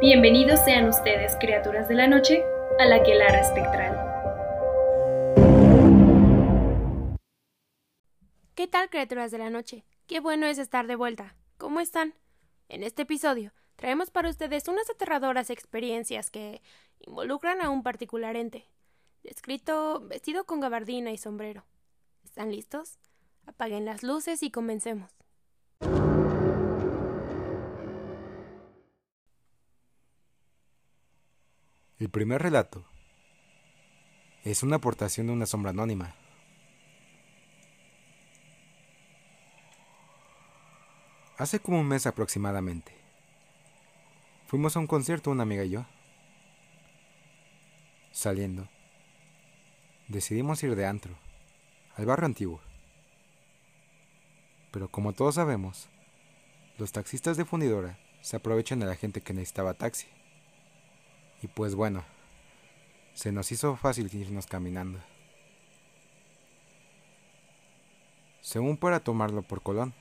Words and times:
Bienvenidos 0.00 0.60
sean 0.64 0.88
ustedes, 0.88 1.36
criaturas 1.40 1.88
de 1.88 1.96
la 1.96 2.06
noche, 2.06 2.44
a 2.78 2.84
la 2.84 3.02
quelara 3.02 3.40
espectral. 3.40 3.96
¿Qué 8.54 8.68
tal, 8.68 8.90
criaturas 8.90 9.32
de 9.32 9.38
la 9.38 9.50
noche? 9.50 9.84
Qué 10.06 10.20
bueno 10.20 10.46
es 10.46 10.58
estar 10.58 10.86
de 10.86 10.94
vuelta. 10.94 11.34
¿Cómo 11.56 11.80
están? 11.80 12.14
En 12.68 12.84
este 12.84 13.02
episodio 13.02 13.52
traemos 13.74 14.12
para 14.12 14.30
ustedes 14.30 14.68
unas 14.68 14.88
aterradoras 14.88 15.50
experiencias 15.50 16.30
que 16.30 16.62
involucran 17.00 17.60
a 17.60 17.68
un 17.68 17.82
particular 17.82 18.36
ente, 18.36 18.68
descrito 19.24 19.98
vestido 20.06 20.44
con 20.46 20.60
gabardina 20.60 21.10
y 21.10 21.18
sombrero. 21.18 21.64
¿Están 22.22 22.52
listos? 22.52 23.00
Apaguen 23.46 23.84
las 23.84 24.04
luces 24.04 24.44
y 24.44 24.52
comencemos. 24.52 25.10
El 31.98 32.10
primer 32.10 32.40
relato 32.40 32.84
es 34.44 34.62
una 34.62 34.76
aportación 34.76 35.26
de 35.26 35.32
una 35.32 35.46
sombra 35.46 35.72
anónima. 35.72 36.14
Hace 41.38 41.58
como 41.58 41.80
un 41.80 41.88
mes 41.88 42.06
aproximadamente, 42.06 42.92
fuimos 44.46 44.76
a 44.76 44.78
un 44.78 44.86
concierto 44.86 45.32
una 45.32 45.42
amiga 45.42 45.64
y 45.64 45.70
yo. 45.70 45.86
Saliendo, 48.12 48.68
decidimos 50.06 50.62
ir 50.62 50.76
de 50.76 50.86
antro, 50.86 51.18
al 51.96 52.06
barrio 52.06 52.26
antiguo. 52.26 52.60
Pero 54.70 54.88
como 54.88 55.14
todos 55.14 55.34
sabemos, 55.34 55.88
los 56.78 56.92
taxistas 56.92 57.36
de 57.36 57.44
fundidora 57.44 57.98
se 58.20 58.36
aprovechan 58.36 58.78
de 58.78 58.86
la 58.86 58.94
gente 58.94 59.20
que 59.20 59.34
necesitaba 59.34 59.74
taxi. 59.74 60.06
Y 61.42 61.46
pues 61.46 61.74
bueno, 61.74 62.04
se 63.14 63.32
nos 63.32 63.50
hizo 63.52 63.76
fácil 63.76 64.12
irnos 64.14 64.46
caminando. 64.46 64.98
Según 68.40 68.76
para 68.76 69.00
tomarlo 69.00 69.42
por 69.42 69.62
Colón, 69.62 69.92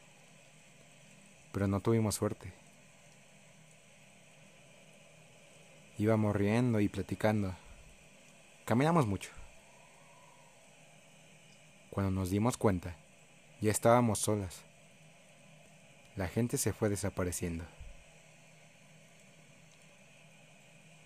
pero 1.51 1.67
no 1.67 1.79
tuvimos 1.81 2.15
suerte. 2.15 2.53
Íbamos 5.97 6.35
riendo 6.35 6.79
y 6.79 6.89
platicando. 6.89 7.55
Caminamos 8.65 9.07
mucho. 9.07 9.31
Cuando 11.89 12.11
nos 12.11 12.29
dimos 12.29 12.57
cuenta, 12.57 12.95
ya 13.59 13.71
estábamos 13.71 14.19
solas. 14.19 14.61
La 16.15 16.27
gente 16.27 16.57
se 16.57 16.73
fue 16.73 16.89
desapareciendo. 16.89 17.65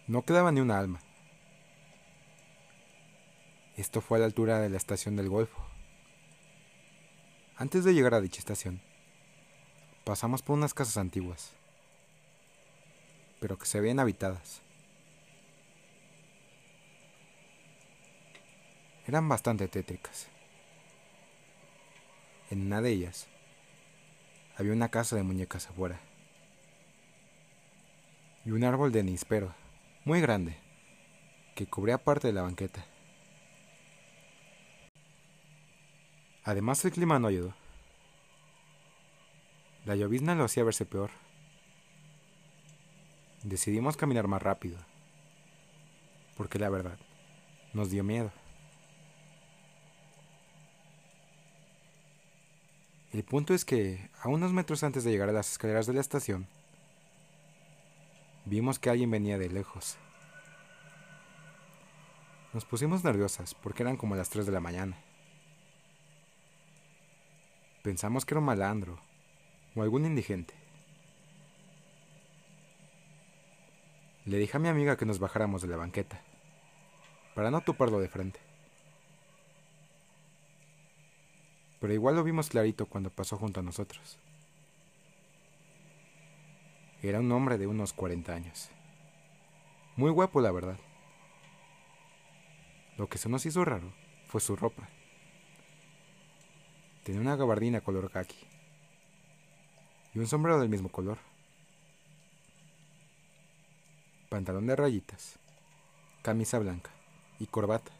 No 0.08 0.26
quedaba 0.26 0.52
ni 0.52 0.60
una 0.60 0.80
alma. 0.80 1.00
Esto 3.78 4.02
fue 4.02 4.18
a 4.18 4.22
la 4.22 4.26
altura 4.26 4.60
de 4.60 4.70
la 4.70 4.78
estación 4.78 5.16
del 5.16 5.30
Golfo. 5.30 5.64
Antes 7.56 7.84
de 7.84 7.94
llegar 7.94 8.14
a 8.16 8.22
dicha 8.22 8.40
estación, 8.40 8.82
pasamos 10.04 10.42
por 10.42 10.58
unas 10.58 10.74
casas 10.74 10.98
antiguas, 10.98 11.54
pero 13.40 13.58
que 13.58 13.66
se 13.66 13.80
veían 13.80 14.00
habitadas. 14.00 14.62
Eran 19.08 19.30
bastante 19.30 19.68
tétricas. 19.68 20.28
En 22.50 22.66
una 22.66 22.82
de 22.82 22.90
ellas 22.90 23.28
había 24.58 24.74
una 24.74 24.90
casa 24.90 25.16
de 25.16 25.24
muñecas 25.24 25.68
afuera 25.68 26.00
y 28.46 28.52
un 28.52 28.64
árbol 28.64 28.92
de 28.92 29.04
nispero 29.04 29.61
muy 30.04 30.20
grande, 30.22 30.58
que 31.56 31.67
cubría 31.67 31.98
parte 31.98 32.28
de 32.28 32.34
la 32.34 32.42
banqueta. 32.42 32.86
Además 36.44 36.84
el 36.86 36.92
clima 36.92 37.20
no 37.20 37.28
ayudó. 37.28 37.54
La 39.86 39.95
llovizna 39.95 40.36
lo 40.36 40.45
hacía 40.45 40.64
verse 40.64 40.86
peor. 40.86 41.11
Decidimos 43.44 43.98
caminar 43.98 44.28
más 44.28 44.42
rápido, 44.42 44.78
porque 46.38 46.60
la 46.60 46.70
verdad 46.70 46.98
nos 47.73 47.90
dio 47.90 48.04
miedo. 48.04 48.32
El 53.11 53.23
punto 53.23 53.54
es 53.54 53.66
que, 53.66 54.10
a 54.22 54.30
unos 54.30 54.54
metros 54.54 54.84
antes 54.84 55.04
de 55.04 55.11
llegar 55.11 55.30
a 55.30 55.34
las 55.34 55.52
escaleras 55.52 55.86
de 55.86 55.94
la 55.94 56.02
estación, 56.02 56.48
Vimos 58.46 58.80
que 58.80 58.90
alguien 58.90 59.12
venía 59.12 59.38
de 59.38 59.50
lejos. 59.50 59.98
Nos 62.54 62.66
pusimos 62.66 63.04
nerviosas 63.04 63.54
porque 63.56 63.84
eran 63.84 63.98
como 63.98 64.16
las 64.16 64.30
3 64.30 64.46
de 64.46 64.52
la 64.52 64.60
mañana. 64.60 64.98
Pensamos 67.84 68.26
que 68.26 68.34
era 68.34 68.40
un 68.40 68.46
malandro 68.46 69.00
o 69.76 69.82
algún 69.84 70.06
indigente. 70.06 70.54
Le 74.26 74.38
dije 74.38 74.58
a 74.58 74.60
mi 74.60 74.68
amiga 74.68 74.98
que 74.98 75.06
nos 75.06 75.20
bajáramos 75.20 75.62
de 75.62 75.68
la 75.68 75.78
banqueta, 75.78 76.22
para 77.34 77.50
no 77.50 77.62
toparlo 77.62 78.00
de 78.00 78.10
frente. 78.10 78.40
Pero 81.80 81.94
igual 81.94 82.16
lo 82.16 82.23
vimos 82.23 82.50
clarito 82.50 82.86
cuando 82.86 83.10
pasó 83.10 83.38
junto 83.38 83.62
a 83.62 83.64
nosotros. 83.64 84.20
Era 87.02 87.20
un 87.20 87.32
hombre 87.32 87.58
de 87.58 87.67
unos 87.67 87.94
40 87.94 88.34
años. 88.34 88.70
Muy 89.95 90.12
guapo, 90.12 90.39
la 90.39 90.52
verdad. 90.52 90.78
Lo 92.98 93.10
que 93.10 93.17
se 93.17 93.30
nos 93.30 93.45
hizo 93.45 93.66
raro 93.66 93.92
fue 94.28 94.39
su 94.39 94.56
ropa. 94.56 94.88
Tenía 97.04 97.22
una 97.22 97.36
gabardina 97.36 97.82
color 97.82 98.11
khaki 98.11 98.38
y 100.14 100.20
un 100.20 100.28
sombrero 100.28 100.60
del 100.60 100.70
mismo 100.70 100.90
color. 100.90 101.17
Pantalón 104.30 104.67
de 104.67 104.76
rayitas, 104.76 105.40
camisa 106.22 106.60
blanca 106.60 106.92
y 107.40 107.48
corbata. 107.48 107.92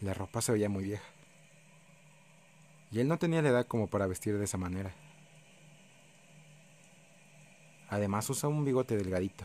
La 0.00 0.14
ropa 0.14 0.42
se 0.42 0.50
veía 0.52 0.68
muy 0.68 0.82
vieja. 0.82 1.04
Y 2.90 2.98
él 2.98 3.08
no 3.08 3.18
tenía 3.18 3.40
la 3.40 3.50
edad 3.50 3.66
como 3.66 3.86
para 3.86 4.08
vestir 4.08 4.36
de 4.36 4.44
esa 4.44 4.58
manera. 4.58 4.92
Además 7.92 8.30
usaba 8.30 8.54
un 8.54 8.64
bigote 8.64 8.96
delgadito. 8.96 9.44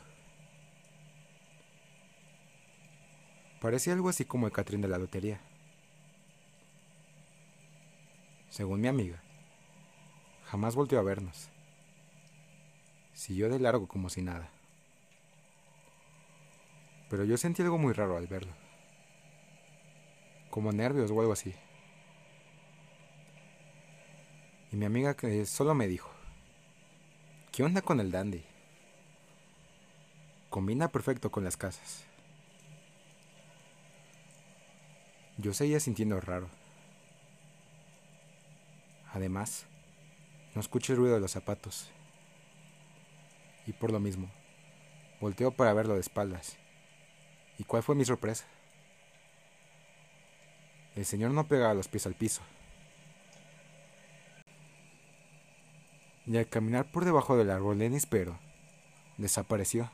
Parecía 3.60 3.92
algo 3.92 4.08
así 4.08 4.24
como 4.24 4.46
el 4.46 4.54
Catrín 4.54 4.80
de 4.80 4.88
la 4.88 4.98
lotería. 4.98 5.42
Según 8.48 8.80
mi 8.80 8.88
amiga, 8.88 9.22
jamás 10.46 10.78
volvió 10.78 10.98
a 10.98 11.04
vernos. 11.04 11.50
Siguió 13.12 13.50
de 13.50 13.60
largo 13.60 13.86
como 13.86 14.10
si 14.10 14.22
nada. 14.22 14.50
Pero 17.10 17.26
yo 17.26 17.36
sentí 17.36 17.64
algo 17.64 17.78
muy 17.78 17.92
raro 17.92 18.16
al 18.16 18.28
verlo. 18.28 18.54
Como 20.52 20.72
nervios 20.72 21.12
o 21.12 21.20
algo 21.20 21.34
así. 21.34 21.54
Y 24.72 24.78
mi 24.78 24.86
amiga 24.86 25.18
solo 25.46 25.74
me 25.74 25.90
dijo, 25.90 26.17
¿Qué 27.58 27.64
onda 27.64 27.82
con 27.82 28.00
el 28.00 28.12
dandy? 28.12 28.44
Combina 30.52 30.90
perfecto 30.90 31.32
con 31.32 31.44
las 31.44 31.58
casas. 31.58 32.06
Yo 35.40 35.56
seguía 35.56 35.80
sintiendo 35.80 36.22
raro. 36.22 36.52
Además, 39.12 39.66
no 40.54 40.62
escuché 40.62 40.94
el 40.94 41.00
ruido 41.00 41.16
de 41.16 41.20
los 41.20 41.32
zapatos. 41.32 41.90
Y 43.66 43.74
por 43.74 43.92
lo 43.92 44.00
mismo, 44.00 44.30
volteo 45.20 45.50
para 45.50 45.74
verlo 45.74 45.96
de 45.96 46.02
espaldas. 46.02 46.58
¿Y 47.58 47.64
cuál 47.64 47.82
fue 47.82 47.96
mi 47.96 48.06
sorpresa? 48.06 48.46
El 50.96 51.06
señor 51.06 51.32
no 51.32 51.48
pegaba 51.48 51.74
los 51.74 51.88
pies 51.88 52.06
al 52.06 52.14
piso. 52.14 52.44
Y 56.28 56.38
al 56.38 56.48
caminar 56.50 56.92
por 56.92 57.06
debajo 57.06 57.38
del 57.38 57.50
árbol 57.50 57.80
de 57.80 57.90
nispero, 57.90 58.38
desapareció. 59.18 59.90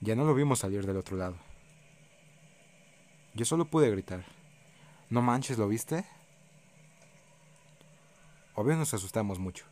Ya 0.00 0.14
no 0.14 0.24
lo 0.24 0.34
vimos 0.34 0.60
salir 0.60 0.86
del 0.86 0.98
otro 0.98 1.16
lado. 1.16 1.36
Yo 3.34 3.44
solo 3.44 3.64
pude 3.64 3.90
gritar. 3.90 4.24
No 5.08 5.22
manches, 5.22 5.56
¿lo 5.56 5.66
viste? 5.68 6.04
Obvio 8.54 8.76
nos 8.76 8.92
asustamos 8.92 9.38
mucho. 9.38 9.64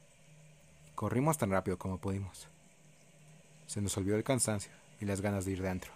Corrimos 0.94 1.36
tan 1.36 1.50
rápido 1.50 1.78
como 1.78 1.98
pudimos. 1.98 2.48
Se 3.66 3.82
nos 3.82 3.96
olvidó 3.98 4.16
el 4.16 4.24
cansancio 4.24 4.72
y 4.98 5.04
las 5.04 5.20
ganas 5.20 5.44
de 5.44 5.52
ir 5.52 5.62
dentro. 5.62 5.92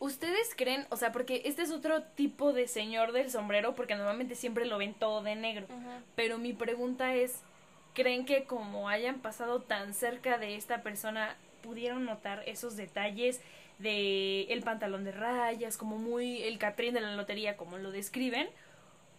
¿Ustedes 0.00 0.54
creen, 0.56 0.86
o 0.88 0.96
sea, 0.96 1.12
porque 1.12 1.42
este 1.44 1.60
es 1.60 1.70
otro 1.70 2.02
tipo 2.02 2.54
de 2.54 2.66
señor 2.66 3.12
del 3.12 3.30
sombrero, 3.30 3.74
porque 3.74 3.94
normalmente 3.94 4.34
siempre 4.34 4.64
lo 4.64 4.78
ven 4.78 4.94
todo 4.94 5.22
de 5.22 5.36
negro, 5.36 5.66
pero 6.16 6.38
mi 6.38 6.54
pregunta 6.54 7.14
es, 7.14 7.42
¿creen 7.92 8.24
que 8.24 8.44
como 8.44 8.88
hayan 8.88 9.20
pasado 9.20 9.60
tan 9.60 9.92
cerca 9.92 10.38
de 10.38 10.56
esta 10.56 10.82
persona, 10.82 11.36
pudieron 11.62 12.06
notar 12.06 12.42
esos 12.46 12.76
detalles 12.76 13.42
de 13.78 14.44
el 14.44 14.62
pantalón 14.62 15.04
de 15.04 15.12
rayas, 15.12 15.76
como 15.76 15.98
muy 15.98 16.44
el 16.44 16.58
Catrín 16.58 16.94
de 16.94 17.02
la 17.02 17.14
lotería, 17.14 17.58
como 17.58 17.76
lo 17.76 17.90
describen? 17.90 18.48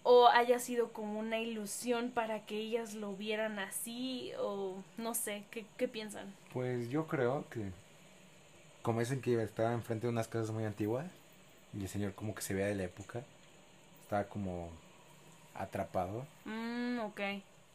o 0.04 0.28
haya 0.30 0.58
sido 0.60 0.92
como 0.92 1.20
una 1.20 1.40
ilusión 1.40 2.10
para 2.10 2.46
que 2.46 2.58
ellas 2.58 2.96
lo 2.96 3.16
vieran 3.16 3.60
así 3.60 4.32
o 4.40 4.84
no 4.98 5.14
sé, 5.14 5.44
¿qué, 5.52 5.66
qué 5.78 5.88
piensan? 5.88 6.34
Pues 6.54 6.90
yo 6.90 7.06
creo 7.06 7.46
que 7.50 7.72
como 8.82 9.00
dicen 9.00 9.22
que 9.22 9.42
estaba 9.42 9.74
enfrente 9.74 10.08
de 10.08 10.14
unas 10.14 10.28
casas 10.28 10.52
muy 10.52 10.66
antiguas 10.66 11.06
y 11.74 11.82
el 11.82 11.90
señor 11.90 12.14
como 12.14 12.36
que 12.36 12.42
se 12.42 12.54
vea 12.54 12.68
de 12.68 12.76
la 12.76 12.84
época, 12.84 13.24
estaba 14.02 14.26
como 14.26 14.70
atrapado. 15.56 16.26
Mm, 16.46 17.00
ok. 17.00 17.22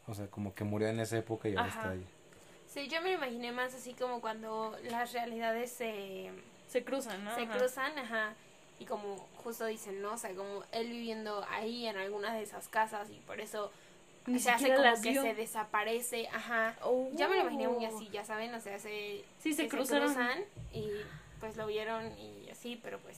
O 0.07 0.13
sea, 0.13 0.27
como 0.27 0.53
que 0.53 0.63
murió 0.63 0.87
en 0.87 0.99
esa 0.99 1.17
época 1.17 1.49
y 1.49 1.55
ahora 1.55 1.69
está 1.69 1.89
ahí. 1.91 2.05
Sí, 2.67 2.87
yo 2.87 3.01
me 3.01 3.09
lo 3.11 3.17
imaginé 3.17 3.51
más 3.51 3.73
así 3.73 3.93
como 3.93 4.21
cuando 4.21 4.77
las 4.83 5.13
realidades 5.13 5.71
se... 5.71 6.31
Se 6.67 6.83
cruzan, 6.83 7.23
¿no? 7.23 7.33
Se 7.35 7.47
cruzan, 7.47 7.97
ajá 7.97 8.35
y 8.79 8.85
como 8.85 9.17
justo 9.43 9.65
dicen, 9.65 10.01
¿no? 10.01 10.13
O 10.13 10.17
sea, 10.17 10.33
como 10.35 10.63
él 10.71 10.89
viviendo 10.89 11.45
ahí 11.49 11.87
en 11.87 11.97
alguna 11.97 12.33
de 12.33 12.43
esas 12.43 12.67
casas 12.67 13.09
y 13.09 13.19
por 13.21 13.39
eso 13.39 13.71
se 14.39 14.49
hace 14.49 14.75
como 14.75 15.01
que 15.01 15.13
se 15.13 15.33
desaparece, 15.33 16.27
ajá. 16.27 16.75
Ya 17.13 17.27
me 17.27 17.35
lo 17.35 17.41
imaginé 17.41 17.67
muy 17.67 17.85
así, 17.85 18.09
ya 18.09 18.25
saben, 18.25 18.53
o 18.53 18.59
sea, 18.59 18.77
se, 18.79 19.23
sí, 19.39 19.53
se, 19.53 19.67
cruzaron. 19.67 20.13
cruzan 20.13 20.39
y 20.73 20.89
pues 21.39 21.55
lo 21.55 21.67
vieron 21.67 22.11
y 22.17 22.49
así, 22.49 22.79
pero 22.81 22.99
pues... 22.99 23.17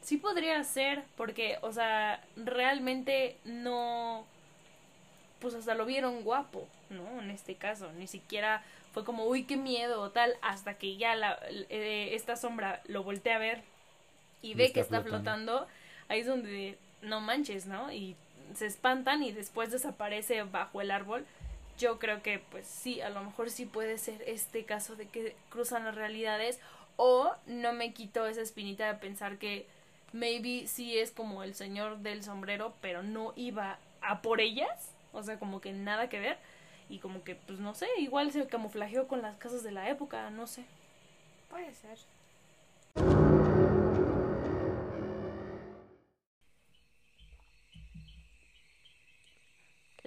Sí 0.00 0.16
podría 0.16 0.62
ser, 0.64 1.04
porque, 1.16 1.58
o 1.62 1.72
sea, 1.72 2.24
realmente 2.36 3.36
no... 3.44 4.26
Pues 5.38 5.54
hasta 5.54 5.74
lo 5.74 5.86
vieron 5.86 6.22
guapo, 6.22 6.66
¿no? 6.90 7.20
En 7.20 7.30
este 7.30 7.56
caso, 7.56 7.92
ni 7.92 8.06
siquiera 8.06 8.64
fue 8.92 9.04
como, 9.04 9.26
uy, 9.26 9.44
qué 9.44 9.56
miedo 9.56 10.00
o 10.00 10.10
tal, 10.10 10.34
hasta 10.42 10.74
que 10.74 10.96
ya 10.96 11.14
la, 11.14 11.38
eh, 11.68 12.10
esta 12.12 12.36
sombra 12.36 12.80
lo 12.86 13.02
volteé 13.02 13.32
a 13.32 13.38
ver 13.38 13.62
y 14.40 14.54
ve 14.54 14.72
que 14.72 14.80
está 14.80 15.02
flotando. 15.02 15.66
ahí 16.08 16.20
es 16.20 16.26
donde 16.26 16.78
no 17.00 17.20
manches, 17.20 17.66
¿no? 17.66 17.92
Y 17.92 18.16
se 18.54 18.66
espantan 18.66 19.22
y 19.22 19.32
después 19.32 19.70
desaparece 19.70 20.42
bajo 20.42 20.80
el 20.80 20.90
árbol. 20.90 21.24
Yo 21.78 21.98
creo 21.98 22.22
que 22.22 22.38
pues 22.38 22.66
sí, 22.66 23.00
a 23.00 23.10
lo 23.10 23.22
mejor 23.22 23.50
sí 23.50 23.66
puede 23.66 23.98
ser 23.98 24.22
este 24.26 24.64
caso 24.64 24.96
de 24.96 25.08
que 25.08 25.34
cruzan 25.50 25.84
las 25.84 25.94
realidades 25.94 26.60
o 26.96 27.32
no 27.46 27.72
me 27.72 27.92
quito 27.92 28.26
esa 28.26 28.42
espinita 28.42 28.86
de 28.86 28.94
pensar 28.94 29.38
que 29.38 29.66
maybe 30.12 30.66
sí 30.66 30.98
es 30.98 31.10
como 31.10 31.42
el 31.42 31.54
señor 31.54 31.98
del 31.98 32.22
sombrero, 32.22 32.74
pero 32.80 33.02
no 33.02 33.32
iba 33.36 33.78
a 34.02 34.20
por 34.22 34.40
ellas, 34.40 34.90
o 35.12 35.22
sea, 35.22 35.38
como 35.38 35.60
que 35.60 35.72
nada 35.72 36.08
que 36.08 36.20
ver 36.20 36.38
y 36.88 36.98
como 36.98 37.24
que 37.24 37.34
pues 37.34 37.58
no 37.58 37.74
sé, 37.74 37.88
igual 37.98 38.32
se 38.32 38.46
camuflajeó 38.46 39.08
con 39.08 39.22
las 39.22 39.36
casas 39.38 39.62
de 39.62 39.72
la 39.72 39.88
época, 39.88 40.28
no 40.30 40.46
sé. 40.46 40.64
Puede 41.48 41.72
ser. 41.74 41.98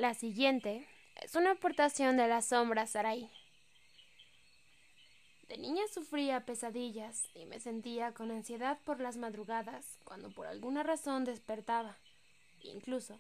La 0.06 0.14
siguiente 0.14 0.86
es 1.24 1.34
una 1.34 1.54
aportación 1.54 2.16
de 2.16 2.28
la 2.28 2.44
sombra 2.44 2.86
Sarai. 2.86 3.28
De 5.50 5.58
niña 5.58 5.82
sufría 5.92 6.46
pesadillas 6.46 7.28
y 7.34 7.46
me 7.48 7.60
sentía 7.60 8.14
con 8.14 8.30
ansiedad 8.30 8.78
por 8.86 9.00
las 9.00 9.18
madrugadas 9.18 9.98
cuando 10.04 10.30
por 10.30 10.46
alguna 10.46 10.84
razón 10.84 11.26
despertaba. 11.26 11.98
Incluso 12.62 13.20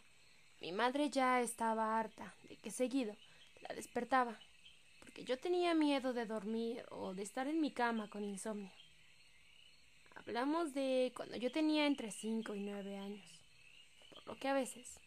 mi 0.62 0.74
madre 0.74 1.10
ya 1.10 1.42
estaba 1.42 1.98
harta 1.98 2.36
de 2.50 2.56
que 2.58 2.70
seguido 2.70 3.16
la 3.68 3.74
despertaba, 3.74 4.40
porque 5.00 5.24
yo 5.24 5.40
tenía 5.40 5.74
miedo 5.74 6.14
de 6.14 6.28
dormir 6.28 6.86
o 6.92 7.16
de 7.16 7.24
estar 7.24 7.48
en 7.48 7.62
mi 7.62 7.72
cama 7.72 8.12
con 8.12 8.24
insomnio. 8.24 8.72
Hablamos 10.14 10.76
de 10.76 11.12
cuando 11.16 11.36
yo 11.36 11.52
tenía 11.52 11.88
entre 11.88 12.12
cinco 12.12 12.54
y 12.54 12.60
nueve 12.60 12.96
años, 13.00 13.26
por 14.14 14.28
lo 14.28 14.36
que 14.38 14.50
a 14.50 14.54
veces 14.54 15.00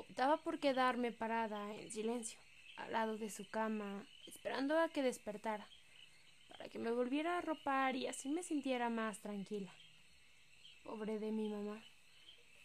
Optaba 0.00 0.38
por 0.38 0.58
quedarme 0.58 1.12
parada 1.12 1.74
en 1.74 1.90
silencio, 1.90 2.38
al 2.78 2.90
lado 2.90 3.18
de 3.18 3.28
su 3.28 3.46
cama, 3.50 4.06
esperando 4.26 4.78
a 4.78 4.88
que 4.88 5.02
despertara, 5.02 5.66
para 6.48 6.70
que 6.70 6.78
me 6.78 6.90
volviera 6.90 7.34
a 7.34 7.38
arropar 7.38 7.96
y 7.96 8.06
así 8.06 8.30
me 8.30 8.42
sintiera 8.42 8.88
más 8.88 9.20
tranquila. 9.20 9.70
Pobre 10.84 11.18
de 11.18 11.30
mi 11.32 11.50
mamá. 11.50 11.82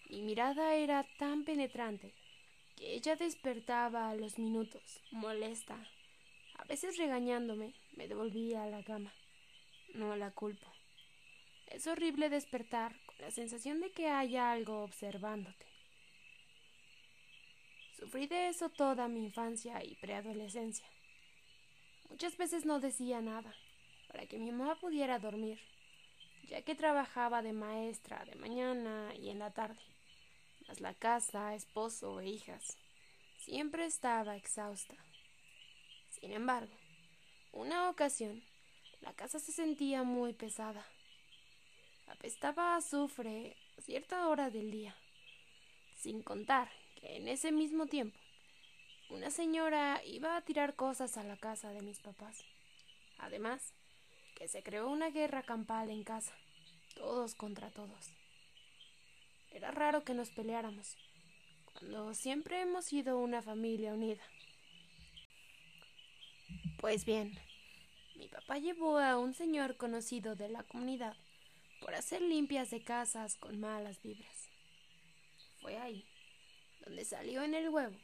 Mi 0.10 0.22
mirada 0.22 0.76
era 0.76 1.06
tan 1.20 1.44
penetrante 1.44 2.14
que 2.78 2.94
ella 2.94 3.18
despertaba 3.18 4.10
a 4.10 4.16
los 4.16 4.40
minutos, 4.40 5.02
molesta. 5.12 5.76
A 6.58 6.64
veces 6.64 6.98
regañándome, 6.98 7.74
me 7.98 8.08
devolvía 8.08 8.64
a 8.64 8.68
la 8.68 8.82
cama. 8.82 9.14
No 9.94 10.16
la 10.16 10.32
culpo. 10.32 10.72
Es 11.68 11.86
horrible 11.86 12.30
despertar 12.30 12.96
con 13.06 13.18
la 13.20 13.32
sensación 13.32 13.82
de 13.82 13.92
que 13.92 14.08
haya 14.08 14.54
algo 14.54 14.84
observándote. 14.84 15.75
Sufrí 17.98 18.28
de 18.28 18.50
eso 18.50 18.70
toda 18.70 19.08
mi 19.08 19.24
infancia 19.24 19.82
y 19.84 19.96
preadolescencia. 19.96 20.86
Muchas 22.10 22.38
veces 22.38 22.66
no 22.66 22.80
decía 22.80 23.22
nada, 23.22 23.56
para 24.08 24.26
que 24.26 24.38
mi 24.38 24.52
mamá 24.52 24.76
pudiera 24.80 25.18
dormir, 25.18 25.60
ya 26.50 26.62
que 26.62 26.76
trabajaba 26.76 27.42
de 27.42 27.54
maestra 27.54 28.26
de 28.26 28.36
mañana 28.36 29.14
y 29.16 29.30
en 29.30 29.40
la 29.40 29.52
tarde, 29.52 29.80
más 30.68 30.82
la 30.82 30.94
casa, 30.94 31.56
esposo 31.56 32.20
e 32.20 32.28
hijas. 32.28 32.78
Siempre 33.38 33.86
estaba 33.86 34.36
exhausta. 34.36 34.96
Sin 36.10 36.34
embargo, 36.34 36.76
una 37.54 37.90
ocasión, 37.90 38.44
la 39.02 39.14
casa 39.14 39.40
se 39.40 39.54
sentía 39.54 40.04
muy 40.04 40.34
pesada. 40.34 40.86
Apestaba 42.08 42.74
a 42.74 42.78
azufre 42.78 43.56
a 43.78 43.82
cierta 43.82 44.28
hora 44.28 44.50
del 44.50 44.70
día, 44.70 44.96
sin 45.96 46.22
contar 46.22 46.70
en 47.08 47.28
ese 47.28 47.52
mismo 47.52 47.86
tiempo, 47.86 48.18
una 49.10 49.30
señora 49.30 50.02
iba 50.06 50.36
a 50.36 50.42
tirar 50.42 50.76
cosas 50.76 51.18
a 51.18 51.24
la 51.24 51.38
casa 51.38 51.70
de 51.70 51.82
mis 51.82 52.00
papás. 52.00 52.44
Además, 53.20 53.74
que 54.36 54.48
se 54.48 54.64
creó 54.64 54.90
una 54.90 55.10
guerra 55.12 55.44
campal 55.44 55.90
en 55.90 56.04
casa, 56.04 56.34
todos 56.96 57.36
contra 57.36 57.70
todos. 57.70 58.12
Era 59.52 59.72
raro 59.72 60.04
que 60.04 60.14
nos 60.14 60.32
peleáramos, 60.32 60.98
cuando 61.74 62.14
siempre 62.14 62.62
hemos 62.62 62.86
sido 62.86 63.20
una 63.20 63.42
familia 63.42 63.94
unida. 63.94 64.24
Pues 66.80 67.06
bien, 67.06 67.38
mi 68.16 68.28
papá 68.28 68.58
llevó 68.58 68.98
a 68.98 69.18
un 69.18 69.34
señor 69.34 69.78
conocido 69.78 70.36
de 70.36 70.50
la 70.50 70.64
comunidad 70.64 71.16
por 71.80 71.94
hacer 71.94 72.22
limpias 72.22 72.72
de 72.72 72.84
casas 72.84 73.38
con 73.38 73.60
malas 73.60 74.02
vibras. 74.02 74.50
Fue 75.62 75.78
ahí 75.78 76.06
donde 76.86 77.04
salió 77.04 77.44
en 77.44 77.56
el 77.56 77.70
huevo, 77.70 77.96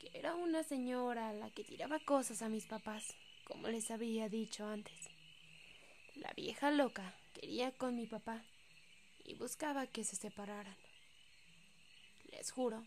que 0.00 0.10
era 0.14 0.34
una 0.34 0.62
señora 0.62 1.32
la 1.32 1.50
que 1.50 1.64
tiraba 1.64 1.98
cosas 1.98 2.42
a 2.42 2.48
mis 2.48 2.66
papás, 2.66 3.14
como 3.44 3.68
les 3.68 3.90
había 3.90 4.28
dicho 4.28 4.66
antes. 4.66 5.10
La 6.16 6.32
vieja 6.34 6.70
loca 6.70 7.14
quería 7.34 7.72
con 7.72 7.96
mi 7.96 8.06
papá 8.06 8.42
y 9.24 9.34
buscaba 9.34 9.86
que 9.86 10.04
se 10.04 10.16
separaran. 10.16 10.76
Les 12.30 12.50
juro 12.50 12.84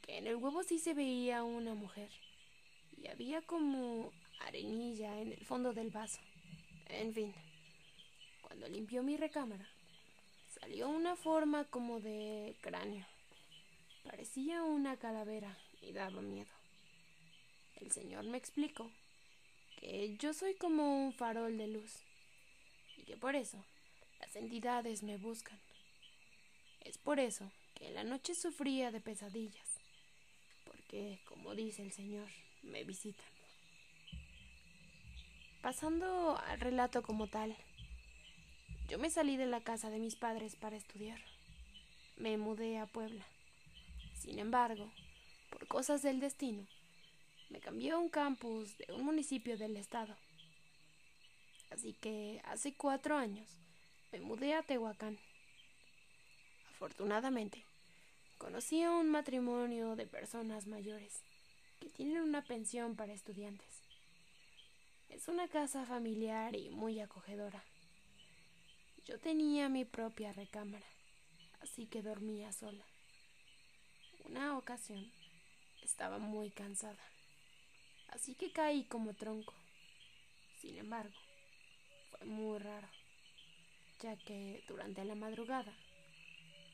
que 0.00 0.18
en 0.18 0.26
el 0.26 0.36
huevo 0.36 0.62
sí 0.62 0.78
se 0.78 0.94
veía 0.94 1.42
una 1.44 1.74
mujer 1.74 2.10
y 2.96 3.08
había 3.08 3.42
como 3.42 4.12
arenilla 4.40 5.20
en 5.20 5.32
el 5.32 5.44
fondo 5.44 5.72
del 5.72 5.90
vaso. 5.90 6.20
En 6.86 7.12
fin, 7.12 7.34
cuando 8.40 8.68
limpió 8.68 9.02
mi 9.02 9.16
recámara, 9.16 9.68
salió 10.60 10.88
una 10.88 11.16
forma 11.16 11.64
como 11.64 12.00
de 12.00 12.56
cráneo. 12.60 13.06
Parecía 14.04 14.62
una 14.64 14.96
calavera 14.96 15.56
y 15.80 15.92
daba 15.92 16.20
miedo. 16.22 16.50
El 17.76 17.90
señor 17.92 18.24
me 18.24 18.36
explicó 18.36 18.90
que 19.78 20.16
yo 20.18 20.32
soy 20.32 20.54
como 20.54 21.04
un 21.04 21.12
farol 21.12 21.56
de 21.56 21.68
luz 21.68 22.02
y 22.96 23.02
que 23.02 23.16
por 23.16 23.34
eso 23.36 23.64
las 24.20 24.34
entidades 24.36 25.02
me 25.02 25.18
buscan. 25.18 25.58
Es 26.80 26.98
por 26.98 27.20
eso 27.20 27.50
que 27.74 27.88
en 27.88 27.94
la 27.94 28.04
noche 28.04 28.34
sufría 28.34 28.90
de 28.90 29.00
pesadillas, 29.00 29.80
porque, 30.64 31.20
como 31.26 31.54
dice 31.54 31.82
el 31.82 31.92
señor, 31.92 32.28
me 32.62 32.84
visitan. 32.84 33.26
Pasando 35.62 36.36
al 36.38 36.60
relato 36.60 37.02
como 37.02 37.28
tal, 37.28 37.56
yo 38.88 38.98
me 38.98 39.10
salí 39.10 39.36
de 39.36 39.46
la 39.46 39.60
casa 39.60 39.90
de 39.90 40.00
mis 40.00 40.16
padres 40.16 40.56
para 40.56 40.76
estudiar. 40.76 41.20
Me 42.16 42.36
mudé 42.36 42.78
a 42.78 42.86
Puebla 42.86 43.24
sin 44.22 44.38
embargo, 44.38 44.88
por 45.50 45.66
cosas 45.66 46.00
del 46.02 46.20
destino, 46.20 46.64
me 47.50 47.58
cambió 47.58 47.96
a 47.96 47.98
un 47.98 48.08
campus 48.08 48.78
de 48.78 48.92
un 48.92 49.04
municipio 49.04 49.58
del 49.58 49.76
estado. 49.76 50.16
Así 51.70 51.94
que 51.94 52.40
hace 52.44 52.72
cuatro 52.72 53.16
años 53.16 53.48
me 54.12 54.20
mudé 54.20 54.54
a 54.54 54.62
Tehuacán, 54.62 55.18
afortunadamente, 56.70 57.64
conocí 58.38 58.84
a 58.84 58.92
un 58.92 59.10
matrimonio 59.10 59.96
de 59.96 60.06
personas 60.06 60.68
mayores 60.68 61.24
que 61.80 61.90
tienen 61.90 62.22
una 62.22 62.44
pensión 62.44 62.94
para 62.94 63.12
estudiantes. 63.12 63.82
Es 65.08 65.26
una 65.26 65.48
casa 65.48 65.84
familiar 65.84 66.54
y 66.54 66.70
muy 66.70 67.00
acogedora. 67.00 67.64
Yo 69.04 69.18
tenía 69.18 69.68
mi 69.68 69.84
propia 69.84 70.32
recámara, 70.32 70.86
así 71.60 71.86
que 71.86 72.02
dormía 72.02 72.52
sola. 72.52 72.91
Una 74.24 74.56
ocasión 74.56 75.10
estaba 75.82 76.18
muy 76.18 76.50
cansada, 76.50 77.02
así 78.08 78.34
que 78.34 78.52
caí 78.52 78.84
como 78.84 79.14
tronco. 79.14 79.54
Sin 80.60 80.78
embargo, 80.78 81.14
fue 82.10 82.26
muy 82.26 82.58
raro, 82.58 82.88
ya 84.00 84.16
que 84.16 84.62
durante 84.68 85.04
la 85.04 85.14
madrugada 85.14 85.72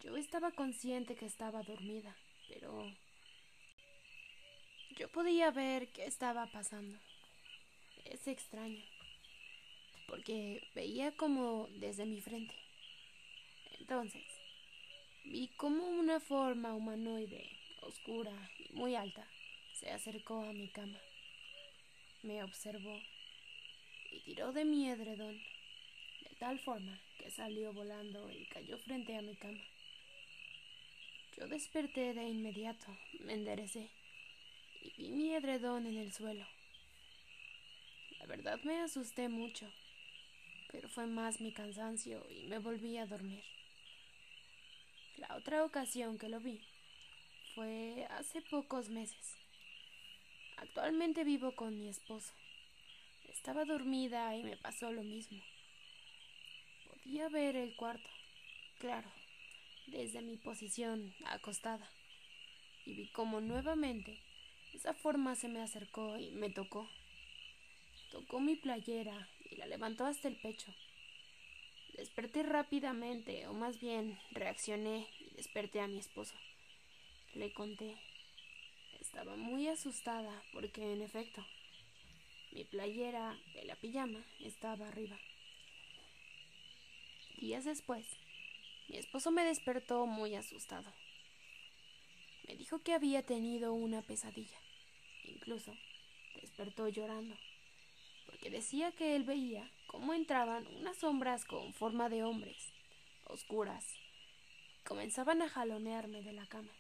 yo 0.03 0.17
estaba 0.17 0.53
consciente 0.53 1.17
que 1.17 1.27
estaba 1.27 1.63
dormida, 1.63 2.15
pero 2.49 2.93
yo 4.97 5.09
podía 5.11 5.51
ver 5.51 5.89
qué 5.93 6.05
estaba 6.05 6.47
pasando. 6.47 6.99
Es 8.05 8.27
extraño, 8.29 8.83
porque 10.07 10.63
veía 10.75 11.17
como 11.17 11.69
desde 11.79 12.07
mi 12.07 12.21
frente. 12.21 12.55
Entonces, 13.81 14.38
vi 15.31 15.49
como 15.49 15.87
una 15.87 16.21
forma 16.21 16.75
humanoide, 16.75 17.45
oscura 17.83 18.51
y 18.59 18.73
muy 18.73 18.95
alta, 18.95 19.29
se 19.75 19.91
acercó 19.91 20.43
a 20.43 20.55
mi 20.55 20.69
cama. 20.69 20.99
Me 22.23 22.43
observó 22.43 22.99
y 24.11 24.21
tiró 24.21 24.53
de 24.53 24.65
mi 24.65 24.89
edredón, 24.89 25.39
de 26.23 26.35
tal 26.39 26.59
forma 26.59 26.99
que 27.19 27.31
salió 27.31 27.75
volando 27.75 28.31
y 28.33 28.47
cayó 28.47 28.79
frente 28.79 29.17
a 29.17 29.23
mi 29.23 29.37
cama. 29.37 29.63
Yo 31.37 31.47
desperté 31.47 32.15
de 32.15 32.25
inmediato, 32.25 32.87
me 33.21 33.35
enderecé 33.35 33.91
y 34.83 34.93
vi 34.97 35.11
mi 35.11 35.35
edredón 35.35 35.87
en 35.87 35.99
el 35.99 36.11
suelo. 36.11 36.47
La 38.19 38.27
verdad 38.27 38.59
me 38.65 38.81
asusté 38.81 39.29
mucho, 39.29 39.71
pero 40.73 40.89
fue 40.89 41.07
más 41.07 41.41
mi 41.43 41.53
cansancio 41.53 42.27
y 42.31 42.47
me 42.47 42.59
volví 42.59 42.97
a 42.97 43.07
dormir. 43.07 43.58
La 45.19 45.35
otra 45.37 45.65
ocasión 45.65 46.17
que 46.17 46.29
lo 46.29 46.39
vi 46.39 46.61
fue 47.55 48.07
hace 48.11 48.41
pocos 48.41 48.89
meses. 48.89 49.37
Actualmente 50.59 51.25
vivo 51.25 51.57
con 51.57 51.77
mi 51.77 51.89
esposo. 51.89 52.33
Estaba 53.29 53.65
dormida 53.65 54.37
y 54.37 54.45
me 54.45 54.57
pasó 54.57 54.93
lo 54.93 55.03
mismo. 55.03 55.43
Podía 56.87 57.29
ver 57.29 57.57
el 57.57 57.75
cuarto, 57.75 58.09
claro, 58.79 59.11
desde 59.89 60.23
mi 60.23 60.37
posición 60.37 61.13
acostada, 61.27 61.91
y 62.87 62.95
vi 62.95 63.09
como 63.09 63.41
nuevamente 63.41 64.21
esa 64.73 64.95
forma 64.95 65.35
se 65.35 65.49
me 65.49 65.61
acercó 65.61 66.17
y 66.17 66.31
me 66.31 66.51
tocó. 66.51 66.89
Tocó 68.13 68.39
mi 68.39 68.55
playera 68.55 69.29
y 69.51 69.57
la 69.57 69.67
levantó 69.67 70.07
hasta 70.07 70.29
el 70.29 70.37
pecho. 70.37 70.73
Desperté 71.99 72.45
rápidamente, 72.45 73.49
o 73.49 73.55
más 73.55 73.81
bien 73.81 74.21
reaccioné 74.31 75.09
y 75.19 75.35
desperté 75.35 75.81
a 75.81 75.89
mi 75.89 75.99
esposo. 75.99 76.37
Le 77.35 77.53
conté. 77.53 77.97
Estaba 79.01 79.35
muy 79.35 79.67
asustada 79.67 80.31
porque, 80.53 80.93
en 80.93 81.03
efecto, 81.03 81.45
mi 82.53 82.63
playera 82.63 83.37
de 83.53 83.65
la 83.65 83.75
pijama 83.75 84.25
estaba 84.39 84.87
arriba. 84.87 85.19
Días 87.39 87.65
después, 87.65 88.07
mi 88.89 88.97
esposo 88.97 89.33
me 89.33 89.45
despertó 89.45 90.07
muy 90.07 90.37
asustado. 90.37 90.93
Me 92.47 92.55
dijo 92.55 92.79
que 92.79 92.95
había 92.95 93.27
tenido 93.27 93.73
una 93.73 94.03
pesadilla. 94.03 94.59
Incluso 95.25 95.77
despertó 96.41 96.89
llorando, 96.89 97.37
porque 98.29 98.51
decía 98.51 98.93
que 98.93 99.17
él 99.17 99.25
veía 99.25 99.71
cómo 99.87 100.13
entraban 100.13 100.67
unas 100.67 100.99
sombras 100.99 101.47
con 101.47 101.73
forma 101.73 102.11
de 102.11 102.23
hombres, 102.25 102.75
oscuras, 103.25 103.87
y 104.77 104.85
comenzaban 104.85 105.41
a 105.41 105.49
jalonearme 105.49 106.23
de 106.23 106.35
la 106.35 106.47
cama. 106.47 106.71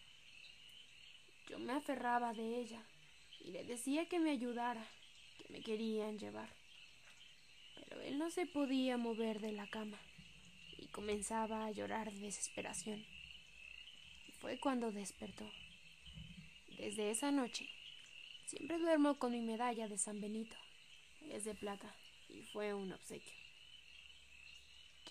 Yo 1.48 1.58
me 1.58 1.72
aferraba 1.72 2.34
de 2.34 2.60
ella 2.60 2.82
y 3.40 3.50
le 3.50 3.64
decía 3.64 4.06
que 4.06 4.18
me 4.18 4.30
ayudara, 4.30 4.86
que 5.38 5.50
me 5.50 5.62
querían 5.62 6.18
llevar. 6.18 6.50
Pero 7.76 8.02
él 8.02 8.18
no 8.18 8.30
se 8.30 8.44
podía 8.44 8.98
mover 8.98 9.40
de 9.40 9.52
la 9.52 9.66
cama 9.68 9.98
y 10.76 10.86
comenzaba 10.88 11.64
a 11.64 11.70
llorar 11.70 12.12
de 12.12 12.20
desesperación. 12.20 13.06
Y 14.28 14.32
fue 14.32 14.60
cuando 14.60 14.92
despertó. 14.92 15.50
Desde 16.76 17.10
esa 17.10 17.30
noche, 17.30 17.70
siempre 18.44 18.78
duermo 18.78 19.18
con 19.18 19.32
mi 19.32 19.40
medalla 19.40 19.88
de 19.88 19.96
San 19.96 20.20
Benito. 20.20 20.56
Es 21.30 21.44
de 21.44 21.54
plata 21.54 21.94
y 22.28 22.42
fue 22.42 22.74
un 22.74 22.92
obsequio. 22.92 23.32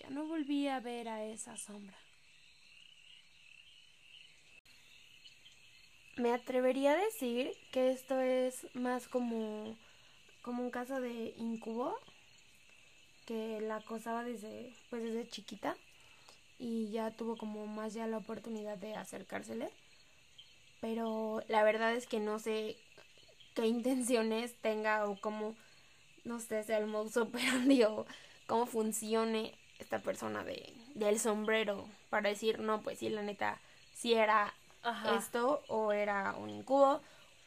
Ya 0.00 0.10
no 0.10 0.26
volví 0.26 0.68
a 0.68 0.80
ver 0.80 1.08
a 1.08 1.24
esa 1.24 1.56
sombra. 1.56 1.96
Me 6.16 6.32
atrevería 6.32 6.92
a 6.92 6.96
decir 6.96 7.52
que 7.70 7.90
esto 7.90 8.20
es 8.20 8.66
más 8.74 9.06
como, 9.06 9.76
como 10.42 10.62
un 10.64 10.70
caso 10.70 11.00
de 11.00 11.34
incubo 11.36 11.96
que 13.24 13.60
la 13.60 13.76
acosaba 13.76 14.24
desde, 14.24 14.72
pues 14.90 15.02
desde 15.02 15.28
chiquita 15.28 15.76
y 16.58 16.90
ya 16.90 17.10
tuvo 17.12 17.36
como 17.36 17.66
más 17.66 17.94
ya 17.94 18.06
la 18.06 18.18
oportunidad 18.18 18.78
de 18.78 18.96
acercársele. 18.96 19.70
Pero 20.80 21.42
la 21.48 21.62
verdad 21.62 21.94
es 21.94 22.06
que 22.06 22.20
no 22.20 22.38
sé 22.38 22.76
qué 23.54 23.66
intenciones 23.66 24.54
tenga 24.60 25.04
o 25.08 25.20
cómo, 25.20 25.54
no 26.28 26.38
sé, 26.38 26.62
sea 26.62 26.78
el 26.78 26.86
modus 26.86 27.16
operandi 27.16 27.82
o 27.82 28.06
cómo 28.46 28.66
funcione 28.66 29.54
esta 29.78 29.98
persona 30.00 30.44
de, 30.44 30.72
del 30.94 31.18
sombrero 31.18 31.88
para 32.10 32.28
decir, 32.28 32.60
no, 32.60 32.80
pues 32.82 32.98
sí, 32.98 33.08
la 33.08 33.22
neta, 33.22 33.60
si 33.94 34.14
era 34.14 34.54
Ajá. 34.82 35.16
esto 35.16 35.62
o 35.68 35.92
era 35.92 36.34
un 36.38 36.50
incubo 36.50 37.00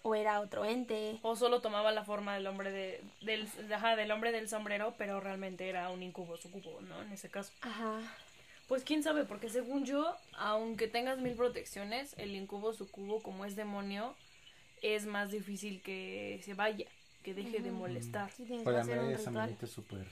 o 0.03 0.15
era 0.15 0.39
otro 0.39 0.65
ente. 0.65 1.19
O 1.21 1.35
solo 1.35 1.61
tomaba 1.61 1.91
la 1.91 2.03
forma 2.03 2.33
del 2.33 2.47
hombre 2.47 2.71
de, 2.71 3.01
del, 3.21 3.47
ajá, 3.73 3.95
del 3.95 4.11
hombre 4.11 4.31
del 4.31 4.49
sombrero, 4.49 4.95
pero 4.97 5.19
realmente 5.19 5.69
era 5.69 5.89
un 5.89 6.01
incubo, 6.01 6.37
sucubo, 6.37 6.81
¿no? 6.81 7.01
En 7.03 7.11
ese 7.11 7.29
caso. 7.29 7.51
Ajá. 7.61 8.01
Pues 8.67 8.83
quién 8.83 9.03
sabe, 9.03 9.25
porque 9.25 9.49
según 9.49 9.85
yo, 9.85 10.15
aunque 10.37 10.87
tengas 10.87 11.19
mil 11.19 11.35
protecciones, 11.35 12.15
el 12.17 12.33
incubo, 12.35 12.73
sucubo, 12.73 13.21
como 13.21 13.45
es 13.45 13.55
demonio, 13.55 14.15
es 14.81 15.05
más 15.05 15.29
difícil 15.29 15.81
que 15.81 16.41
se 16.43 16.53
vaya, 16.53 16.87
que 17.23 17.33
deje 17.33 17.61
de 17.61 17.71
molestar. 17.71 18.31
Sí, 18.31 18.43
tienes 18.45 18.67
que 18.67 18.77
hacer 18.77 18.99
un 18.99 19.15
ritual. 19.17 19.57
Súper 19.67 20.07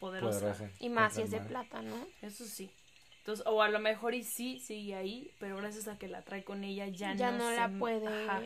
Poderosa. 0.00 0.40
poderosa. 0.40 0.70
Y 0.80 0.88
más 0.88 1.14
si 1.14 1.22
es 1.22 1.30
de 1.30 1.40
plata, 1.40 1.82
¿no? 1.82 2.06
Eso 2.22 2.44
sí. 2.44 2.70
Entonces, 3.18 3.44
o 3.46 3.62
a 3.62 3.68
lo 3.68 3.78
mejor 3.78 4.14
y 4.14 4.22
sí 4.22 4.58
sigue 4.60 4.94
ahí, 4.94 5.30
pero 5.38 5.56
gracias 5.56 5.88
a 5.88 5.98
que 5.98 6.08
la 6.08 6.22
trae 6.22 6.44
con 6.44 6.64
ella 6.64 6.86
ya, 6.88 7.14
Ya, 7.14 7.30
no, 7.30 7.38
no, 7.38 7.50
se- 7.50 7.56
la 7.56 7.68
puede. 7.78 8.06
ajá, 8.26 8.42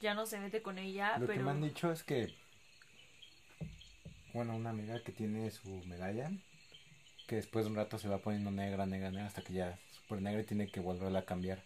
ya 0.00 0.14
no 0.14 0.26
se 0.26 0.38
mete 0.40 0.62
con 0.62 0.78
ella, 0.78 1.18
Lo 1.18 1.26
que 1.28 1.38
me 1.40 1.50
han 1.50 1.60
dicho 1.62 1.92
es 1.92 2.02
que, 2.02 2.34
bueno, 4.34 4.56
una 4.56 4.70
amiga 4.70 5.02
que 5.02 5.12
tiene 5.12 5.50
su 5.50 5.82
medalla, 5.86 6.30
que 7.28 7.36
después 7.36 7.64
de 7.64 7.70
un 7.70 7.76
rato 7.76 7.98
se 7.98 8.08
va 8.08 8.18
poniendo 8.18 8.50
negra, 8.50 8.86
negra, 8.86 9.10
negra, 9.10 9.26
hasta 9.26 9.42
que 9.42 9.54
ya 9.54 9.70
es 9.70 9.80
súper 9.96 10.22
negra 10.22 10.42
y 10.42 10.46
tiene 10.46 10.70
que 10.70 10.80
volverla 10.80 11.20
a 11.20 11.24
cambiar. 11.24 11.62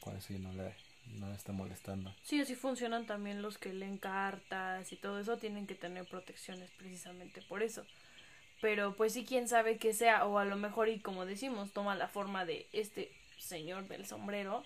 Con 0.00 0.16
eso 0.16 0.32
ya 0.32 0.38
no 0.40 0.52
le, 0.52 0.74
no 1.14 1.32
está 1.32 1.52
molestando. 1.52 2.14
sí, 2.22 2.40
así 2.40 2.54
funcionan 2.54 3.06
también 3.06 3.42
los 3.42 3.58
que 3.58 3.72
leen 3.72 3.98
cartas 3.98 4.92
y 4.92 4.96
todo 4.96 5.18
eso, 5.18 5.36
tienen 5.38 5.66
que 5.66 5.74
tener 5.74 6.04
protecciones 6.06 6.70
precisamente 6.72 7.42
por 7.42 7.62
eso. 7.62 7.84
Pero 8.60 8.94
pues 8.96 9.12
sí, 9.12 9.24
quién 9.24 9.48
sabe 9.48 9.78
qué 9.78 9.92
sea, 9.94 10.26
o 10.26 10.38
a 10.38 10.44
lo 10.44 10.56
mejor 10.56 10.88
y 10.88 10.98
como 10.98 11.26
decimos, 11.26 11.72
toma 11.72 11.94
la 11.94 12.08
forma 12.08 12.44
de 12.44 12.66
este 12.72 13.12
señor 13.38 13.86
del 13.88 14.06
sombrero. 14.06 14.64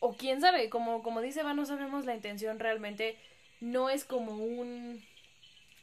O 0.00 0.16
quién 0.16 0.40
sabe, 0.40 0.68
como, 0.68 1.02
como 1.02 1.22
dice 1.22 1.40
Eva, 1.40 1.54
no 1.54 1.64
sabemos 1.64 2.04
la 2.04 2.14
intención 2.14 2.58
realmente. 2.58 3.16
No 3.60 3.88
es 3.88 4.04
como 4.04 4.36
un 4.36 5.02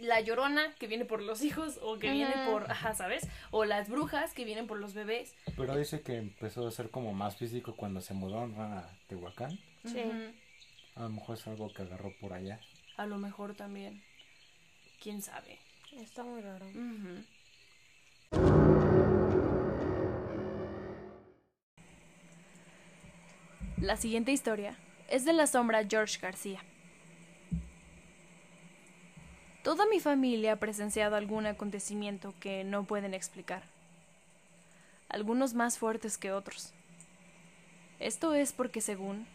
la 0.01 0.19
llorona 0.21 0.73
que 0.75 0.87
viene 0.87 1.05
por 1.05 1.21
los 1.21 1.43
hijos 1.43 1.79
o 1.81 1.97
que 1.99 2.11
viene 2.11 2.33
por, 2.45 2.69
ajá, 2.69 2.93
¿sabes? 2.93 3.27
O 3.51 3.65
las 3.65 3.89
brujas 3.89 4.33
que 4.33 4.45
vienen 4.45 4.67
por 4.67 4.79
los 4.79 4.93
bebés. 4.93 5.35
Pero 5.55 5.75
dice 5.75 6.01
que 6.01 6.17
empezó 6.17 6.67
a 6.67 6.71
ser 6.71 6.89
como 6.89 7.13
más 7.13 7.37
físico 7.37 7.75
cuando 7.75 8.01
se 8.01 8.13
mudó 8.13 8.41
a 8.41 8.89
Tehuacán. 9.07 9.59
Sí. 9.85 10.03
A 10.95 11.03
lo 11.03 11.09
mejor 11.09 11.37
es 11.37 11.47
algo 11.47 11.71
que 11.73 11.83
agarró 11.83 12.13
por 12.19 12.33
allá. 12.33 12.59
A 12.97 13.05
lo 13.05 13.17
mejor 13.17 13.55
también. 13.55 14.03
¿Quién 15.01 15.21
sabe? 15.21 15.57
Está 15.93 16.23
muy 16.23 16.41
raro. 16.41 16.65
La 23.77 23.97
siguiente 23.97 24.31
historia 24.31 24.77
es 25.09 25.25
de 25.25 25.33
la 25.33 25.47
sombra 25.47 25.83
George 25.89 26.19
García. 26.19 26.63
Toda 29.63 29.85
mi 29.85 29.99
familia 29.99 30.53
ha 30.53 30.55
presenciado 30.55 31.15
algún 31.15 31.45
acontecimiento 31.45 32.33
que 32.39 32.63
no 32.63 32.83
pueden 32.83 33.13
explicar. 33.13 33.61
Algunos 35.07 35.53
más 35.53 35.77
fuertes 35.77 36.17
que 36.17 36.31
otros. 36.31 36.73
Esto 37.99 38.33
es 38.33 38.53
porque 38.53 38.81
según 38.81 39.27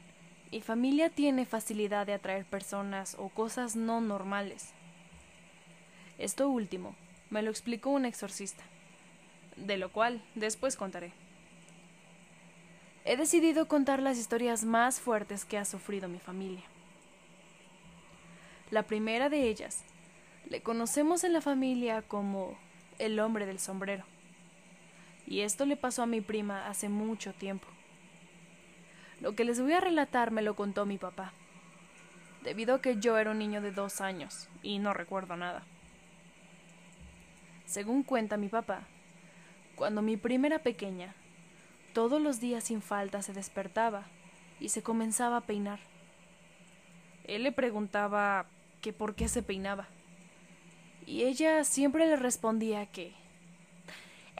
mi 0.50 0.60
familia 0.62 1.10
tiene 1.10 1.46
facilidad 1.46 2.06
de 2.06 2.14
atraer 2.14 2.44
personas 2.44 3.14
o 3.20 3.28
cosas 3.28 3.76
no 3.76 4.00
normales. 4.00 4.70
Esto 6.18 6.48
último 6.48 6.96
me 7.30 7.42
lo 7.42 7.50
explicó 7.50 7.90
un 7.90 8.04
exorcista, 8.04 8.64
de 9.56 9.76
lo 9.76 9.92
cual 9.92 10.20
después 10.34 10.74
contaré. 10.74 11.12
He 13.04 13.16
decidido 13.16 13.68
contar 13.68 14.02
las 14.02 14.18
historias 14.18 14.64
más 14.64 14.98
fuertes 14.98 15.44
que 15.44 15.58
ha 15.58 15.64
sufrido 15.64 16.08
mi 16.08 16.18
familia. 16.18 16.64
La 18.72 18.82
primera 18.82 19.28
de 19.28 19.48
ellas 19.48 19.84
le 20.48 20.62
conocemos 20.62 21.24
en 21.24 21.32
la 21.32 21.40
familia 21.40 22.02
como 22.02 22.56
el 22.98 23.18
hombre 23.18 23.46
del 23.46 23.58
sombrero. 23.58 24.04
Y 25.26 25.40
esto 25.40 25.66
le 25.66 25.76
pasó 25.76 26.02
a 26.02 26.06
mi 26.06 26.20
prima 26.20 26.68
hace 26.68 26.88
mucho 26.88 27.32
tiempo. 27.32 27.66
Lo 29.20 29.34
que 29.34 29.44
les 29.44 29.60
voy 29.60 29.72
a 29.72 29.80
relatar 29.80 30.30
me 30.30 30.42
lo 30.42 30.54
contó 30.54 30.86
mi 30.86 30.98
papá, 30.98 31.32
debido 32.44 32.76
a 32.76 32.80
que 32.80 32.98
yo 32.98 33.18
era 33.18 33.32
un 33.32 33.38
niño 33.38 33.60
de 33.60 33.72
dos 33.72 34.00
años 34.00 34.48
y 34.62 34.78
no 34.78 34.94
recuerdo 34.94 35.36
nada. 35.36 35.64
Según 37.64 38.04
cuenta 38.04 38.36
mi 38.36 38.48
papá, 38.48 38.82
cuando 39.74 40.00
mi 40.00 40.16
prima 40.16 40.46
era 40.46 40.60
pequeña, 40.60 41.14
todos 41.92 42.22
los 42.22 42.38
días 42.38 42.64
sin 42.64 42.82
falta 42.82 43.20
se 43.22 43.32
despertaba 43.32 44.04
y 44.60 44.68
se 44.68 44.82
comenzaba 44.82 45.38
a 45.38 45.46
peinar. 45.46 45.80
Él 47.24 47.42
le 47.42 47.50
preguntaba 47.50 48.46
que 48.80 48.92
por 48.92 49.16
qué 49.16 49.28
se 49.28 49.42
peinaba 49.42 49.88
y 51.06 51.22
ella 51.22 51.64
siempre 51.64 52.06
le 52.06 52.16
respondía 52.16 52.86
que 52.86 53.14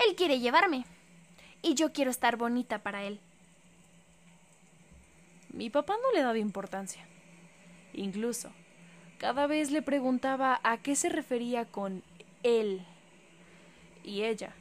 Él 0.04 0.16
quiere 0.16 0.40
llevarme, 0.40 0.84
y 1.62 1.74
yo 1.74 1.92
quiero 1.92 2.10
estar 2.10 2.36
bonita 2.36 2.82
para 2.82 3.02
él. 3.02 3.18
Mi 5.52 5.70
papá 5.70 5.94
no 6.00 6.12
le 6.12 6.22
daba 6.22 6.38
importancia. 6.38 7.06
Incluso, 7.92 8.52
cada 9.18 9.46
vez 9.46 9.70
le 9.70 9.82
preguntaba 9.82 10.60
a 10.62 10.78
qué 10.78 10.94
se 10.94 11.08
refería 11.08 11.64
con 11.64 12.02
él. 12.42 12.84
Y 14.04 14.22
ella, 14.22 14.54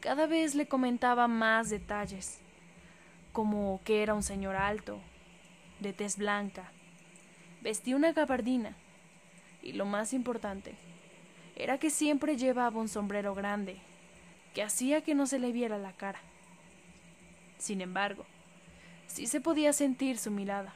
cada 0.00 0.26
vez 0.26 0.54
le 0.54 0.66
comentaba 0.66 1.28
más 1.28 1.70
detalles, 1.70 2.40
como 3.32 3.80
que 3.84 4.02
era 4.02 4.14
un 4.14 4.22
señor 4.22 4.56
alto, 4.56 5.00
de 5.80 5.92
tez 5.92 6.18
blanca, 6.18 6.70
vestía 7.62 7.96
una 7.96 8.12
gabardina, 8.12 8.76
y 9.62 9.72
lo 9.72 9.86
más 9.86 10.12
importante, 10.12 10.74
era 11.56 11.78
que 11.78 11.90
siempre 11.90 12.36
llevaba 12.36 12.80
un 12.80 12.88
sombrero 12.88 13.34
grande, 13.34 13.76
que 14.54 14.62
hacía 14.62 15.02
que 15.02 15.14
no 15.14 15.26
se 15.26 15.38
le 15.38 15.52
viera 15.52 15.78
la 15.78 15.92
cara. 15.92 16.20
Sin 17.58 17.80
embargo, 17.80 18.24
sí 19.06 19.26
se 19.26 19.40
podía 19.40 19.72
sentir 19.72 20.18
su 20.18 20.30
mirada. 20.30 20.74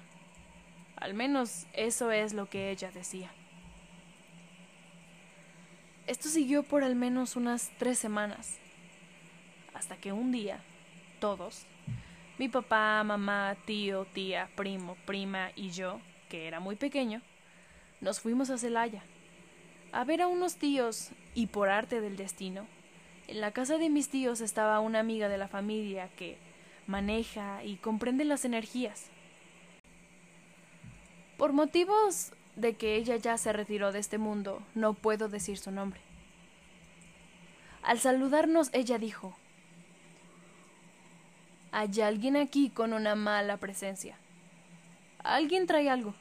Al 0.96 1.14
menos 1.14 1.66
eso 1.72 2.10
es 2.10 2.32
lo 2.32 2.48
que 2.48 2.70
ella 2.70 2.90
decía. 2.90 3.30
Esto 6.06 6.28
siguió 6.28 6.62
por 6.62 6.84
al 6.84 6.94
menos 6.94 7.36
unas 7.36 7.72
tres 7.78 7.98
semanas, 7.98 8.58
hasta 9.74 9.96
que 9.96 10.12
un 10.12 10.30
día, 10.30 10.60
todos, 11.18 11.66
mi 12.38 12.48
papá, 12.48 13.02
mamá, 13.02 13.56
tío, 13.64 14.04
tía, 14.04 14.48
primo, 14.54 14.96
prima 15.04 15.50
y 15.56 15.70
yo, 15.70 16.00
que 16.28 16.46
era 16.46 16.60
muy 16.60 16.76
pequeño, 16.76 17.22
nos 18.00 18.20
fuimos 18.20 18.50
a 18.50 18.58
Celaya 18.58 19.02
a 19.96 20.04
ver 20.04 20.20
a 20.20 20.26
unos 20.26 20.56
tíos 20.56 21.08
y 21.34 21.46
por 21.46 21.70
arte 21.70 22.02
del 22.02 22.18
destino, 22.18 22.66
en 23.28 23.40
la 23.40 23.52
casa 23.52 23.78
de 23.78 23.88
mis 23.88 24.10
tíos 24.10 24.42
estaba 24.42 24.78
una 24.80 25.00
amiga 25.00 25.30
de 25.30 25.38
la 25.38 25.48
familia 25.48 26.10
que 26.16 26.36
maneja 26.86 27.64
y 27.64 27.76
comprende 27.76 28.26
las 28.26 28.44
energías. 28.44 29.06
Por 31.38 31.54
motivos 31.54 32.32
de 32.56 32.74
que 32.74 32.96
ella 32.96 33.16
ya 33.16 33.38
se 33.38 33.54
retiró 33.54 33.90
de 33.90 34.00
este 34.00 34.18
mundo, 34.18 34.62
no 34.74 34.92
puedo 34.92 35.30
decir 35.30 35.56
su 35.56 35.70
nombre. 35.70 36.00
Al 37.82 37.98
saludarnos, 37.98 38.68
ella 38.74 38.98
dijo, 38.98 39.34
Hay 41.72 42.02
alguien 42.02 42.36
aquí 42.36 42.68
con 42.68 42.92
una 42.92 43.14
mala 43.14 43.56
presencia. 43.56 44.18
Alguien 45.24 45.66
trae 45.66 45.88
algo. 45.88 46.14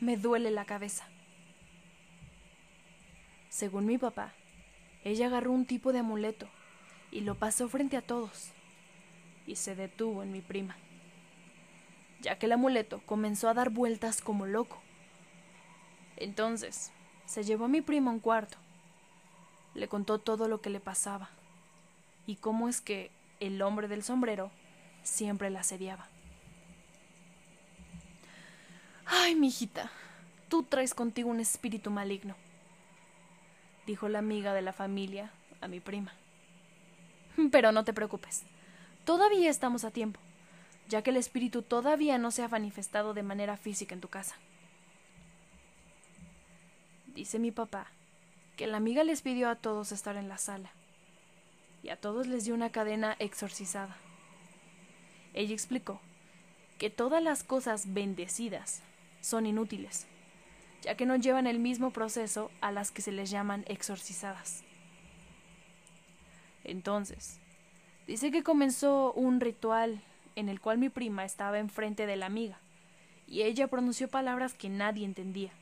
Me 0.00 0.16
duele 0.16 0.50
la 0.50 0.64
cabeza. 0.64 1.06
Según 3.54 3.86
mi 3.86 3.98
papá, 3.98 4.32
ella 5.04 5.28
agarró 5.28 5.52
un 5.52 5.64
tipo 5.64 5.92
de 5.92 6.00
amuleto 6.00 6.48
y 7.12 7.20
lo 7.20 7.36
pasó 7.36 7.68
frente 7.68 7.96
a 7.96 8.02
todos 8.02 8.50
y 9.46 9.54
se 9.54 9.76
detuvo 9.76 10.24
en 10.24 10.32
mi 10.32 10.40
prima, 10.40 10.76
ya 12.20 12.36
que 12.36 12.46
el 12.46 12.52
amuleto 12.52 13.00
comenzó 13.06 13.48
a 13.48 13.54
dar 13.54 13.70
vueltas 13.70 14.20
como 14.20 14.44
loco. 14.44 14.82
Entonces, 16.16 16.90
se 17.26 17.44
llevó 17.44 17.66
a 17.66 17.68
mi 17.68 17.80
prima 17.80 18.10
a 18.10 18.14
un 18.14 18.18
cuarto, 18.18 18.58
le 19.74 19.86
contó 19.86 20.18
todo 20.18 20.48
lo 20.48 20.60
que 20.60 20.70
le 20.70 20.80
pasaba 20.80 21.30
y 22.26 22.34
cómo 22.34 22.68
es 22.68 22.80
que 22.80 23.12
el 23.38 23.62
hombre 23.62 23.86
del 23.86 24.02
sombrero 24.02 24.50
siempre 25.04 25.48
la 25.50 25.60
asediaba. 25.60 26.08
Ay, 29.06 29.36
mijita, 29.36 29.92
tú 30.48 30.64
traes 30.64 30.92
contigo 30.92 31.30
un 31.30 31.38
espíritu 31.38 31.92
maligno 31.92 32.34
dijo 33.86 34.08
la 34.08 34.18
amiga 34.18 34.54
de 34.54 34.62
la 34.62 34.72
familia 34.72 35.30
a 35.60 35.68
mi 35.68 35.80
prima. 35.80 36.12
Pero 37.50 37.72
no 37.72 37.84
te 37.84 37.92
preocupes, 37.92 38.42
todavía 39.04 39.50
estamos 39.50 39.84
a 39.84 39.90
tiempo, 39.90 40.20
ya 40.88 41.02
que 41.02 41.10
el 41.10 41.16
espíritu 41.16 41.62
todavía 41.62 42.18
no 42.18 42.30
se 42.30 42.42
ha 42.42 42.48
manifestado 42.48 43.14
de 43.14 43.22
manera 43.22 43.56
física 43.56 43.94
en 43.94 44.00
tu 44.00 44.08
casa. 44.08 44.36
Dice 47.14 47.38
mi 47.38 47.50
papá 47.50 47.86
que 48.56 48.66
la 48.66 48.76
amiga 48.76 49.04
les 49.04 49.22
pidió 49.22 49.48
a 49.48 49.56
todos 49.56 49.92
estar 49.92 50.16
en 50.16 50.28
la 50.28 50.38
sala, 50.38 50.70
y 51.82 51.90
a 51.90 51.96
todos 51.96 52.26
les 52.26 52.44
dio 52.44 52.54
una 52.54 52.70
cadena 52.70 53.16
exorcizada. 53.18 53.96
Ella 55.34 55.52
explicó 55.52 56.00
que 56.78 56.90
todas 56.90 57.22
las 57.22 57.44
cosas 57.44 57.92
bendecidas 57.92 58.82
son 59.20 59.46
inútiles 59.46 60.06
ya 60.84 60.96
que 60.96 61.06
no 61.06 61.16
llevan 61.16 61.46
el 61.46 61.58
mismo 61.58 61.90
proceso 61.90 62.50
a 62.60 62.70
las 62.70 62.90
que 62.90 63.00
se 63.00 63.10
les 63.10 63.30
llaman 63.30 63.64
exorcizadas. 63.66 64.62
Entonces, 66.62 67.40
dice 68.06 68.30
que 68.30 68.42
comenzó 68.42 69.12
un 69.14 69.40
ritual 69.40 70.02
en 70.36 70.50
el 70.50 70.60
cual 70.60 70.76
mi 70.76 70.90
prima 70.90 71.24
estaba 71.24 71.58
enfrente 71.58 72.06
de 72.06 72.16
la 72.16 72.26
amiga, 72.26 72.58
y 73.26 73.42
ella 73.42 73.68
pronunció 73.68 74.08
palabras 74.08 74.52
que 74.52 74.68
nadie 74.68 75.06
entendía, 75.06 75.52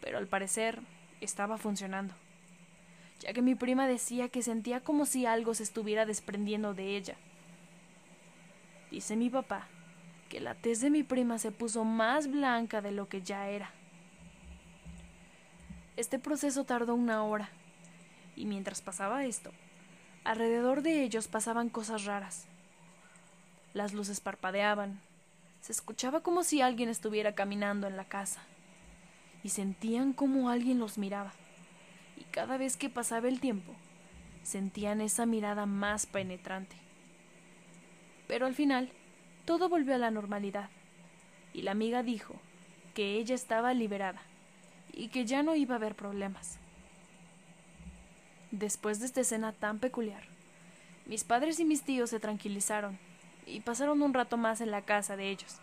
pero 0.00 0.16
al 0.16 0.26
parecer 0.26 0.80
estaba 1.20 1.58
funcionando, 1.58 2.14
ya 3.20 3.34
que 3.34 3.42
mi 3.42 3.54
prima 3.54 3.86
decía 3.86 4.30
que 4.30 4.42
sentía 4.42 4.80
como 4.80 5.04
si 5.04 5.26
algo 5.26 5.52
se 5.52 5.64
estuviera 5.64 6.06
desprendiendo 6.06 6.72
de 6.72 6.96
ella. 6.96 7.16
Dice 8.90 9.16
mi 9.16 9.28
papá 9.28 9.68
que 10.30 10.40
la 10.40 10.54
tez 10.54 10.80
de 10.80 10.88
mi 10.88 11.02
prima 11.02 11.38
se 11.38 11.50
puso 11.50 11.84
más 11.84 12.30
blanca 12.30 12.80
de 12.80 12.92
lo 12.92 13.08
que 13.08 13.20
ya 13.20 13.48
era. 13.48 13.70
Este 15.96 16.18
proceso 16.18 16.64
tardó 16.64 16.96
una 16.96 17.22
hora, 17.22 17.50
y 18.34 18.46
mientras 18.46 18.82
pasaba 18.82 19.26
esto, 19.26 19.52
alrededor 20.24 20.82
de 20.82 21.04
ellos 21.04 21.28
pasaban 21.28 21.68
cosas 21.68 22.04
raras. 22.04 22.46
Las 23.74 23.92
luces 23.92 24.18
parpadeaban, 24.18 25.00
se 25.60 25.70
escuchaba 25.70 26.20
como 26.20 26.42
si 26.42 26.60
alguien 26.60 26.88
estuviera 26.88 27.36
caminando 27.36 27.86
en 27.86 27.96
la 27.96 28.06
casa, 28.06 28.42
y 29.44 29.50
sentían 29.50 30.14
como 30.14 30.50
alguien 30.50 30.80
los 30.80 30.98
miraba, 30.98 31.32
y 32.16 32.24
cada 32.24 32.56
vez 32.56 32.76
que 32.76 32.90
pasaba 32.90 33.28
el 33.28 33.38
tiempo, 33.38 33.72
sentían 34.42 35.00
esa 35.00 35.26
mirada 35.26 35.64
más 35.64 36.06
penetrante. 36.06 36.74
Pero 38.26 38.46
al 38.46 38.56
final, 38.56 38.90
todo 39.44 39.68
volvió 39.68 39.94
a 39.94 39.98
la 39.98 40.10
normalidad, 40.10 40.70
y 41.52 41.62
la 41.62 41.70
amiga 41.70 42.02
dijo 42.02 42.34
que 42.94 43.14
ella 43.14 43.36
estaba 43.36 43.74
liberada 43.74 44.20
y 44.96 45.08
que 45.08 45.24
ya 45.24 45.42
no 45.42 45.56
iba 45.56 45.74
a 45.74 45.78
haber 45.78 45.94
problemas. 45.94 46.58
Después 48.50 49.00
de 49.00 49.06
esta 49.06 49.20
escena 49.20 49.52
tan 49.52 49.78
peculiar, 49.78 50.22
mis 51.06 51.24
padres 51.24 51.58
y 51.58 51.64
mis 51.64 51.82
tíos 51.82 52.10
se 52.10 52.20
tranquilizaron 52.20 52.98
y 53.46 53.60
pasaron 53.60 54.02
un 54.02 54.14
rato 54.14 54.36
más 54.36 54.60
en 54.60 54.70
la 54.70 54.82
casa 54.82 55.16
de 55.16 55.30
ellos. 55.30 55.56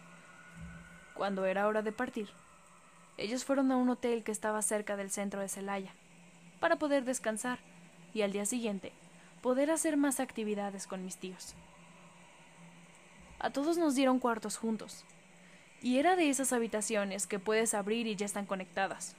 Cuando 1.14 1.46
era 1.46 1.68
hora 1.68 1.82
de 1.82 1.92
partir, 1.92 2.30
ellos 3.18 3.46
fueron 3.46 3.72
a 3.72 3.78
un 3.78 3.90
hotel 3.90 4.24
que 4.24 4.32
estaba 4.32 4.62
cerca 4.62 4.98
del 4.98 5.12
centro 5.12 5.40
de 5.40 5.48
Celaya 5.48 5.94
para 6.60 6.76
poder 6.76 7.06
descansar 7.06 7.60
y 8.14 8.24
al 8.24 8.32
día 8.34 8.46
siguiente 8.46 8.92
poder 9.42 9.72
hacer 9.72 9.98
más 9.98 10.20
actividades 10.20 10.86
con 10.86 11.04
mis 11.04 11.18
tíos. 11.18 11.56
A 13.40 13.50
todos 13.50 13.78
nos 13.78 13.96
dieron 13.96 14.20
cuartos 14.20 14.58
juntos, 14.58 15.04
y 15.82 15.98
era 15.98 16.16
de 16.16 16.30
esas 16.30 16.54
habitaciones 16.54 17.26
que 17.26 17.40
puedes 17.40 17.74
abrir 17.74 18.06
y 18.06 18.16
ya 18.16 18.26
están 18.26 18.46
conectadas 18.46 19.16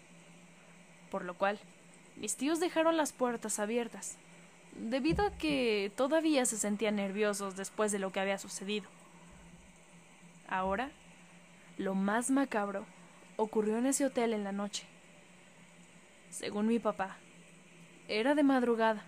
por 1.12 1.26
lo 1.26 1.34
cual 1.34 1.60
mis 2.16 2.36
tíos 2.36 2.58
dejaron 2.58 2.96
las 2.96 3.12
puertas 3.12 3.58
abiertas, 3.58 4.16
debido 4.74 5.26
a 5.26 5.30
que 5.30 5.92
todavía 5.94 6.46
se 6.46 6.56
sentían 6.56 6.96
nerviosos 6.96 7.54
después 7.54 7.92
de 7.92 7.98
lo 7.98 8.12
que 8.12 8.20
había 8.20 8.38
sucedido. 8.38 8.88
Ahora, 10.48 10.90
lo 11.76 11.94
más 11.94 12.30
macabro 12.30 12.86
ocurrió 13.36 13.76
en 13.76 13.84
ese 13.84 14.06
hotel 14.06 14.32
en 14.32 14.42
la 14.42 14.52
noche. 14.52 14.86
Según 16.30 16.66
mi 16.66 16.78
papá, 16.78 17.18
era 18.08 18.34
de 18.34 18.42
madrugada 18.42 19.04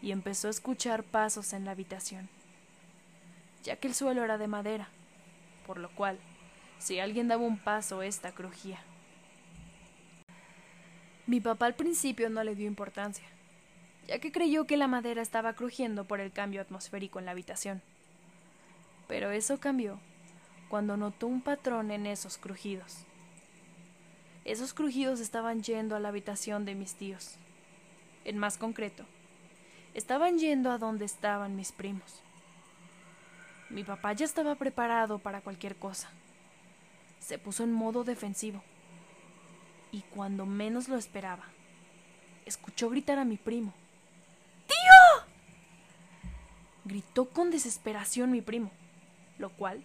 y 0.00 0.12
empezó 0.12 0.48
a 0.48 0.52
escuchar 0.52 1.04
pasos 1.04 1.52
en 1.52 1.66
la 1.66 1.72
habitación, 1.72 2.30
ya 3.64 3.76
que 3.76 3.88
el 3.88 3.94
suelo 3.94 4.24
era 4.24 4.38
de 4.38 4.48
madera, 4.48 4.88
por 5.66 5.78
lo 5.78 5.90
cual, 5.90 6.18
si 6.78 7.00
alguien 7.00 7.28
daba 7.28 7.42
un 7.42 7.58
paso, 7.58 8.00
ésta 8.00 8.32
crujía. 8.32 8.82
Mi 11.28 11.42
papá 11.42 11.66
al 11.66 11.74
principio 11.74 12.30
no 12.30 12.42
le 12.42 12.54
dio 12.54 12.66
importancia, 12.66 13.28
ya 14.06 14.18
que 14.18 14.32
creyó 14.32 14.66
que 14.66 14.78
la 14.78 14.88
madera 14.88 15.20
estaba 15.20 15.52
crujiendo 15.52 16.06
por 16.06 16.20
el 16.20 16.32
cambio 16.32 16.62
atmosférico 16.62 17.18
en 17.18 17.26
la 17.26 17.32
habitación. 17.32 17.82
Pero 19.08 19.30
eso 19.30 19.60
cambió 19.60 20.00
cuando 20.70 20.96
notó 20.96 21.26
un 21.26 21.42
patrón 21.42 21.90
en 21.90 22.06
esos 22.06 22.38
crujidos. 22.38 23.04
Esos 24.46 24.72
crujidos 24.72 25.20
estaban 25.20 25.62
yendo 25.62 25.96
a 25.96 26.00
la 26.00 26.08
habitación 26.08 26.64
de 26.64 26.74
mis 26.74 26.94
tíos. 26.94 27.34
En 28.24 28.38
más 28.38 28.56
concreto, 28.56 29.04
estaban 29.92 30.38
yendo 30.38 30.70
a 30.70 30.78
donde 30.78 31.04
estaban 31.04 31.56
mis 31.56 31.72
primos. 31.72 32.22
Mi 33.68 33.84
papá 33.84 34.14
ya 34.14 34.24
estaba 34.24 34.54
preparado 34.54 35.18
para 35.18 35.42
cualquier 35.42 35.76
cosa. 35.76 36.08
Se 37.20 37.36
puso 37.36 37.64
en 37.64 37.72
modo 37.74 38.02
defensivo. 38.02 38.62
Y 39.90 40.02
cuando 40.02 40.46
menos 40.46 40.88
lo 40.88 40.96
esperaba, 40.96 41.44
escuchó 42.44 42.90
gritar 42.90 43.18
a 43.18 43.24
mi 43.24 43.36
primo. 43.36 43.72
¡Tío! 44.66 45.24
Gritó 46.84 47.26
con 47.30 47.50
desesperación 47.50 48.30
mi 48.30 48.42
primo, 48.42 48.70
lo 49.38 49.50
cual 49.50 49.82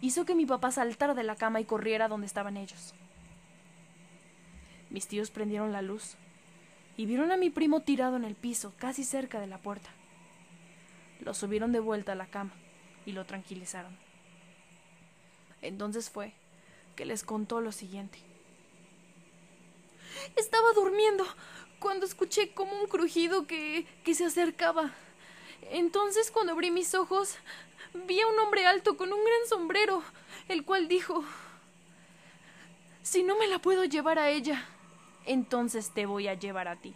hizo 0.00 0.24
que 0.24 0.34
mi 0.34 0.46
papá 0.46 0.70
saltara 0.70 1.14
de 1.14 1.24
la 1.24 1.36
cama 1.36 1.60
y 1.60 1.64
corriera 1.64 2.08
donde 2.08 2.26
estaban 2.26 2.56
ellos. 2.56 2.94
Mis 4.90 5.06
tíos 5.06 5.30
prendieron 5.30 5.72
la 5.72 5.82
luz 5.82 6.16
y 6.96 7.06
vieron 7.06 7.30
a 7.32 7.36
mi 7.36 7.50
primo 7.50 7.80
tirado 7.80 8.16
en 8.16 8.24
el 8.24 8.34
piso, 8.34 8.74
casi 8.78 9.04
cerca 9.04 9.40
de 9.40 9.46
la 9.46 9.58
puerta. 9.58 9.90
Lo 11.20 11.34
subieron 11.34 11.72
de 11.72 11.80
vuelta 11.80 12.12
a 12.12 12.16
la 12.16 12.26
cama 12.26 12.52
y 13.04 13.12
lo 13.12 13.24
tranquilizaron. 13.24 13.96
Entonces 15.62 16.10
fue 16.10 16.32
que 16.96 17.04
les 17.04 17.24
contó 17.24 17.60
lo 17.60 17.72
siguiente. 17.72 18.18
Estaba 20.36 20.72
durmiendo 20.72 21.26
cuando 21.78 22.06
escuché 22.06 22.52
como 22.52 22.72
un 22.80 22.86
crujido 22.86 23.46
que, 23.46 23.86
que 24.04 24.14
se 24.14 24.24
acercaba. 24.24 24.92
Entonces 25.70 26.30
cuando 26.30 26.52
abrí 26.52 26.70
mis 26.70 26.94
ojos 26.94 27.36
vi 27.94 28.20
a 28.20 28.26
un 28.26 28.38
hombre 28.38 28.66
alto 28.66 28.96
con 28.96 29.12
un 29.12 29.20
gran 29.20 29.48
sombrero, 29.48 30.02
el 30.48 30.64
cual 30.64 30.88
dijo 30.88 31.24
Si 33.02 33.22
no 33.22 33.38
me 33.38 33.48
la 33.48 33.58
puedo 33.58 33.84
llevar 33.84 34.18
a 34.18 34.30
ella, 34.30 34.64
entonces 35.24 35.92
te 35.92 36.06
voy 36.06 36.28
a 36.28 36.34
llevar 36.34 36.68
a 36.68 36.76
ti. 36.76 36.94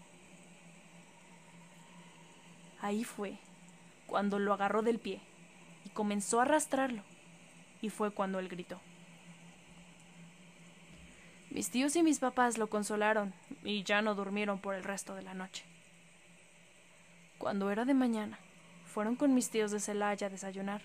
Ahí 2.81 3.05
fue 3.05 3.39
cuando 4.07 4.39
lo 4.39 4.53
agarró 4.53 4.83
del 4.83 4.99
pie 4.99 5.21
y 5.85 5.91
comenzó 5.91 6.41
a 6.41 6.43
arrastrarlo, 6.43 7.03
y 7.81 7.91
fue 7.91 8.11
cuando 8.11 8.39
él 8.39 8.49
gritó. 8.49 8.81
Mis 11.53 11.69
tíos 11.69 11.95
y 11.97 12.03
mis 12.03 12.19
papás 12.19 12.57
lo 12.57 12.69
consolaron 12.71 13.35
y 13.63 13.83
ya 13.83 14.01
no 14.01 14.15
durmieron 14.15 14.59
por 14.59 14.75
el 14.75 14.83
resto 14.83 15.15
de 15.15 15.21
la 15.21 15.35
noche. 15.35 15.65
Cuando 17.37 17.71
era 17.71 17.85
de 17.85 17.93
mañana, 17.93 18.39
fueron 18.87 19.17
con 19.17 19.35
mis 19.35 19.51
tíos 19.51 19.71
de 19.71 19.79
Celaya 19.79 20.29
a 20.29 20.31
desayunar 20.31 20.81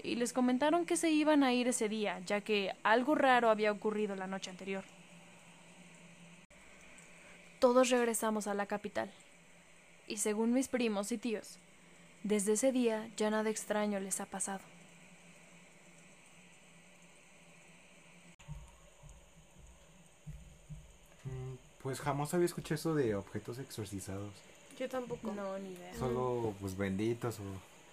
y 0.00 0.14
les 0.14 0.32
comentaron 0.32 0.86
que 0.86 0.96
se 0.96 1.10
iban 1.10 1.42
a 1.42 1.52
ir 1.52 1.66
ese 1.66 1.88
día, 1.88 2.20
ya 2.20 2.42
que 2.42 2.72
algo 2.84 3.16
raro 3.16 3.50
había 3.50 3.72
ocurrido 3.72 4.14
la 4.14 4.28
noche 4.28 4.50
anterior. 4.50 4.84
Todos 7.58 7.90
regresamos 7.90 8.46
a 8.46 8.54
la 8.54 8.66
capital, 8.66 9.10
y 10.06 10.18
según 10.18 10.52
mis 10.52 10.68
primos 10.68 11.10
y 11.10 11.18
tíos, 11.18 11.58
desde 12.22 12.52
ese 12.52 12.70
día 12.70 13.08
ya 13.16 13.30
nada 13.30 13.50
extraño 13.50 13.98
les 13.98 14.20
ha 14.20 14.26
pasado. 14.26 14.71
Pues 21.82 22.00
jamás 22.00 22.32
había 22.34 22.46
escuchado 22.46 22.74
eso 22.76 22.94
de 22.94 23.14
objetos 23.14 23.58
exorcizados. 23.58 24.32
Yo 24.78 24.88
tampoco. 24.88 25.32
No, 25.32 25.58
ni 25.58 25.72
idea. 25.72 25.94
Solo 25.98 26.54
pues 26.60 26.76
benditos 26.76 27.38
o 27.40 27.42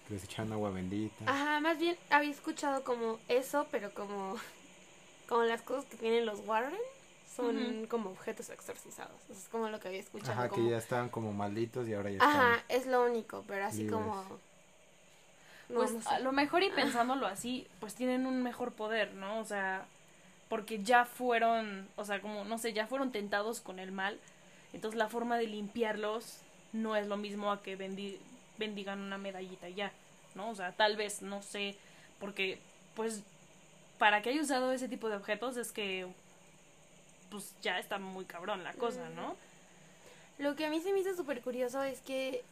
que 0.06 0.14
les 0.14 0.24
echan 0.24 0.52
agua 0.52 0.70
bendita. 0.70 1.24
Ajá, 1.26 1.60
más 1.60 1.78
bien 1.78 1.96
había 2.08 2.30
escuchado 2.30 2.84
como 2.84 3.18
eso, 3.28 3.66
pero 3.70 3.92
como, 3.92 4.36
como 5.28 5.42
las 5.44 5.62
cosas 5.62 5.84
que 5.86 5.96
tienen 5.96 6.26
los 6.26 6.40
Warren 6.46 6.74
son 7.34 7.86
como 7.88 8.10
objetos 8.10 8.50
exorcizados. 8.50 9.14
Eso 9.30 9.38
es 9.40 9.48
como 9.48 9.68
lo 9.68 9.78
que 9.80 9.88
había 9.88 10.00
escuchado. 10.00 10.32
Ajá, 10.32 10.48
como- 10.48 10.64
que 10.64 10.70
ya 10.70 10.78
estaban 10.78 11.08
como 11.08 11.32
malditos 11.32 11.86
y 11.88 11.94
ahora 11.94 12.10
ya 12.10 12.18
Ajá, 12.22 12.54
están. 12.56 12.64
es 12.76 12.86
lo 12.86 13.04
único, 13.04 13.44
pero 13.46 13.64
así 13.64 13.84
libres. 13.84 13.92
como... 13.94 14.24
No, 15.68 15.76
Pues 15.76 15.92
no 15.92 16.02
sé. 16.02 16.08
a 16.08 16.18
lo 16.18 16.32
mejor 16.32 16.64
y 16.64 16.70
pensándolo 16.70 17.26
así, 17.28 17.68
pues 17.78 17.94
tienen 17.94 18.26
un 18.26 18.42
mejor 18.42 18.72
poder, 18.72 19.14
¿no? 19.14 19.38
O 19.38 19.44
sea, 19.44 19.86
porque 20.50 20.82
ya 20.82 21.06
fueron, 21.06 21.88
o 21.96 22.04
sea, 22.04 22.20
como, 22.20 22.44
no 22.44 22.58
sé, 22.58 22.74
ya 22.74 22.86
fueron 22.86 23.12
tentados 23.12 23.60
con 23.62 23.78
el 23.78 23.92
mal. 23.92 24.18
Entonces 24.74 24.98
la 24.98 25.08
forma 25.08 25.38
de 25.38 25.46
limpiarlos 25.46 26.40
no 26.74 26.94
es 26.96 27.06
lo 27.06 27.16
mismo 27.16 27.50
a 27.50 27.62
que 27.62 27.78
bendi- 27.78 28.18
bendigan 28.58 29.00
una 29.00 29.16
medallita 29.16 29.68
ya, 29.70 29.90
¿no? 30.34 30.50
O 30.50 30.54
sea, 30.54 30.72
tal 30.72 30.96
vez, 30.96 31.22
no 31.22 31.40
sé, 31.42 31.76
porque, 32.18 32.58
pues, 32.94 33.22
para 33.98 34.20
que 34.20 34.30
haya 34.30 34.42
usado 34.42 34.72
ese 34.72 34.88
tipo 34.88 35.08
de 35.08 35.16
objetos 35.16 35.56
es 35.56 35.72
que, 35.72 36.06
pues, 37.30 37.54
ya 37.62 37.78
está 37.78 37.98
muy 37.98 38.24
cabrón 38.26 38.62
la 38.62 38.74
cosa, 38.74 39.08
¿no? 39.10 39.36
Lo 40.38 40.56
que 40.56 40.66
a 40.66 40.70
mí 40.70 40.80
se 40.80 40.92
me 40.92 41.00
hizo 41.00 41.14
súper 41.16 41.40
curioso 41.42 41.82
es 41.82 42.00
que 42.00 42.42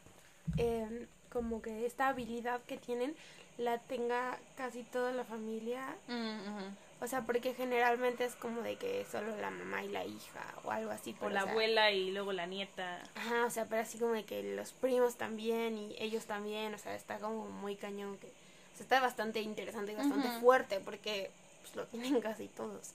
em, 0.56 1.06
como 1.30 1.60
que 1.60 1.84
esta 1.84 2.08
habilidad 2.08 2.60
que 2.62 2.78
tienen 2.78 3.14
la 3.58 3.78
tenga 3.78 4.38
casi 4.56 4.82
toda 4.84 5.12
la 5.12 5.24
familia. 5.24 5.96
Mm. 6.06 6.87
O 7.00 7.06
sea, 7.06 7.22
porque 7.22 7.54
generalmente 7.54 8.24
es 8.24 8.34
como 8.34 8.60
de 8.62 8.76
que 8.76 9.04
solo 9.04 9.36
la 9.36 9.50
mamá 9.50 9.84
y 9.84 9.88
la 9.88 10.04
hija 10.04 10.54
o 10.64 10.70
algo 10.72 10.90
así. 10.90 11.14
O 11.20 11.20
pero, 11.20 11.30
la 11.30 11.42
sea, 11.42 11.52
abuela 11.52 11.92
y 11.92 12.10
luego 12.10 12.32
la 12.32 12.46
nieta. 12.46 13.00
Ajá, 13.14 13.44
o 13.46 13.50
sea, 13.50 13.66
pero 13.66 13.82
así 13.82 13.98
como 13.98 14.14
de 14.14 14.24
que 14.24 14.42
los 14.56 14.72
primos 14.72 15.16
también 15.16 15.78
y 15.78 15.94
ellos 16.00 16.26
también, 16.26 16.74
o 16.74 16.78
sea, 16.78 16.94
está 16.96 17.18
como 17.18 17.48
muy 17.48 17.76
cañón 17.76 18.18
que... 18.18 18.26
O 18.26 18.76
sea, 18.76 18.84
está 18.84 19.00
bastante 19.00 19.40
interesante 19.42 19.92
y 19.92 19.94
bastante 19.94 20.28
Ujú. 20.28 20.40
fuerte 20.40 20.80
porque 20.80 21.30
pues, 21.62 21.76
lo 21.76 21.86
tienen 21.86 22.20
casi 22.20 22.48
todos. 22.48 22.90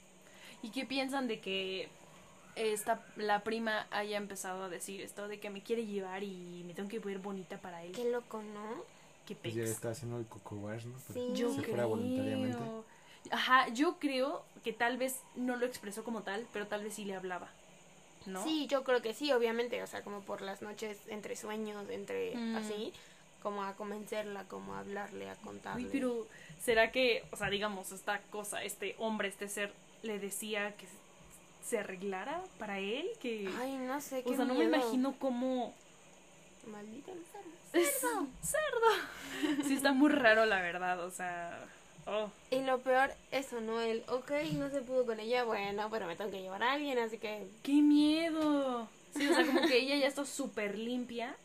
¿Y 0.61 0.71
qué 0.71 0.85
piensan 0.85 1.27
de 1.27 1.39
que 1.39 1.87
esta 2.55 3.01
la 3.15 3.43
prima 3.43 3.87
haya 3.91 4.17
empezado 4.17 4.63
a 4.63 4.69
decir 4.69 5.01
esto 5.01 5.27
de 5.27 5.39
que 5.39 5.49
me 5.49 5.61
quiere 5.63 5.85
llevar 5.85 6.23
y 6.23 6.63
me 6.65 6.73
tengo 6.73 6.89
que 6.89 6.99
ver 6.99 7.19
bonita 7.19 7.57
para 7.57 7.83
él? 7.83 7.91
Qué 7.93 8.09
loco, 8.11 8.41
¿no? 8.43 8.83
Qué 9.25 9.35
Pues 9.35 9.53
ya 9.55 9.61
pex. 9.63 9.71
está 9.71 9.89
haciendo 9.91 10.17
el 10.17 10.25
coco 10.25 10.55
wash, 10.57 10.85
¿no? 10.85 10.97
Sí. 10.99 11.13
que 11.13 11.33
Yo 11.35 11.49
se 11.49 11.61
fuera 11.61 11.83
creo. 11.85 11.89
voluntariamente. 11.89 12.57
Ajá, 13.31 13.67
yo 13.69 13.97
creo 13.99 14.43
que 14.63 14.73
tal 14.73 14.97
vez 14.97 15.19
no 15.35 15.55
lo 15.55 15.65
expresó 15.65 16.03
como 16.03 16.21
tal, 16.23 16.45
pero 16.53 16.67
tal 16.67 16.83
vez 16.83 16.93
sí 16.95 17.05
le 17.05 17.15
hablaba. 17.15 17.49
¿No? 18.25 18.43
Sí, 18.43 18.67
yo 18.67 18.83
creo 18.83 19.01
que 19.01 19.13
sí, 19.13 19.31
obviamente, 19.33 19.81
o 19.83 19.87
sea, 19.87 20.01
como 20.01 20.21
por 20.21 20.41
las 20.41 20.61
noches 20.61 20.97
entre 21.07 21.35
sueños, 21.35 21.89
entre 21.89 22.35
Mm. 22.35 22.55
así, 22.55 22.93
como 23.41 23.63
a 23.63 23.75
convencerla, 23.75 24.45
como 24.45 24.75
a 24.75 24.79
hablarle, 24.79 25.29
a 25.29 25.35
contarle. 25.35 25.83
Uy, 25.85 25.89
pero 25.91 26.25
¿será 26.61 26.91
que, 26.91 27.25
o 27.31 27.35
sea, 27.35 27.49
digamos, 27.49 27.91
esta 27.91 28.19
cosa, 28.31 28.63
este 28.63 28.95
hombre, 28.97 29.27
este 29.27 29.49
ser, 29.49 29.73
le 30.03 30.19
decía 30.19 30.73
que 30.77 30.87
se 31.65 31.79
arreglara 31.79 32.41
para 32.59 32.79
él? 32.79 33.09
Que, 33.21 33.49
Ay, 33.59 33.75
no 33.75 33.99
sé, 33.99 34.23
qué 34.23 34.29
o 34.29 34.35
sea, 34.35 34.45
no 34.45 34.53
me 34.53 34.63
imagino 34.65 35.15
cómo... 35.19 35.73
Maldita 36.65 37.11
enferma. 37.11 37.51
Es 37.73 37.99
cerdo. 38.41 39.63
Sí, 39.67 39.73
está 39.75 39.91
muy 39.91 40.09
raro, 40.11 40.45
la 40.45 40.61
verdad, 40.61 41.03
o 41.03 41.11
sea... 41.11 41.59
Oh. 42.05 42.29
Y 42.51 42.61
lo 42.61 42.79
peor, 42.79 43.11
eso, 43.31 43.61
¿no? 43.61 43.79
El, 43.79 44.03
ok, 44.07 44.31
no 44.53 44.69
se 44.69 44.81
pudo 44.81 45.05
con 45.05 45.19
ella, 45.19 45.43
bueno, 45.43 45.87
pero 45.89 46.05
me 46.07 46.15
tengo 46.15 46.31
que 46.31 46.41
llevar 46.41 46.63
a 46.63 46.73
alguien, 46.73 46.99
así 46.99 47.17
que... 47.17 47.47
¡Qué 47.63 47.73
miedo! 47.73 48.87
Sí, 49.15 49.27
o 49.27 49.33
sea, 49.33 49.45
como 49.45 49.61
que 49.61 49.77
ella 49.77 49.95
ya 49.95 50.07
está 50.07 50.25
súper 50.25 50.77
limpia 50.77 51.35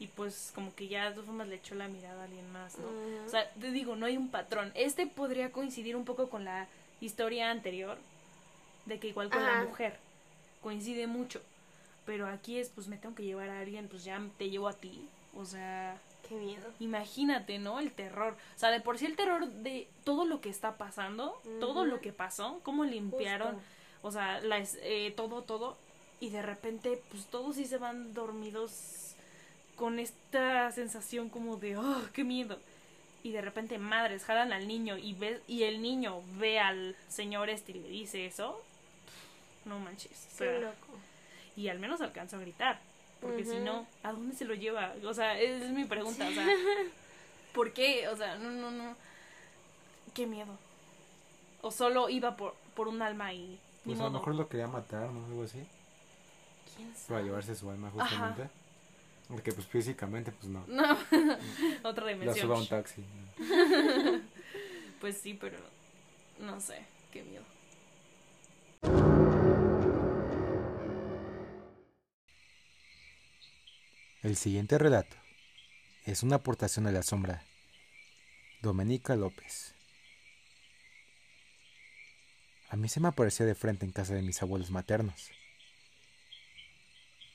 y 0.00 0.06
pues 0.06 0.52
como 0.54 0.74
que 0.74 0.88
ya 0.88 1.06
de 1.06 1.10
todas 1.10 1.26
formas 1.26 1.48
le 1.48 1.56
echó 1.56 1.74
la 1.74 1.88
mirada 1.88 2.22
a 2.22 2.24
alguien 2.24 2.50
más, 2.52 2.78
¿no? 2.78 2.86
O 3.26 3.28
sea, 3.28 3.50
te 3.50 3.70
digo, 3.72 3.96
no 3.96 4.06
hay 4.06 4.16
un 4.16 4.30
patrón. 4.30 4.70
Este 4.74 5.06
podría 5.06 5.50
coincidir 5.50 5.96
un 5.96 6.04
poco 6.04 6.28
con 6.30 6.44
la 6.44 6.68
historia 7.00 7.50
anterior, 7.50 7.98
de 8.86 8.98
que 8.98 9.08
igual 9.08 9.28
con 9.28 9.42
la 9.42 9.58
Ajá. 9.58 9.64
mujer 9.64 9.96
coincide 10.62 11.06
mucho. 11.06 11.40
Pero 12.06 12.26
aquí 12.26 12.58
es, 12.58 12.70
pues 12.70 12.88
me 12.88 12.96
tengo 12.96 13.14
que 13.14 13.24
llevar 13.24 13.50
a 13.50 13.60
alguien, 13.60 13.88
pues 13.88 14.04
ya 14.04 14.20
te 14.38 14.48
llevo 14.50 14.68
a 14.68 14.72
ti. 14.72 15.06
O 15.36 15.44
sea, 15.44 15.98
Qué 16.28 16.34
miedo. 16.34 16.70
imagínate, 16.80 17.58
¿no? 17.58 17.78
El 17.80 17.92
terror. 17.92 18.36
O 18.54 18.58
sea, 18.58 18.70
de 18.70 18.80
por 18.80 18.98
sí 18.98 19.06
el 19.06 19.16
terror 19.16 19.46
de 19.46 19.88
todo 20.04 20.24
lo 20.26 20.40
que 20.40 20.50
está 20.50 20.76
pasando, 20.76 21.40
todo 21.60 21.84
lo 21.86 22.00
que 22.00 22.12
pasó, 22.12 22.60
cómo 22.62 22.84
limpiaron, 22.84 23.54
Justo. 23.54 23.68
o 24.02 24.10
sea, 24.12 24.40
eh, 24.82 25.12
todo, 25.16 25.42
todo. 25.42 25.76
Y 26.20 26.30
de 26.30 26.42
repente, 26.42 27.00
pues 27.10 27.26
todos 27.26 27.56
sí 27.56 27.64
se 27.64 27.78
van 27.78 28.12
dormidos 28.12 29.14
con 29.76 29.98
esta 30.00 30.70
sensación 30.72 31.28
como 31.30 31.56
de, 31.56 31.76
oh, 31.76 32.02
qué 32.12 32.24
miedo. 32.24 32.58
y 33.22 33.32
de 33.32 33.40
repente 33.40 33.78
madres 33.78 34.24
jalan 34.24 34.52
al 34.52 34.66
niño 34.68 34.96
y 34.98 35.12
ve, 35.14 35.40
y 35.48 35.62
el 35.64 35.80
niño 35.82 36.22
ve 36.38 36.58
al 36.60 36.94
señor 37.08 37.48
este 37.50 37.72
y 37.72 37.74
le 37.80 37.88
dice 37.88 38.26
eso, 38.26 38.60
no 39.64 39.78
manches. 39.78 40.26
o 40.34 40.38
Qué 40.38 40.44
sea, 40.44 40.58
loco. 40.60 40.98
y 41.56 41.68
al 41.68 41.78
menos 41.78 42.00
alcanzó 42.00 42.36
a 42.36 42.40
gritar. 42.40 42.80
Porque 43.20 43.44
si 43.44 43.50
Ujú. 43.56 43.64
no, 43.64 43.86
¿a 44.02 44.12
dónde 44.12 44.34
se 44.36 44.44
lo 44.44 44.54
lleva? 44.54 44.94
O 45.04 45.12
sea, 45.14 45.38
esa 45.38 45.64
es 45.64 45.70
mi 45.72 45.84
pregunta. 45.84 46.28
O 46.28 46.32
sea, 46.32 46.46
¿por 47.54 47.72
qué? 47.72 48.08
O 48.08 48.16
sea, 48.16 48.36
no, 48.36 48.50
no, 48.50 48.70
no. 48.70 48.94
Qué 50.14 50.26
miedo. 50.26 50.56
O 51.62 51.70
solo 51.70 52.08
iba 52.08 52.36
por, 52.36 52.54
por 52.76 52.86
un 52.88 53.02
alma 53.02 53.32
y 53.32 53.58
Pues 53.84 53.98
a 54.00 54.04
lo 54.04 54.10
mejor 54.10 54.34
lo 54.36 54.48
quería 54.48 54.68
matar, 54.68 55.10
¿no? 55.10 55.24
Algo 55.26 55.42
así. 55.42 55.58
¿Quién 56.76 56.88
Para 56.90 56.98
sabe? 57.06 57.22
llevarse 57.24 57.54
su 57.56 57.68
alma 57.70 57.88
Ajá. 57.88 58.00
justamente. 58.06 58.48
Porque 59.28 59.52
pues 59.52 59.66
físicamente 59.66 60.32
pues 60.32 60.46
no. 60.50 60.64
No, 60.68 60.96
otra 61.82 62.04
La 62.06 62.12
dimensión. 62.12 62.46
suba 62.46 62.56
a 62.56 62.60
un 62.60 62.68
taxi. 62.68 63.04
Pues 65.00 65.16
sí, 65.16 65.32
pero 65.34 65.56
no 66.40 66.60
sé, 66.60 66.84
qué 67.12 67.22
miedo. 67.22 67.44
El 74.28 74.36
siguiente 74.36 74.76
relato 74.76 75.16
es 76.04 76.22
una 76.22 76.36
aportación 76.36 76.86
a 76.86 76.92
la 76.92 77.02
sombra. 77.02 77.46
Domenica 78.60 79.16
López. 79.16 79.74
A 82.68 82.76
mí 82.76 82.90
se 82.90 83.00
me 83.00 83.08
apareció 83.08 83.46
de 83.46 83.54
frente 83.54 83.86
en 83.86 83.92
casa 83.92 84.12
de 84.12 84.20
mis 84.20 84.42
abuelos 84.42 84.70
maternos, 84.70 85.30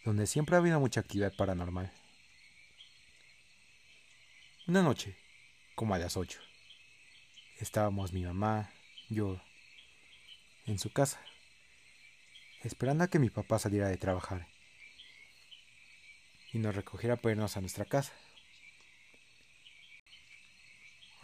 donde 0.05 0.27
siempre 0.27 0.55
ha 0.55 0.59
habido 0.59 0.79
mucha 0.79 0.99
actividad 0.99 1.35
paranormal. 1.35 1.91
Una 4.67 4.83
noche, 4.83 5.17
como 5.73 5.95
a 5.95 5.97
las 5.97 6.15
8, 6.15 6.39
estábamos 7.57 8.13
mi 8.13 8.23
mamá, 8.23 8.71
yo, 9.09 9.41
en 10.67 10.77
su 10.77 10.93
casa, 10.93 11.19
esperando 12.61 13.03
a 13.03 13.07
que 13.07 13.17
mi 13.17 13.31
papá 13.31 13.57
saliera 13.57 13.87
de 13.87 13.97
trabajar 13.97 14.52
y 16.53 16.59
nos 16.59 16.75
recogiera 16.75 17.15
para 17.17 17.33
irnos 17.33 17.57
a 17.57 17.61
nuestra 17.61 17.83
casa. 17.83 18.13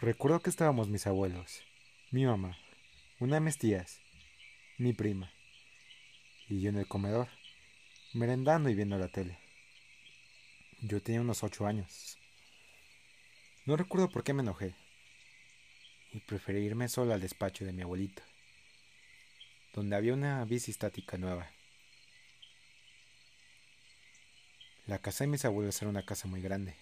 Recuerdo 0.00 0.40
que 0.40 0.50
estábamos 0.50 0.88
mis 0.88 1.06
abuelos, 1.06 1.62
mi 2.10 2.26
mamá, 2.26 2.58
una 3.20 3.36
de 3.36 3.40
mis 3.40 3.58
tías, 3.58 4.00
mi 4.78 4.92
prima, 4.92 5.30
y 6.48 6.60
yo 6.60 6.70
en 6.70 6.78
el 6.78 6.88
comedor, 6.88 7.28
merendando 8.12 8.68
y 8.70 8.74
viendo 8.74 8.98
la 8.98 9.08
tele. 9.08 9.38
Yo 10.80 11.00
tenía 11.00 11.20
unos 11.20 11.44
ocho 11.44 11.66
años. 11.66 12.18
No 13.66 13.76
recuerdo 13.76 14.08
por 14.08 14.24
qué 14.24 14.32
me 14.32 14.42
enojé, 14.42 14.74
y 16.12 16.20
preferí 16.20 16.60
irme 16.60 16.88
solo 16.88 17.12
al 17.12 17.20
despacho 17.20 17.64
de 17.64 17.72
mi 17.72 17.82
abuelito, 17.82 18.22
donde 19.74 19.94
había 19.94 20.14
una 20.14 20.44
bici 20.44 20.72
estática 20.72 21.18
nueva. 21.18 21.50
La 24.90 24.98
casa 24.98 25.22
de 25.22 25.28
mis 25.28 25.44
abuelos 25.44 25.80
era 25.80 25.88
una 25.88 26.04
casa 26.04 26.26
muy 26.26 26.42
grande, 26.42 26.74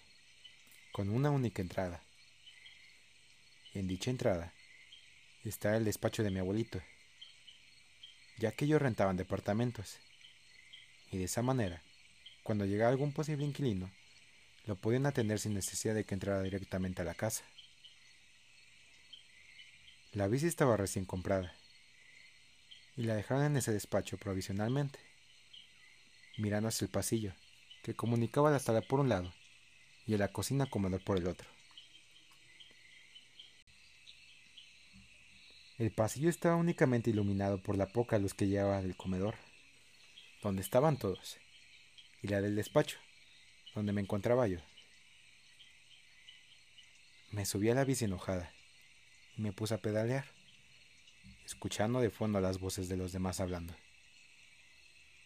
con 0.91 1.11
una 1.11 1.29
única 1.29 1.61
entrada. 1.61 2.01
En 3.75 3.87
dicha 3.87 4.09
entrada 4.09 4.51
está 5.45 5.77
el 5.77 5.85
despacho 5.85 6.23
de 6.23 6.31
mi 6.31 6.39
abuelito, 6.39 6.81
ya 8.39 8.51
que 8.51 8.65
ellos 8.65 8.81
rentaban 8.81 9.15
departamentos, 9.15 9.99
y 11.11 11.19
de 11.19 11.25
esa 11.25 11.43
manera, 11.43 11.83
cuando 12.41 12.65
llegaba 12.65 12.89
algún 12.89 13.13
posible 13.13 13.45
inquilino, 13.45 13.91
lo 14.65 14.75
podían 14.75 15.05
atender 15.05 15.37
sin 15.37 15.53
necesidad 15.53 15.93
de 15.93 16.03
que 16.03 16.15
entrara 16.15 16.41
directamente 16.41 17.03
a 17.03 17.05
la 17.05 17.13
casa. 17.13 17.43
La 20.13 20.27
bici 20.27 20.47
estaba 20.47 20.77
recién 20.77 21.05
comprada, 21.05 21.53
y 22.97 23.03
la 23.03 23.13
dejaron 23.13 23.45
en 23.45 23.57
ese 23.57 23.71
despacho 23.71 24.17
provisionalmente, 24.17 24.97
mirando 26.37 26.69
hacia 26.69 26.85
el 26.85 26.91
pasillo 26.91 27.35
que 27.89 27.95
comunicaba 27.95 28.51
la 28.51 28.59
sala 28.59 28.81
por 28.81 28.99
un 28.99 29.09
lado 29.09 29.33
y 30.05 30.15
la 30.15 30.27
cocina 30.27 30.67
comedor 30.67 31.03
por 31.03 31.17
el 31.17 31.25
otro. 31.25 31.49
El 35.79 35.89
pasillo 35.89 36.29
estaba 36.29 36.55
únicamente 36.55 37.09
iluminado 37.09 37.63
por 37.63 37.75
la 37.77 37.87
poca 37.87 38.19
luz 38.19 38.35
que 38.35 38.45
llegaba 38.45 38.83
del 38.83 38.95
comedor, 38.95 39.33
donde 40.43 40.61
estaban 40.61 40.97
todos, 40.97 41.37
y 42.21 42.27
la 42.27 42.41
del 42.41 42.55
despacho, 42.55 42.99
donde 43.73 43.91
me 43.91 44.01
encontraba 44.01 44.47
yo. 44.47 44.59
Me 47.31 47.43
subí 47.43 47.71
a 47.71 47.73
la 47.73 47.85
bici 47.85 48.05
enojada 48.05 48.51
y 49.35 49.41
me 49.41 49.51
puse 49.51 49.73
a 49.73 49.81
pedalear, 49.81 50.25
escuchando 51.43 52.01
de 52.01 52.11
fondo 52.11 52.39
las 52.39 52.59
voces 52.59 52.87
de 52.87 52.97
los 52.97 53.13
demás 53.13 53.39
hablando. 53.39 53.73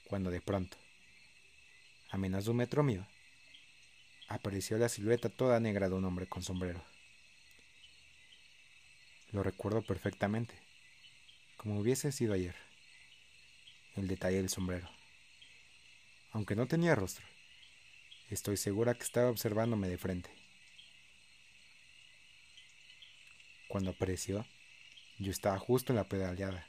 Cuando 0.07 0.31
de 0.31 0.39
pronto, 0.39 0.77
a 2.13 2.17
menos 2.17 2.45
de 2.45 2.51
un 2.51 2.57
metro 2.57 2.83
mío, 2.83 3.07
apareció 4.27 4.77
la 4.77 4.87
silueta 4.87 5.29
toda 5.29 5.59
negra 5.59 5.89
de 5.89 5.95
un 5.95 6.05
hombre 6.05 6.27
con 6.27 6.43
sombrero. 6.43 6.85
Lo 9.31 9.41
recuerdo 9.41 9.81
perfectamente, 9.81 10.53
como 11.57 11.79
hubiese 11.79 12.11
sido 12.11 12.35
ayer. 12.35 12.55
El 13.95 14.07
detalle 14.07 14.37
del 14.37 14.49
sombrero. 14.49 14.87
Aunque 16.33 16.55
no 16.55 16.67
tenía 16.67 16.93
rostro, 16.93 17.25
estoy 18.29 18.57
segura 18.57 18.93
que 18.93 19.03
estaba 19.03 19.31
observándome 19.31 19.89
de 19.89 19.97
frente. 19.97 20.29
Cuando 23.67 23.89
apareció, 23.89 24.45
yo 25.17 25.31
estaba 25.31 25.57
justo 25.57 25.93
en 25.93 25.97
la 25.97 26.07
pedaleada, 26.07 26.67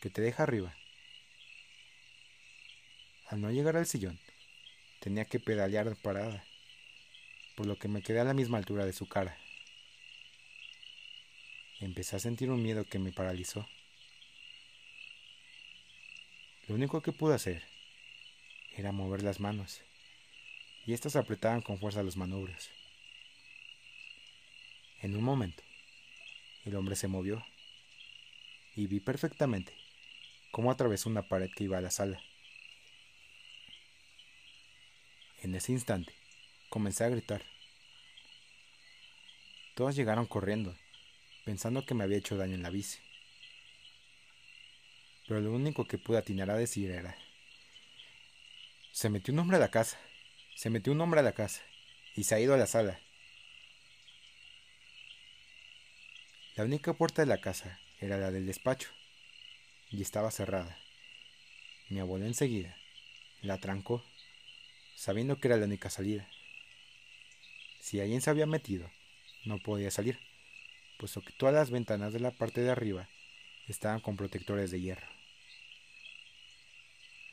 que 0.00 0.08
te 0.08 0.22
deja 0.22 0.44
arriba. 0.44 0.74
Al 3.28 3.42
no 3.42 3.50
llegar 3.50 3.76
al 3.76 3.86
sillón, 3.86 4.18
tenía 5.02 5.24
que 5.24 5.40
pedalear 5.40 5.96
parada, 5.96 6.44
por 7.56 7.66
lo 7.66 7.76
que 7.76 7.88
me 7.88 8.02
quedé 8.02 8.20
a 8.20 8.24
la 8.24 8.34
misma 8.34 8.58
altura 8.58 8.86
de 8.86 8.92
su 8.92 9.08
cara. 9.08 9.36
Empecé 11.80 12.14
a 12.14 12.20
sentir 12.20 12.52
un 12.52 12.62
miedo 12.62 12.84
que 12.84 13.00
me 13.00 13.10
paralizó. 13.10 13.66
Lo 16.68 16.76
único 16.76 17.02
que 17.02 17.10
pude 17.10 17.34
hacer 17.34 17.64
era 18.76 18.92
mover 18.92 19.24
las 19.24 19.40
manos, 19.40 19.80
y 20.86 20.92
éstas 20.92 21.16
apretaban 21.16 21.62
con 21.62 21.78
fuerza 21.78 22.04
los 22.04 22.16
manubrios. 22.16 22.70
En 25.00 25.16
un 25.16 25.24
momento, 25.24 25.64
el 26.64 26.76
hombre 26.76 26.94
se 26.94 27.08
movió, 27.08 27.44
y 28.76 28.86
vi 28.86 29.00
perfectamente 29.00 29.76
cómo 30.52 30.70
atravesó 30.70 31.10
una 31.10 31.22
pared 31.22 31.50
que 31.50 31.64
iba 31.64 31.78
a 31.78 31.80
la 31.82 31.90
sala. 31.90 32.22
En 35.42 35.56
ese 35.56 35.72
instante, 35.72 36.14
comencé 36.68 37.02
a 37.02 37.08
gritar. 37.08 37.42
Todos 39.74 39.96
llegaron 39.96 40.26
corriendo, 40.26 40.78
pensando 41.44 41.84
que 41.84 41.94
me 41.94 42.04
había 42.04 42.18
hecho 42.18 42.36
daño 42.36 42.54
en 42.54 42.62
la 42.62 42.70
bici. 42.70 43.00
Pero 45.26 45.40
lo 45.40 45.50
único 45.50 45.84
que 45.84 45.98
pude 45.98 46.18
atinar 46.18 46.48
a 46.48 46.56
decir 46.56 46.92
era... 46.92 47.18
Se 48.92 49.10
metió 49.10 49.34
un 49.34 49.40
hombre 49.40 49.56
a 49.56 49.60
la 49.60 49.72
casa, 49.72 49.98
se 50.54 50.70
metió 50.70 50.92
un 50.92 51.00
hombre 51.00 51.18
a 51.18 51.24
la 51.24 51.32
casa, 51.32 51.60
y 52.14 52.22
se 52.22 52.36
ha 52.36 52.40
ido 52.40 52.54
a 52.54 52.58
la 52.58 52.68
sala. 52.68 53.00
La 56.54 56.62
única 56.62 56.92
puerta 56.92 57.20
de 57.20 57.26
la 57.26 57.40
casa 57.40 57.80
era 57.98 58.16
la 58.16 58.30
del 58.30 58.46
despacho, 58.46 58.90
y 59.90 60.02
estaba 60.02 60.30
cerrada. 60.30 60.78
Mi 61.88 61.98
abuelo 61.98 62.26
enseguida 62.26 62.76
la 63.40 63.58
trancó, 63.58 64.04
sabiendo 65.02 65.36
que 65.36 65.48
era 65.48 65.56
la 65.56 65.64
única 65.64 65.90
salida. 65.90 66.28
Si 67.80 67.98
alguien 67.98 68.20
se 68.20 68.30
había 68.30 68.46
metido, 68.46 68.88
no 69.44 69.58
podía 69.58 69.90
salir, 69.90 70.20
puesto 70.96 71.22
que 71.22 71.32
todas 71.32 71.52
las 71.52 71.72
ventanas 71.72 72.12
de 72.12 72.20
la 72.20 72.30
parte 72.30 72.60
de 72.60 72.70
arriba 72.70 73.08
estaban 73.66 73.98
con 73.98 74.16
protectores 74.16 74.70
de 74.70 74.80
hierro. 74.80 75.08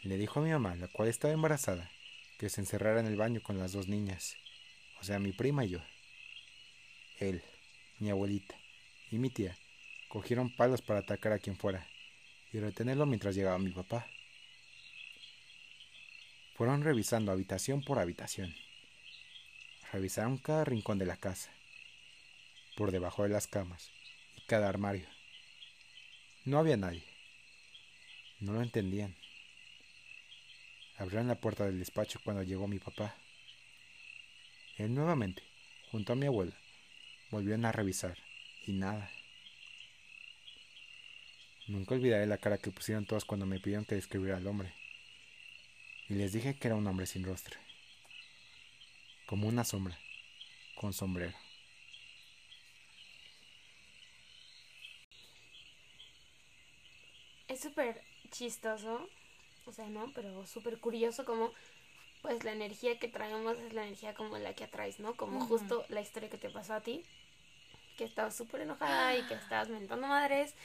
Le 0.01 0.17
dijo 0.17 0.39
a 0.39 0.43
mi 0.43 0.49
mamá, 0.49 0.75
la 0.77 0.87
cual 0.87 1.09
estaba 1.09 1.31
embarazada, 1.31 1.91
que 2.39 2.49
se 2.49 2.59
encerrara 2.61 3.01
en 3.01 3.05
el 3.05 3.17
baño 3.17 3.39
con 3.43 3.59
las 3.59 3.71
dos 3.71 3.87
niñas, 3.87 4.35
o 4.99 5.03
sea, 5.03 5.19
mi 5.19 5.31
prima 5.31 5.63
y 5.63 5.69
yo. 5.69 5.79
Él, 7.19 7.43
mi 7.99 8.09
abuelita 8.09 8.55
y 9.11 9.19
mi 9.19 9.29
tía 9.29 9.55
cogieron 10.07 10.49
palos 10.49 10.81
para 10.81 11.01
atacar 11.01 11.33
a 11.33 11.39
quien 11.39 11.55
fuera 11.55 11.85
y 12.51 12.59
retenerlo 12.59 13.05
mientras 13.05 13.35
llegaba 13.35 13.59
mi 13.59 13.69
papá. 13.69 14.07
Fueron 16.59 16.83
revisando 16.83 17.31
habitación 17.31 17.81
por 17.81 17.99
habitación. 17.99 18.53
Revisaron 19.93 20.37
cada 20.37 20.65
rincón 20.65 20.99
de 20.99 21.05
la 21.05 21.15
casa, 21.15 21.49
por 22.75 22.91
debajo 22.91 23.23
de 23.23 23.29
las 23.29 23.47
camas 23.47 23.89
y 24.35 24.41
cada 24.41 24.67
armario. 24.67 25.07
No 26.43 26.59
había 26.59 26.75
nadie. 26.75 27.05
No 28.41 28.51
lo 28.51 28.61
entendían. 28.61 29.15
Abrieron 30.97 31.29
la 31.29 31.39
puerta 31.39 31.65
del 31.65 31.79
despacho 31.79 32.19
cuando 32.25 32.43
llegó 32.43 32.67
mi 32.67 32.79
papá. 32.79 33.15
Él 34.75 34.93
nuevamente, 34.93 35.41
junto 35.91 36.11
a 36.11 36.17
mi 36.17 36.25
abuela, 36.25 36.57
volvieron 37.31 37.63
a 37.63 37.71
revisar 37.71 38.17
y 38.67 38.73
nada. 38.73 39.09
Nunca 41.69 41.95
olvidaré 41.95 42.27
la 42.27 42.37
cara 42.37 42.57
que 42.57 42.71
pusieron 42.71 43.05
todos 43.05 43.23
cuando 43.23 43.45
me 43.45 43.61
pidieron 43.61 43.85
que 43.85 43.95
describiera 43.95 44.35
al 44.35 44.47
hombre. 44.47 44.78
Y 46.09 46.15
les 46.15 46.33
dije 46.33 46.57
que 46.57 46.67
era 46.67 46.75
un 46.75 46.87
hombre 46.87 47.05
sin 47.05 47.23
rostro. 47.23 47.59
Como 49.27 49.47
una 49.47 49.63
sombra, 49.63 49.95
con 50.75 50.91
sombrero. 50.91 51.37
Es 57.47 57.61
súper 57.61 58.01
chistoso, 58.31 59.07
o 59.67 59.71
sea, 59.71 59.87
¿no? 59.87 60.11
Pero 60.15 60.47
súper 60.47 60.79
curioso 60.79 61.25
como 61.25 61.53
pues 62.23 62.43
la 62.43 62.51
energía 62.53 62.97
que 62.97 63.07
traemos 63.07 63.57
es 63.59 63.73
la 63.73 63.83
energía 63.83 64.15
como 64.15 64.37
la 64.39 64.53
que 64.53 64.63
atraes, 64.63 64.99
¿no? 64.99 65.15
Como 65.15 65.45
justo 65.45 65.85
la 65.89 66.01
historia 66.01 66.29
que 66.29 66.37
te 66.37 66.49
pasó 66.49 66.73
a 66.73 66.81
ti, 66.81 67.05
que 67.97 68.03
estabas 68.03 68.35
súper 68.35 68.61
enojada 68.61 69.15
y 69.15 69.25
que 69.27 69.35
estabas 69.35 69.69
mentando 69.69 70.07
madres 70.07 70.55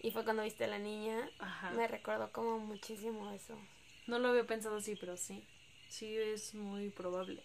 y 0.00 0.10
fue 0.12 0.24
cuando 0.24 0.42
viste 0.42 0.64
a 0.64 0.68
la 0.68 0.78
niña. 0.78 1.28
Ajá. 1.38 1.70
Me 1.72 1.86
recordó 1.88 2.32
como 2.32 2.58
muchísimo 2.58 3.30
eso. 3.30 3.58
No 4.06 4.18
lo 4.18 4.28
había 4.28 4.44
pensado 4.44 4.76
así, 4.76 4.96
pero 4.96 5.16
sí. 5.16 5.42
Sí 5.88 6.16
es 6.16 6.54
muy 6.54 6.90
probable. 6.90 7.42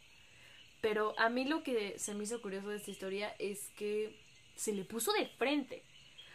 Pero 0.81 1.13
a 1.19 1.29
mí 1.29 1.45
lo 1.45 1.63
que 1.63 1.97
se 1.99 2.13
me 2.13 2.23
hizo 2.23 2.41
curioso 2.41 2.69
de 2.69 2.77
esta 2.77 2.91
historia 2.91 3.35
es 3.39 3.69
que 3.75 4.15
se 4.55 4.73
le 4.73 4.85
puso 4.85 5.11
de 5.13 5.27
frente. 5.27 5.83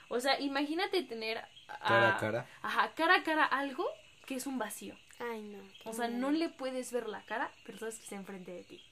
O 0.08 0.20
sea, 0.20 0.38
imagínate 0.40 1.02
tener 1.02 1.38
a- 1.38 1.78
Cara 1.88 2.16
a 2.16 2.18
cara. 2.20 2.48
Ajá, 2.62 2.94
cara 2.94 3.16
a 3.16 3.22
cara 3.24 3.44
algo 3.44 3.86
que 4.26 4.34
es 4.36 4.46
un 4.46 4.58
vacío. 4.58 4.96
Ay, 5.18 5.42
no. 5.42 5.58
O 5.84 5.92
sea, 5.94 6.08
no 6.08 6.30
le 6.30 6.48
puedes 6.50 6.92
ver 6.92 7.08
la 7.08 7.22
cara, 7.24 7.50
pero 7.64 7.78
sabes 7.78 7.96
que 7.96 8.02
está 8.04 8.16
enfrente 8.16 8.52
de 8.52 8.64
ti. 8.64 8.82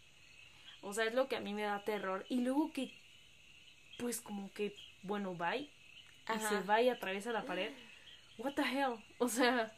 O 0.80 0.92
sea, 0.94 1.04
es 1.04 1.14
lo 1.14 1.28
que 1.28 1.36
a 1.36 1.40
mí 1.40 1.52
me 1.54 1.62
da 1.62 1.84
terror. 1.84 2.24
Y 2.28 2.40
luego 2.40 2.72
que, 2.72 2.92
pues 3.98 4.20
como 4.20 4.52
que, 4.52 4.74
bueno, 5.02 5.36
va 5.36 5.56
y 5.56 5.70
Ajá. 6.26 6.48
se 6.48 6.60
va 6.66 6.80
y 6.80 6.88
atraviesa 6.88 7.32
la 7.32 7.44
pared. 7.44 7.72
What 8.38 8.54
the 8.54 8.62
hell? 8.62 8.94
O 9.18 9.28
sea, 9.28 9.72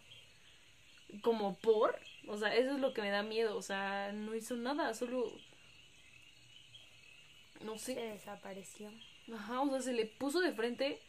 como 1.23 1.57
por. 1.59 1.99
O 2.27 2.37
sea, 2.37 2.55
eso 2.55 2.73
es 2.75 2.81
lo 2.81 2.93
que 2.95 3.03
me 3.03 3.11
da 3.11 3.23
miedo. 3.23 3.57
O 3.57 3.63
sea, 3.63 4.13
no 4.13 4.35
hizo 4.35 4.57
nada, 4.57 4.95
solo. 4.95 5.31
No 7.61 7.79
Se 7.79 7.95
sé. 7.95 8.01
desapareció. 8.01 8.91
Ajá, 9.33 9.61
o 9.63 9.71
sea, 9.71 9.81
se 9.81 9.93
le 9.93 10.07
puso 10.07 10.41
de 10.41 10.53
frente. 10.53 11.01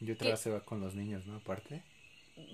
Y 0.00 0.10
otra 0.10 0.30
vez 0.30 0.40
se 0.40 0.50
va 0.50 0.60
con 0.64 0.80
los 0.80 0.94
niños, 0.94 1.26
¿no? 1.26 1.36
Aparte. 1.36 1.82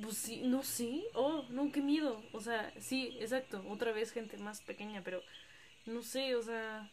Pues 0.03 0.17
sí, 0.17 0.43
no 0.45 0.63
sé. 0.63 1.05
Oh, 1.15 1.45
no, 1.51 1.71
qué 1.73 1.81
miedo. 1.81 2.23
O 2.33 2.41
sea, 2.41 2.73
sí, 2.81 3.17
exacto. 3.21 3.65
Otra 3.69 3.93
vez 3.93 4.13
gente 4.13 4.37
más 4.39 4.61
pequeña, 4.61 5.03
pero 5.03 5.23
no 5.87 6.03
sé, 6.03 6.35
o 6.35 6.43
sea, 6.43 6.91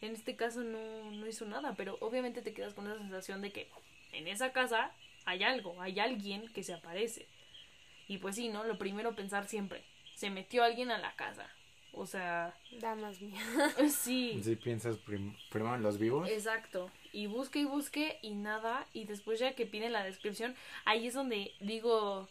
en 0.00 0.12
este 0.14 0.36
caso 0.36 0.62
no, 0.62 1.10
no 1.10 1.26
hizo 1.26 1.46
nada, 1.46 1.74
pero 1.76 1.98
obviamente 2.00 2.42
te 2.42 2.54
quedas 2.54 2.74
con 2.74 2.86
esa 2.86 2.98
sensación 2.98 3.42
de 3.42 3.52
que 3.52 3.70
en 4.12 4.28
esa 4.28 4.52
casa 4.52 4.92
hay 5.26 5.42
algo, 5.42 5.80
hay 5.82 6.00
alguien 6.00 6.48
que 6.52 6.62
se 6.62 6.72
aparece. 6.74 7.26
Y 8.08 8.18
pues 8.18 8.36
sí, 8.36 8.48
¿no? 8.48 8.64
Lo 8.64 8.78
primero 8.78 9.14
pensar 9.14 9.48
siempre, 9.48 9.84
se 10.14 10.30
metió 10.30 10.62
alguien 10.64 10.90
a 10.90 10.98
la 10.98 11.14
casa. 11.16 11.50
O 11.92 12.04
sea, 12.06 12.54
Da 12.80 12.94
más 12.94 13.20
miedo. 13.22 13.40
sí. 13.90 14.38
Si 14.44 14.56
piensas 14.56 14.98
prim- 14.98 15.34
primero 15.50 15.74
en 15.76 15.82
los 15.82 15.98
vivos. 15.98 16.28
Exacto. 16.28 16.90
Y 17.12 17.26
busque 17.26 17.60
y 17.60 17.64
busque 17.64 18.18
y 18.22 18.34
nada. 18.34 18.86
Y 18.92 19.04
después 19.04 19.38
ya 19.40 19.54
que 19.54 19.64
piden 19.64 19.92
la 19.92 20.04
descripción, 20.04 20.54
ahí 20.84 21.06
es 21.06 21.14
donde 21.14 21.52
digo, 21.60 22.28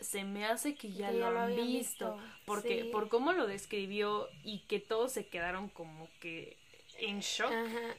se 0.00 0.24
me 0.24 0.44
hace 0.44 0.74
que 0.74 0.92
ya, 0.92 1.10
Que 1.10 1.16
lo, 1.18 1.26
han 1.28 1.56
visto. 1.56 2.18
Porque 2.44 2.82
sí. 2.82 2.88
por 2.90 3.08
cómo 3.08 3.32
lo 3.32 3.46
describió 3.46 4.28
y 4.44 4.58
que 4.68 4.80
todos 4.80 5.12
se 5.12 5.26
quedaron 5.26 5.70
como 5.70 6.10
que 6.20 6.58
en 6.98 7.20
shock, 7.20 7.50
Ajá. 7.50 7.94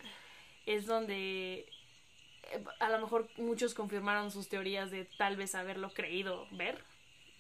es 0.68 0.86
donde 0.86 1.68
eh, 2.52 2.64
a 2.80 2.90
lo 2.90 3.00
mejor 3.00 3.28
muchos 3.38 3.74
confirmaron 3.74 4.30
sus 4.30 4.50
teorías 4.50 4.92
de 4.92 5.06
tal 5.06 5.36
vez 5.36 5.56
haberlo 5.56 5.90
creído 5.90 6.48
ver. 6.52 6.84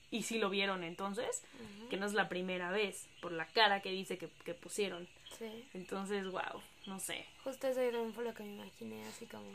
Y 0.10 0.24
si 0.24 0.38
lo 0.40 0.50
vieron 0.50 0.84
entonces, 0.84 1.44
que 1.90 1.98
no 1.98 2.06
es 2.06 2.14
la 2.14 2.30
primera 2.30 2.72
vez, 2.72 3.10
por 3.22 3.32
la 3.32 3.46
cara 3.48 3.82
que 3.82 3.92
dice 3.92 4.18
que, 4.18 4.30
que 4.46 4.54
pusieron. 4.54 5.08
Sí. 5.38 5.68
Entonces, 5.74 6.26
wow, 6.32 6.62
no 6.86 7.00
sé. 7.00 7.26
Justo 7.44 7.68
eso 7.68 7.82
también 7.82 8.14
fue 8.14 8.24
lo 8.24 8.34
que 8.34 8.44
me 8.44 8.54
imaginé, 8.54 9.06
así 9.06 9.26
como. 9.26 9.50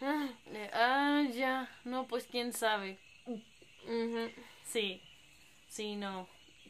ah, 0.00 0.28
ah, 0.72 1.24
ya. 1.32 1.70
No, 1.84 2.06
pues 2.06 2.26
quién 2.26 2.52
sabe. 2.52 2.98
Sí. 4.64 5.02
Sí, 5.68 5.96
no. 5.96 6.26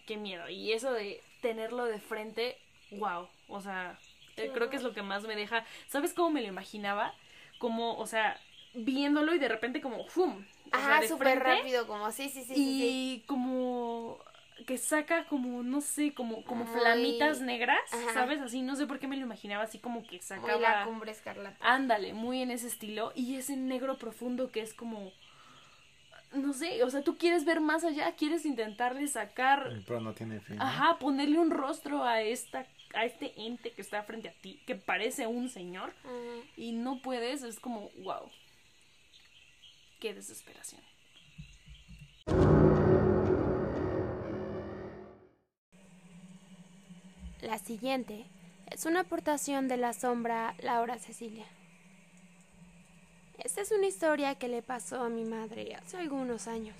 Qué 0.06 0.16
miedo. 0.16 0.48
Y 0.48 0.72
eso 0.72 0.92
de 0.92 1.22
tenerlo 1.40 1.84
de 1.84 2.00
frente, 2.00 2.58
wow. 2.90 3.28
O 3.48 3.60
sea, 3.60 3.98
eh, 4.36 4.46
Qué 4.46 4.52
creo 4.52 4.70
que 4.70 4.76
es 4.76 4.82
lo 4.82 4.94
que 4.94 5.02
más 5.02 5.22
me 5.24 5.36
deja. 5.36 5.64
¿Sabes 5.86 6.12
cómo 6.12 6.30
me 6.30 6.42
lo 6.42 6.48
imaginaba? 6.48 7.14
Como, 7.58 7.96
o 7.98 8.06
sea, 8.06 8.40
viéndolo 8.74 9.34
y 9.34 9.38
de 9.38 9.48
repente 9.48 9.80
como, 9.80 10.06
¡fum! 10.08 10.44
Ajá, 10.72 11.07
súper 11.07 11.38
rápido, 11.40 11.87
como 11.87 12.11
sí, 12.12 12.28
sí, 12.28 12.44
sí, 12.44 12.54
sí, 12.54 12.61
Y 12.61 12.81
sí. 13.18 13.24
como 13.26 14.18
que 14.66 14.76
saca 14.76 15.24
como, 15.26 15.62
no 15.62 15.81
sé, 15.81 16.12
como, 16.14 16.42
como 16.44 16.64
Muy- 16.64 16.81
flamitas 16.81 17.40
negras, 17.40 17.81
Ajá. 17.92 18.12
¿sabes? 18.12 18.40
Así, 18.40 18.61
no 18.62 18.74
sé 18.76 18.87
por 18.87 18.98
qué 18.98 19.07
me 19.07 19.16
lo 19.16 19.22
imaginaba 19.22 19.62
así 19.64 19.78
como 19.78 20.02
que 20.02 20.16
Muy 20.16 20.20
sacaba... 20.20 20.59
la 20.59 20.85
cumbre 20.85 21.12
escarlata. 21.12 21.57
Ándale, 21.61 22.12
muy 22.12 22.42
en 22.42 22.50
ese 22.50 22.66
estilo. 22.66 23.12
Y 23.14 23.37
ese 23.37 23.57
negro 23.57 23.98
profundo 23.98 24.50
que 24.50 24.61
es 24.61 24.74
como. 24.74 25.12
No 26.33 26.52
sé, 26.52 26.83
o 26.83 26.90
sea, 26.90 27.02
tú 27.02 27.16
quieres 27.16 27.46
ver 27.46 27.61
más 27.61 27.85
allá, 27.85 28.12
quieres 28.14 28.44
intentarle 28.44 29.07
sacar. 29.07 29.70
Pero 29.87 30.00
no 30.00 30.12
tiene 30.12 30.40
fin. 30.40 30.57
¿no? 30.57 30.62
Ajá, 30.62 30.98
ponerle 30.98 31.38
un 31.38 31.50
rostro 31.50 32.04
a 32.04 32.20
esta. 32.20 32.66
a 32.94 33.04
este 33.07 33.33
ente 33.40 33.72
que 33.72 33.81
está 33.81 34.02
frente 34.02 34.28
a 34.28 34.33
ti, 34.33 34.61
que 34.66 34.74
parece 34.74 35.26
un 35.26 35.48
señor. 35.48 35.94
Y 36.57 36.72
no 36.72 37.00
puedes, 37.00 37.42
es 37.44 37.59
como, 37.61 37.88
wow. 38.02 38.28
Qué 39.98 40.14
desesperación. 40.14 40.80
La 47.40 47.58
siguiente 47.58 48.26
es 48.70 48.87
una 48.87 49.00
aportación 49.00 49.66
de 49.66 49.76
la 49.76 49.92
sombra 49.92 50.54
Laura 50.62 50.98
Cecilia. 50.98 51.46
Esta 53.38 53.61
es 53.61 53.72
una 53.72 53.87
historia 53.87 54.37
que 54.37 54.46
le 54.46 54.62
pasó 54.62 55.02
a 55.02 55.08
mi 55.08 55.24
madre 55.24 55.74
hace 55.74 55.96
algunos 55.96 56.46
años. 56.46 56.76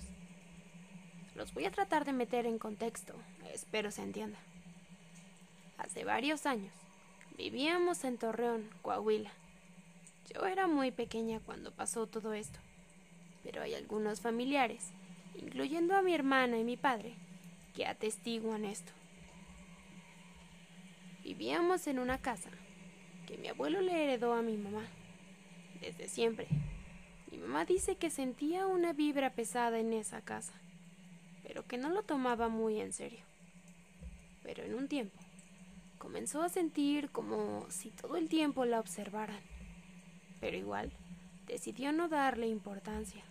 Los 1.35 1.53
voy 1.53 1.65
a 1.65 1.71
tratar 1.71 2.05
de 2.05 2.13
meter 2.13 2.45
en 2.45 2.57
contexto, 2.57 3.15
espero 3.53 3.91
se 3.91 4.03
entienda. 4.03 4.39
Hace 5.77 6.05
varios 6.05 6.45
años 6.45 6.73
vivíamos 7.37 8.05
en 8.05 8.17
Torreón, 8.17 8.69
Coahuila. 8.81 9.31
Yo 10.33 10.45
era 10.45 10.67
muy 10.67 10.91
pequeña 10.91 11.39
cuando 11.41 11.71
pasó 11.71 12.07
todo 12.07 12.33
esto, 12.33 12.59
pero 13.43 13.61
hay 13.61 13.73
algunos 13.73 14.21
familiares, 14.21 14.91
incluyendo 15.35 15.95
a 15.95 16.01
mi 16.01 16.13
hermana 16.13 16.57
y 16.57 16.63
mi 16.63 16.77
padre, 16.77 17.15
que 17.75 17.85
atestiguan 17.85 18.65
esto. 18.65 18.91
Vivíamos 21.23 21.87
en 21.87 21.99
una 21.99 22.17
casa 22.17 22.49
que 23.27 23.37
mi 23.37 23.47
abuelo 23.47 23.81
le 23.81 24.03
heredó 24.03 24.33
a 24.33 24.41
mi 24.41 24.57
mamá. 24.57 24.85
Desde 25.79 26.09
siempre. 26.09 26.47
Mi 27.31 27.37
mamá 27.37 27.65
dice 27.65 27.95
que 27.95 28.09
sentía 28.09 28.65
una 28.65 28.91
vibra 28.93 29.29
pesada 29.29 29.79
en 29.79 29.93
esa 29.93 30.21
casa, 30.21 30.53
pero 31.43 31.65
que 31.67 31.77
no 31.77 31.89
lo 31.89 32.03
tomaba 32.03 32.49
muy 32.49 32.81
en 32.81 32.91
serio. 32.91 33.19
Pero 34.43 34.63
en 34.63 34.73
un 34.73 34.87
tiempo 34.87 35.19
comenzó 35.99 36.41
a 36.41 36.49
sentir 36.49 37.11
como 37.11 37.67
si 37.69 37.91
todo 37.91 38.17
el 38.17 38.27
tiempo 38.29 38.65
la 38.65 38.79
observaran. 38.79 39.41
Pero 40.39 40.57
igual 40.57 40.91
decidió 41.45 41.91
no 41.91 42.07
darle 42.07 42.47
importancia. 42.47 43.23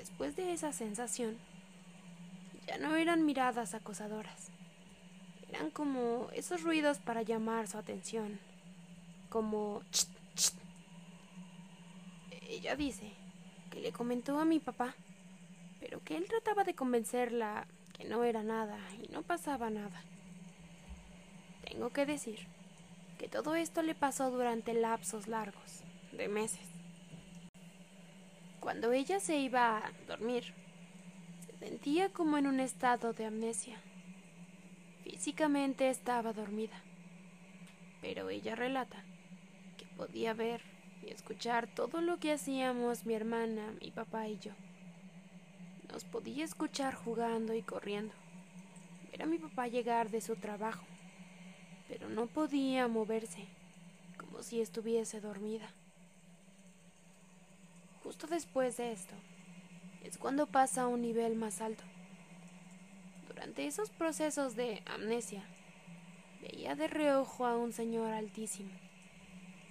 Después 0.00 0.34
de 0.34 0.54
esa 0.54 0.72
sensación, 0.72 1.36
ya 2.66 2.78
no 2.78 2.96
eran 2.96 3.26
miradas 3.26 3.74
acosadoras. 3.74 4.48
Eran 5.50 5.70
como 5.70 6.28
esos 6.32 6.62
ruidos 6.62 6.98
para 6.98 7.20
llamar 7.20 7.68
su 7.68 7.76
atención. 7.76 8.40
Como... 9.28 9.82
"Cht, 9.92 10.08
cht". 10.36 10.54
Ella 12.48 12.76
dice 12.76 13.12
que 13.70 13.80
le 13.80 13.92
comentó 13.92 14.40
a 14.40 14.46
mi 14.46 14.58
papá, 14.58 14.94
pero 15.80 16.02
que 16.02 16.16
él 16.16 16.24
trataba 16.26 16.64
de 16.64 16.74
convencerla 16.74 17.66
que 17.92 18.04
no 18.04 18.24
era 18.24 18.42
nada 18.42 18.78
y 19.02 19.08
no 19.12 19.20
pasaba 19.20 19.68
nada. 19.68 20.02
Tengo 21.62 21.90
que 21.90 22.06
decir 22.06 22.46
que 23.18 23.28
todo 23.28 23.54
esto 23.54 23.82
le 23.82 23.94
pasó 23.94 24.30
durante 24.30 24.72
lapsos 24.72 25.28
largos, 25.28 25.82
de 26.12 26.26
meses. 26.28 26.69
Cuando 28.60 28.92
ella 28.92 29.20
se 29.20 29.38
iba 29.38 29.78
a 29.78 29.90
dormir, 30.06 30.52
se 31.46 31.56
sentía 31.56 32.10
como 32.10 32.36
en 32.36 32.46
un 32.46 32.60
estado 32.60 33.14
de 33.14 33.24
amnesia. 33.24 33.80
Físicamente 35.02 35.88
estaba 35.88 36.34
dormida, 36.34 36.82
pero 38.02 38.28
ella 38.28 38.54
relata 38.54 39.02
que 39.78 39.86
podía 39.96 40.34
ver 40.34 40.60
y 41.02 41.10
escuchar 41.10 41.68
todo 41.74 42.02
lo 42.02 42.18
que 42.18 42.32
hacíamos 42.32 43.06
mi 43.06 43.14
hermana, 43.14 43.72
mi 43.80 43.90
papá 43.90 44.28
y 44.28 44.38
yo. 44.38 44.52
Nos 45.90 46.04
podía 46.04 46.44
escuchar 46.44 46.94
jugando 46.94 47.54
y 47.54 47.62
corriendo, 47.62 48.12
ver 49.10 49.22
a 49.22 49.26
mi 49.26 49.38
papá 49.38 49.68
llegar 49.68 50.10
de 50.10 50.20
su 50.20 50.36
trabajo, 50.36 50.84
pero 51.88 52.10
no 52.10 52.26
podía 52.26 52.88
moverse, 52.88 53.46
como 54.18 54.42
si 54.42 54.60
estuviese 54.60 55.22
dormida. 55.22 55.72
Después 58.30 58.76
de 58.76 58.92
esto, 58.92 59.16
es 60.04 60.16
cuando 60.16 60.46
pasa 60.46 60.82
a 60.82 60.86
un 60.86 61.02
nivel 61.02 61.34
más 61.34 61.60
alto. 61.60 61.82
Durante 63.26 63.66
esos 63.66 63.90
procesos 63.90 64.54
de 64.54 64.84
amnesia, 64.86 65.42
veía 66.40 66.76
de 66.76 66.86
reojo 66.86 67.44
a 67.44 67.56
un 67.56 67.72
señor 67.72 68.12
altísimo, 68.12 68.70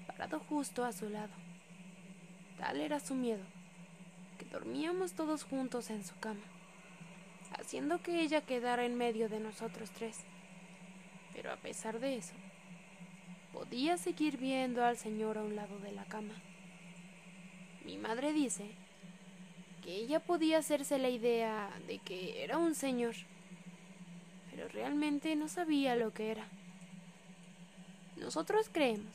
parado 0.08 0.42
justo 0.42 0.84
a 0.84 0.92
su 0.92 1.08
lado. 1.08 1.32
Tal 2.58 2.82
era 2.82 3.00
su 3.00 3.16
miedo, 3.16 3.46
que 4.38 4.44
dormíamos 4.44 5.14
todos 5.14 5.46
juntos 5.46 5.90
en 5.90 6.04
su 6.04 6.20
cama, 6.20 6.44
haciendo 7.58 8.02
que 8.04 8.20
ella 8.20 8.42
quedara 8.42 8.84
en 8.84 8.98
medio 8.98 9.30
de 9.30 9.40
nosotros 9.40 9.90
tres. 9.92 10.18
Pero 11.34 11.54
a 11.54 11.56
pesar 11.56 12.02
de 12.02 12.18
eso, 12.18 12.34
podía 13.54 13.98
seguir 13.98 14.36
viendo 14.36 14.84
al 14.84 14.98
señor 14.98 15.38
a 15.38 15.44
un 15.44 15.56
lado 15.56 15.80
de 15.80 15.94
la 15.94 16.04
cama. 16.04 16.34
Mi 17.86 17.98
madre 17.98 18.34
dice 18.34 18.72
que 19.84 19.96
ella 19.96 20.20
podía 20.20 20.60
hacerse 20.60 20.98
la 21.00 21.10
idea 21.10 21.70
de 21.88 22.00
que 22.00 22.44
era 22.44 22.58
un 22.58 22.76
señor, 22.76 23.16
pero 24.52 24.68
realmente 24.68 25.36
no 25.36 25.48
sabía 25.48 25.96
lo 25.96 26.14
que 26.14 26.32
era. 26.32 26.48
Nosotros 28.18 28.70
creemos 28.72 29.14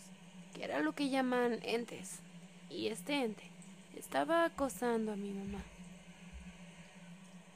que 0.55 0.65
era 0.65 0.81
lo 0.81 0.95
que 0.95 1.11
llaman 1.11 1.59
entes, 1.63 2.21
y 2.71 2.89
este 2.89 3.23
ente 3.23 3.45
estaba 3.97 4.45
acosando 4.45 5.13
a 5.13 5.17
mi 5.17 5.33
mamá. 5.33 5.63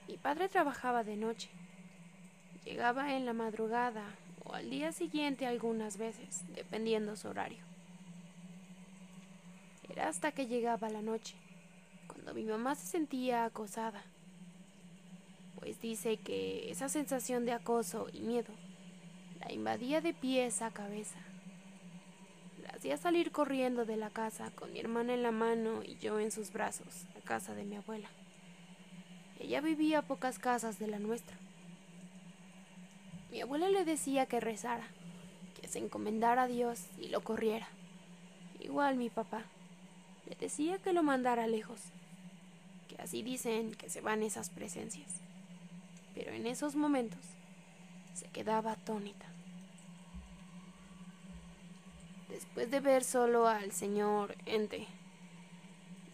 Mi 0.07 0.17
padre 0.17 0.49
trabajaba 0.49 1.05
de 1.05 1.17
noche. 1.17 1.49
Llegaba 2.65 3.15
en 3.15 3.27
la 3.27 3.33
madrugada 3.33 4.05
o 4.45 4.55
al 4.55 4.71
día 4.71 4.93
siguiente 4.93 5.47
algunas 5.47 5.97
veces, 5.99 6.45
dependiendo 6.55 7.17
su 7.17 7.29
horario. 7.29 7.68
Era 9.89 10.09
hasta 10.09 10.33
que 10.33 10.47
llegaba 10.47 10.91
la 10.91 11.03
noche, 11.03 11.37
cuando 12.07 12.35
mi 12.35 12.45
mamá 12.45 12.75
se 12.75 12.87
sentía 12.87 13.45
acosada, 13.45 14.03
pues 15.59 15.81
dice 15.81 16.19
que 16.19 16.71
esa 16.71 16.89
sensación 16.89 17.45
de 17.45 17.53
acoso 17.53 18.07
y 18.13 18.21
miedo 18.21 18.53
la 19.41 19.53
invadía 19.53 20.01
de 20.01 20.15
pies 20.15 20.63
a 20.63 20.71
cabeza. 20.71 21.19
La 22.63 22.71
hacía 22.71 22.97
salir 22.97 23.33
corriendo 23.33 23.85
de 23.85 23.97
la 23.97 24.11
casa 24.11 24.51
con 24.51 24.73
mi 24.73 24.81
hermana 24.81 25.15
en 25.15 25.23
la 25.23 25.33
mano 25.33 25.83
y 25.83 25.97
yo 25.99 26.21
en 26.21 26.31
sus 26.31 26.53
brazos, 26.53 27.07
a 27.17 27.21
casa 27.21 27.55
de 27.55 27.65
mi 27.65 27.77
abuela. 27.77 28.09
Ella 29.39 29.61
vivía 29.61 30.01
a 30.01 30.03
pocas 30.03 30.39
casas 30.39 30.79
de 30.79 30.89
la 30.89 30.99
nuestra. 30.99 31.37
Mi 33.31 33.41
abuela 33.41 33.69
le 33.69 33.85
decía 33.85 34.27
que 34.27 34.41
rezara, 34.41 34.87
que 35.61 35.69
se 35.69 35.79
encomendara 35.79 36.43
a 36.43 36.49
Dios 36.49 36.87
y 36.99 37.09
lo 37.09 37.23
corriera. 37.23 37.69
Igual 38.61 38.97
mi 38.97 39.11
papá. 39.11 39.45
Le 40.29 40.37
decía 40.37 40.77
que 40.79 40.93
lo 40.93 41.03
mandara 41.03 41.47
lejos, 41.47 41.81
que 42.89 43.01
así 43.01 43.23
dicen 43.23 43.75
que 43.75 43.89
se 43.89 44.03
van 44.03 44.23
esas 44.23 44.51
presencias. 44.51 45.23
Pero 46.15 46.33
en 46.33 46.47
esos 46.47 46.77
momentos 46.77 47.21
se 48.13 48.29
quedaba 48.29 48.73
atónita. 48.73 49.27
Después 52.29 52.71
de 52.71 52.81
ver 52.81 53.05
solo 53.05 53.49
al 53.49 53.73
señor 53.73 54.37
Ente, 54.45 54.87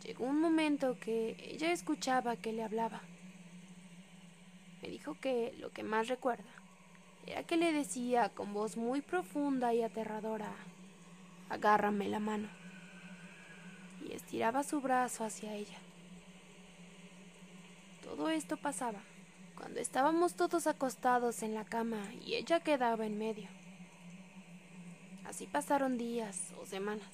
llegó 0.05 0.27
un 0.27 0.41
momento 0.41 0.97
que 1.01 1.37
ella 1.41 1.73
escuchaba 1.73 2.37
que 2.37 2.53
le 2.53 2.63
hablaba. 2.63 3.01
Me 4.81 4.91
dijo 4.91 5.19
que 5.21 5.55
lo 5.59 5.73
que 5.73 5.83
más 5.83 6.07
recuerda 6.07 6.45
era 7.27 7.43
que 7.43 7.57
le 7.57 7.73
decía 7.73 8.29
con 8.29 8.55
voz 8.55 8.77
muy 8.77 9.01
profunda 9.01 9.75
y 9.75 9.83
aterradora, 9.83 10.55
agárrame 11.49 12.09
la 12.09 12.21
mano 12.21 12.64
y 14.05 14.13
estiraba 14.13 14.63
su 14.63 14.81
brazo 14.81 15.25
hacia 15.25 15.55
ella. 15.55 15.79
Todo 18.03 18.29
esto 18.29 18.57
pasaba 18.57 19.01
cuando 19.57 19.81
estábamos 19.81 20.35
todos 20.35 20.67
acostados 20.67 21.43
en 21.43 21.55
la 21.55 21.65
cama 21.65 21.99
y 22.25 22.35
ella 22.35 22.61
quedaba 22.61 23.07
en 23.07 23.19
medio. 23.19 23.49
Así 25.25 25.47
pasaron 25.47 25.97
días 25.97 26.53
o 26.61 26.67
semanas, 26.67 27.11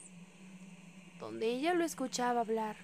donde 1.20 1.46
ella 1.46 1.74
lo 1.74 1.84
escuchaba 1.84 2.40
hablar 2.40 2.76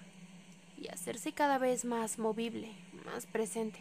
y 0.77 0.87
hacerse 0.87 1.33
cada 1.33 1.57
vez 1.57 1.85
más 1.85 2.17
movible, 2.17 2.71
más 3.05 3.25
presente. 3.25 3.79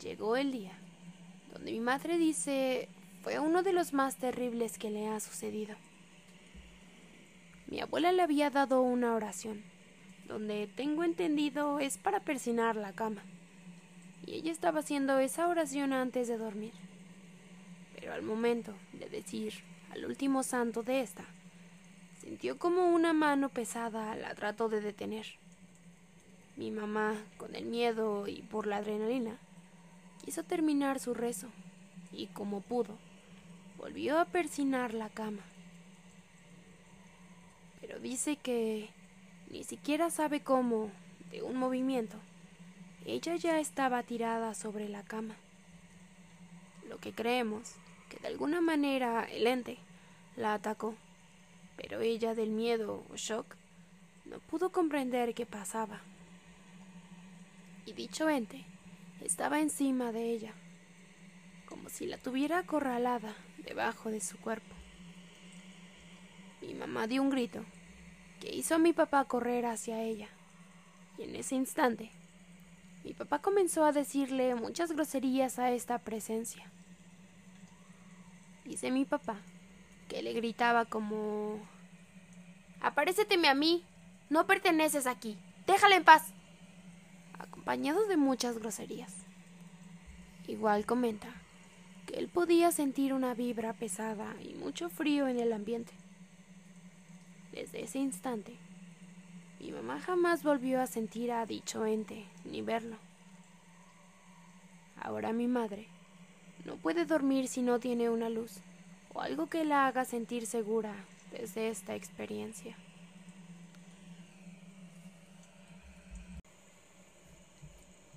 Llegó 0.00 0.36
el 0.36 0.52
día 0.52 0.78
donde 1.52 1.72
mi 1.72 1.80
madre 1.80 2.18
dice 2.18 2.88
fue 3.22 3.38
uno 3.38 3.62
de 3.62 3.72
los 3.72 3.92
más 3.92 4.16
terribles 4.16 4.78
que 4.78 4.90
le 4.90 5.08
ha 5.08 5.20
sucedido. 5.20 5.76
Mi 7.70 7.80
abuela 7.80 8.12
le 8.12 8.22
había 8.22 8.48
dado 8.48 8.80
una 8.80 9.14
oración, 9.14 9.62
donde 10.26 10.70
tengo 10.74 11.04
entendido 11.04 11.80
es 11.80 11.98
para 11.98 12.20
persinar 12.20 12.76
la 12.76 12.94
cama, 12.94 13.22
y 14.24 14.36
ella 14.36 14.52
estaba 14.52 14.80
haciendo 14.80 15.18
esa 15.18 15.48
oración 15.48 15.92
antes 15.92 16.28
de 16.28 16.38
dormir. 16.38 16.72
Pero 17.94 18.14
al 18.14 18.22
momento 18.22 18.72
de 18.94 19.10
decir 19.10 19.52
al 19.90 20.06
último 20.06 20.44
santo 20.44 20.82
de 20.82 21.02
esta, 21.02 21.26
sintió 22.22 22.58
como 22.58 22.88
una 22.88 23.12
mano 23.12 23.50
pesada 23.50 24.16
la 24.16 24.34
trató 24.34 24.70
de 24.70 24.80
detener. 24.80 25.26
Mi 26.56 26.70
mamá, 26.70 27.16
con 27.36 27.54
el 27.54 27.66
miedo 27.66 28.28
y 28.28 28.40
por 28.40 28.66
la 28.66 28.78
adrenalina, 28.78 29.36
quiso 30.24 30.42
terminar 30.42 31.00
su 31.00 31.12
rezo, 31.12 31.48
y 32.12 32.28
como 32.28 32.62
pudo, 32.62 32.96
volvió 33.76 34.18
a 34.18 34.24
persinar 34.24 34.94
la 34.94 35.10
cama 35.10 35.42
pero 37.88 38.00
dice 38.00 38.36
que 38.36 38.90
ni 39.48 39.64
siquiera 39.64 40.10
sabe 40.10 40.42
cómo, 40.42 40.90
de 41.30 41.40
un 41.40 41.56
movimiento, 41.56 42.18
ella 43.06 43.34
ya 43.36 43.58
estaba 43.60 44.02
tirada 44.02 44.52
sobre 44.52 44.90
la 44.90 45.02
cama. 45.02 45.36
Lo 46.86 46.98
que 46.98 47.14
creemos 47.14 47.76
que 48.10 48.18
de 48.18 48.28
alguna 48.28 48.60
manera 48.60 49.24
el 49.24 49.46
ente 49.46 49.78
la 50.36 50.52
atacó, 50.52 50.96
pero 51.78 52.00
ella 52.00 52.34
del 52.34 52.50
miedo 52.50 53.06
o 53.10 53.16
shock 53.16 53.56
no 54.26 54.38
pudo 54.38 54.68
comprender 54.68 55.32
qué 55.32 55.46
pasaba. 55.46 56.02
Y 57.86 57.94
dicho 57.94 58.28
ente 58.28 58.66
estaba 59.24 59.60
encima 59.60 60.12
de 60.12 60.30
ella, 60.30 60.52
como 61.66 61.88
si 61.88 62.04
la 62.04 62.18
tuviera 62.18 62.58
acorralada 62.58 63.34
debajo 63.64 64.10
de 64.10 64.20
su 64.20 64.36
cuerpo. 64.36 64.74
Mi 66.60 66.74
mamá 66.74 67.06
dio 67.06 67.22
un 67.22 67.30
grito 67.30 67.64
que 68.40 68.54
hizo 68.54 68.74
a 68.74 68.78
mi 68.78 68.92
papá 68.92 69.24
correr 69.24 69.66
hacia 69.66 70.02
ella. 70.02 70.28
Y 71.16 71.24
en 71.24 71.36
ese 71.36 71.54
instante, 71.54 72.10
mi 73.04 73.12
papá 73.14 73.40
comenzó 73.40 73.84
a 73.84 73.92
decirle 73.92 74.54
muchas 74.54 74.92
groserías 74.92 75.58
a 75.58 75.70
esta 75.72 75.98
presencia. 75.98 76.70
Dice 78.64 78.90
mi 78.90 79.04
papá 79.04 79.36
que 80.08 80.22
le 80.22 80.32
gritaba 80.32 80.84
como... 80.84 81.60
Aparéceteme 82.80 83.48
a 83.48 83.54
mí, 83.54 83.84
no 84.30 84.46
perteneces 84.46 85.06
aquí, 85.06 85.38
déjala 85.66 85.96
en 85.96 86.04
paz. 86.04 86.32
Acompañado 87.38 88.06
de 88.06 88.16
muchas 88.16 88.58
groserías. 88.58 89.12
Igual 90.46 90.86
comenta 90.86 91.28
que 92.06 92.18
él 92.18 92.28
podía 92.28 92.70
sentir 92.70 93.12
una 93.12 93.34
vibra 93.34 93.72
pesada 93.74 94.34
y 94.42 94.54
mucho 94.54 94.88
frío 94.88 95.28
en 95.28 95.38
el 95.40 95.52
ambiente. 95.52 95.92
Desde 97.52 97.82
ese 97.82 97.98
instante, 97.98 98.56
mi 99.58 99.72
mamá 99.72 100.00
jamás 100.00 100.42
volvió 100.42 100.80
a 100.80 100.86
sentir 100.86 101.32
a 101.32 101.46
dicho 101.46 101.84
ente 101.86 102.26
ni 102.44 102.62
verlo. 102.62 102.96
Ahora 105.00 105.32
mi 105.32 105.46
madre 105.46 105.88
no 106.64 106.76
puede 106.76 107.04
dormir 107.04 107.48
si 107.48 107.62
no 107.62 107.80
tiene 107.80 108.10
una 108.10 108.28
luz 108.28 108.58
o 109.14 109.20
algo 109.20 109.48
que 109.48 109.64
la 109.64 109.86
haga 109.86 110.04
sentir 110.04 110.46
segura 110.46 110.94
desde 111.30 111.68
esta 111.68 111.94
experiencia. 111.94 112.76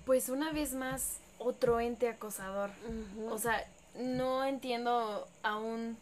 Pues 0.04 0.28
una 0.28 0.52
vez 0.52 0.74
más, 0.74 1.20
otro 1.38 1.80
ente 1.80 2.08
acosador. 2.08 2.70
O 3.30 3.38
sea, 3.38 3.64
no 3.96 4.44
entiendo 4.44 5.28
aún 5.42 5.96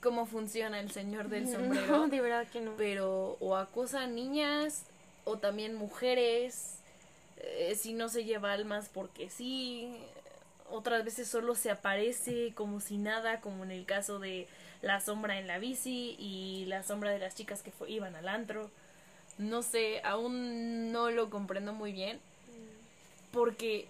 cómo 0.00 0.26
funciona 0.26 0.80
el 0.80 0.90
señor 0.90 1.28
del 1.28 1.48
sombrero. 1.52 1.86
No, 1.86 2.08
de 2.08 2.20
verdad 2.20 2.46
que 2.48 2.60
no. 2.60 2.74
Pero 2.76 3.36
o 3.40 3.56
acosa 3.56 4.02
a 4.02 4.06
niñas 4.06 4.84
o 5.24 5.38
también 5.38 5.74
mujeres, 5.74 6.76
eh, 7.38 7.76
si 7.78 7.92
no 7.92 8.08
se 8.08 8.24
lleva 8.24 8.52
almas 8.52 8.88
porque 8.92 9.28
sí, 9.30 9.94
otras 10.70 11.04
veces 11.04 11.28
solo 11.28 11.54
se 11.54 11.70
aparece 11.70 12.52
como 12.54 12.80
si 12.80 12.96
nada, 12.96 13.40
como 13.40 13.64
en 13.64 13.70
el 13.70 13.84
caso 13.84 14.18
de 14.18 14.48
la 14.82 15.00
sombra 15.00 15.38
en 15.38 15.46
la 15.46 15.58
bici 15.58 16.16
y 16.18 16.64
la 16.66 16.82
sombra 16.82 17.10
de 17.10 17.18
las 17.18 17.34
chicas 17.34 17.62
que 17.62 17.72
iban 17.88 18.14
al 18.16 18.28
antro. 18.28 18.70
No 19.38 19.62
sé, 19.62 20.00
aún 20.04 20.92
no 20.92 21.10
lo 21.10 21.30
comprendo 21.30 21.72
muy 21.72 21.92
bien. 21.92 22.20
Porque 23.32 23.86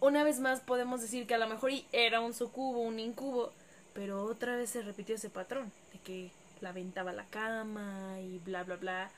una 0.00 0.24
vez 0.24 0.40
más 0.40 0.60
podemos 0.60 1.00
decir 1.00 1.26
que 1.26 1.34
a 1.34 1.38
lo 1.38 1.48
mejor 1.48 1.70
era 1.92 2.20
un 2.20 2.34
sucubo, 2.34 2.80
un 2.80 2.98
incubo, 2.98 3.52
pero 3.94 4.24
otra 4.24 4.56
vez 4.56 4.70
se 4.70 4.82
repitió 4.82 5.14
ese 5.14 5.30
patrón, 5.30 5.72
de 5.92 5.98
que 6.00 6.30
la 6.60 6.70
aventaba 6.70 7.12
la 7.12 7.24
cama 7.26 8.20
y 8.20 8.38
bla, 8.38 8.64
bla, 8.64 8.76
bla. 8.76 9.10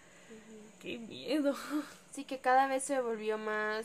Qué 0.81 0.99
miedo. 0.99 1.55
Sí, 2.13 2.25
que 2.25 2.39
cada 2.39 2.67
vez 2.67 2.83
se 2.83 2.99
volvió 3.03 3.37
más... 3.37 3.85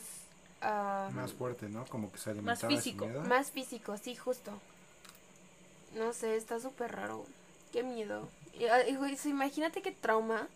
ah, 0.62 1.10
Más 1.12 1.34
fuerte, 1.34 1.68
¿no? 1.68 1.84
Como 1.84 2.10
que 2.10 2.16
se 2.16 2.32
Más 2.40 2.64
alimentaba 2.64 2.82
su 2.82 2.82
físico. 2.82 3.04
miedo. 3.06 3.20
Más 3.24 3.50
físico, 3.50 3.98
sí, 3.98 4.16
justo. 4.16 4.52
No 5.94 6.14
sé, 6.14 6.36
está 6.36 6.58
súper 6.58 6.92
raro. 6.92 7.26
Qué 7.72 7.82
miedo. 7.82 8.26
Y, 8.58 8.64
ah, 8.64 8.88
y, 8.88 8.96
imagínate 9.28 9.82
qué 9.82 9.92
trauma 9.92 10.48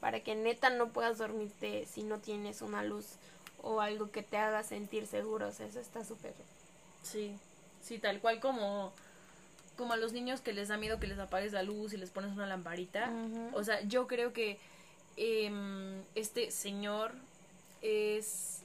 para 0.00 0.18
que 0.20 0.34
neta 0.34 0.70
no 0.70 0.88
puedas 0.88 1.18
dormirte 1.18 1.86
si 1.86 2.02
no 2.02 2.18
tienes 2.18 2.60
una 2.60 2.82
luz 2.82 3.06
o 3.62 3.80
algo 3.80 4.10
que 4.10 4.24
te 4.24 4.36
haga 4.36 4.64
sentir 4.64 5.06
seguro. 5.06 5.46
O 5.48 5.52
sea, 5.52 5.66
eso 5.66 5.78
está 5.78 6.04
súper... 6.04 6.34
Sí, 7.04 7.36
sí, 7.84 7.98
tal 7.98 8.20
cual 8.20 8.40
como, 8.40 8.92
como 9.76 9.92
a 9.92 9.96
los 9.96 10.12
niños 10.12 10.40
que 10.40 10.52
les 10.52 10.68
da 10.68 10.76
miedo 10.76 11.00
que 11.00 11.06
les 11.06 11.18
apagues 11.18 11.52
la 11.52 11.62
luz 11.62 11.92
y 11.92 11.96
les 11.96 12.10
pones 12.10 12.32
una 12.32 12.46
lamparita. 12.46 13.10
O 13.52 13.64
sea, 13.64 13.80
yo 13.82 14.06
creo 14.06 14.32
que 14.32 14.58
em, 15.16 16.02
este 16.14 16.50
señor 16.50 17.12
es, 17.80 18.62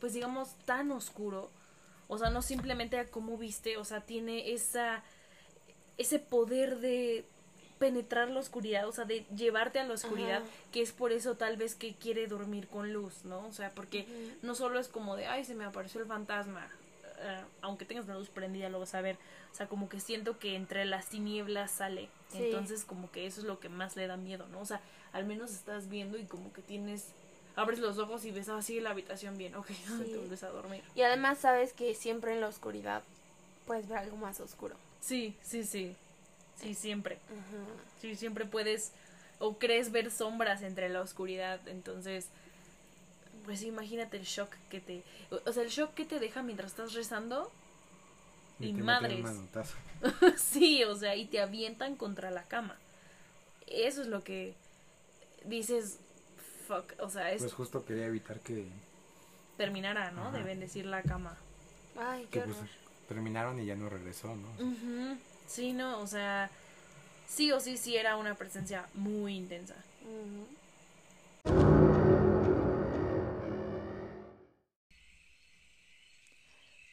pues 0.00 0.12
digamos, 0.12 0.54
tan 0.64 0.90
oscuro. 0.92 1.50
O 2.08 2.18
sea, 2.18 2.30
no 2.30 2.42
simplemente 2.42 2.98
a 2.98 3.06
cómo 3.06 3.38
viste, 3.38 3.76
o 3.76 3.84
sea, 3.84 4.00
tiene 4.00 4.52
esa, 4.52 5.02
ese 5.96 6.18
poder 6.18 6.80
de 6.80 7.24
penetrar 7.78 8.28
la 8.28 8.40
oscuridad, 8.40 8.86
o 8.86 8.92
sea, 8.92 9.06
de 9.06 9.24
llevarte 9.34 9.78
a 9.78 9.84
la 9.84 9.94
oscuridad, 9.94 10.42
que 10.70 10.82
es 10.82 10.92
por 10.92 11.12
eso 11.12 11.36
tal 11.36 11.56
vez 11.56 11.74
que 11.74 11.94
quiere 11.94 12.26
dormir 12.26 12.68
con 12.68 12.92
luz, 12.92 13.24
¿no? 13.24 13.46
O 13.46 13.52
sea, 13.52 13.70
porque 13.70 14.06
no 14.42 14.54
solo 14.54 14.78
es 14.78 14.88
como 14.88 15.16
de, 15.16 15.26
ay, 15.26 15.44
se 15.44 15.54
me 15.54 15.64
apareció 15.64 16.00
el 16.00 16.06
fantasma, 16.06 16.68
eh, 17.20 17.44
aunque 17.62 17.84
tengas 17.84 18.04
una 18.06 18.14
luz 18.16 18.28
prendida 18.28 18.68
lo 18.68 18.80
vas 18.80 18.94
a 18.94 19.00
ver, 19.00 19.16
o 19.52 19.54
sea, 19.54 19.66
como 19.68 19.88
que 19.88 20.00
siento 20.00 20.38
que 20.38 20.54
entre 20.56 20.84
las 20.84 21.06
tinieblas 21.08 21.70
sale, 21.70 22.08
Sí. 22.30 22.38
entonces 22.44 22.84
como 22.84 23.10
que 23.10 23.26
eso 23.26 23.40
es 23.40 23.46
lo 23.46 23.58
que 23.60 23.68
más 23.68 23.96
le 23.96 24.06
da 24.06 24.16
miedo, 24.16 24.46
¿no? 24.48 24.60
O 24.60 24.64
sea, 24.64 24.80
al 25.12 25.24
menos 25.24 25.50
estás 25.52 25.88
viendo 25.88 26.16
y 26.18 26.24
como 26.24 26.52
que 26.52 26.62
tienes, 26.62 27.08
abres 27.56 27.78
los 27.80 27.98
ojos 27.98 28.24
y 28.24 28.30
ves 28.30 28.48
así 28.48 28.80
la 28.80 28.90
habitación 28.90 29.36
bien, 29.36 29.54
ok, 29.56 29.66
te 29.66 30.16
vuelves 30.16 30.42
a 30.42 30.48
dormir. 30.50 30.82
Y 30.94 31.02
además 31.02 31.38
sabes 31.38 31.72
que 31.72 31.94
siempre 31.94 32.32
en 32.32 32.40
la 32.40 32.48
oscuridad 32.48 33.02
puedes 33.66 33.88
ver 33.88 33.98
algo 33.98 34.16
más 34.16 34.40
oscuro. 34.40 34.76
Sí, 35.00 35.36
sí, 35.42 35.64
sí, 35.64 35.96
sí, 36.60 36.74
siempre, 36.74 37.16
Ajá. 37.26 37.64
sí, 38.00 38.14
siempre 38.16 38.44
puedes 38.44 38.92
o 39.38 39.58
crees 39.58 39.90
ver 39.90 40.10
sombras 40.10 40.62
entre 40.62 40.88
la 40.88 41.00
oscuridad, 41.00 41.66
entonces... 41.68 42.28
Pues 43.50 43.64
imagínate 43.64 44.16
el 44.16 44.22
shock 44.22 44.54
que 44.70 44.80
te... 44.80 45.02
O 45.44 45.52
sea, 45.52 45.64
el 45.64 45.70
shock 45.70 45.92
que 45.94 46.04
te 46.04 46.20
deja 46.20 46.40
mientras 46.40 46.70
estás 46.70 46.92
rezando 46.92 47.50
y 48.60 48.72
te 48.72 48.80
madres. 48.80 49.24
un 49.24 49.48
sí, 50.38 50.84
o 50.84 50.94
sea, 50.94 51.16
y 51.16 51.24
te 51.26 51.40
avientan 51.40 51.96
contra 51.96 52.30
la 52.30 52.44
cama. 52.44 52.76
Eso 53.66 54.02
es 54.02 54.06
lo 54.06 54.22
que 54.22 54.54
dices, 55.46 55.98
fuck, 56.68 56.92
o 57.00 57.10
sea, 57.10 57.32
es 57.32 57.40
Pues 57.40 57.52
justo 57.52 57.84
quería 57.84 58.06
evitar 58.06 58.38
que, 58.38 58.68
terminará, 59.56 60.12
¿no? 60.12 60.30
De 60.30 60.38
Ajá. 60.38 60.46
bendecir 60.46 60.86
la 60.86 61.02
cama. 61.02 61.36
Ay, 61.98 62.26
que 62.26 62.38
qué 62.38 62.40
pues 62.42 62.56
horror. 62.56 62.68
terminaron 63.08 63.58
y 63.58 63.66
ya 63.66 63.74
no 63.74 63.88
regresó, 63.88 64.36
¿no? 64.36 65.18
Sí, 65.48 65.72
no, 65.72 65.98
o 65.98 66.06
sea, 66.06 66.52
sí 67.26 67.50
o 67.50 67.58
sí, 67.58 67.76
sí 67.76 67.96
era 67.96 68.16
una 68.16 68.36
presencia 68.36 68.86
muy 68.94 69.34
intensa. 69.34 69.74
Ujú. 70.04 70.59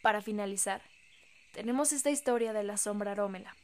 Para 0.08 0.22
finalizar, 0.22 0.82
tenemos 1.52 1.92
esta 1.92 2.10
historia 2.10 2.54
de 2.54 2.64
la 2.64 2.78
sombra 2.78 3.12
arómela. 3.12 3.58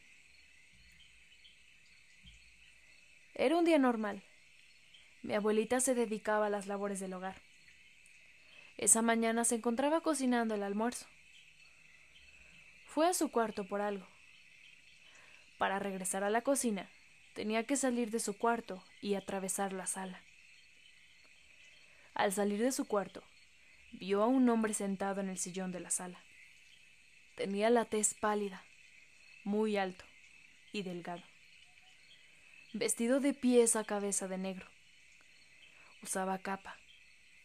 Era 3.34 3.56
un 3.56 3.64
día 3.64 3.80
normal. 3.80 4.22
Mi 5.22 5.36
abuelita 5.36 5.80
se 5.80 5.96
dedicaba 5.96 6.48
a 6.48 6.50
las 6.50 6.68
labores 6.68 7.00
del 7.00 7.14
hogar. 7.14 7.38
Esa 8.78 9.02
mañana 9.02 9.46
se 9.46 9.56
encontraba 9.56 10.02
cocinando 10.02 10.54
el 10.56 10.64
almuerzo. 10.64 11.06
Fue 12.88 13.08
a 13.08 13.14
su 13.14 13.32
cuarto 13.32 13.66
por 13.66 13.80
algo. 13.80 14.06
Para 15.58 15.80
regresar 15.80 16.26
a 16.26 16.30
la 16.30 16.42
cocina, 16.42 16.90
tenía 17.36 17.64
que 17.64 17.78
salir 17.78 18.12
de 18.12 18.20
su 18.20 18.38
cuarto 18.38 18.84
y 19.00 19.16
atravesar 19.16 19.72
la 19.72 19.86
sala. 19.86 20.20
Al 22.14 22.34
salir 22.34 22.60
de 22.60 22.74
su 22.74 22.86
cuarto, 22.86 23.24
vio 23.94 24.22
a 24.22 24.28
un 24.28 24.50
hombre 24.50 24.74
sentado 24.74 25.22
en 25.22 25.30
el 25.30 25.38
sillón 25.38 25.72
de 25.72 25.80
la 25.80 25.90
sala. 25.90 26.20
Tenía 27.36 27.72
la 27.72 27.86
tez 27.86 28.14
pálida, 28.14 28.64
muy 29.44 29.76
alto 29.76 30.06
y 30.72 30.84
delgado, 30.84 31.24
vestido 32.74 33.20
de 33.20 33.34
pies 33.34 33.76
a 33.76 33.84
cabeza 33.84 34.28
de 34.28 34.38
negro. 34.38 34.68
Usaba 36.04 36.38
capa 36.38 36.78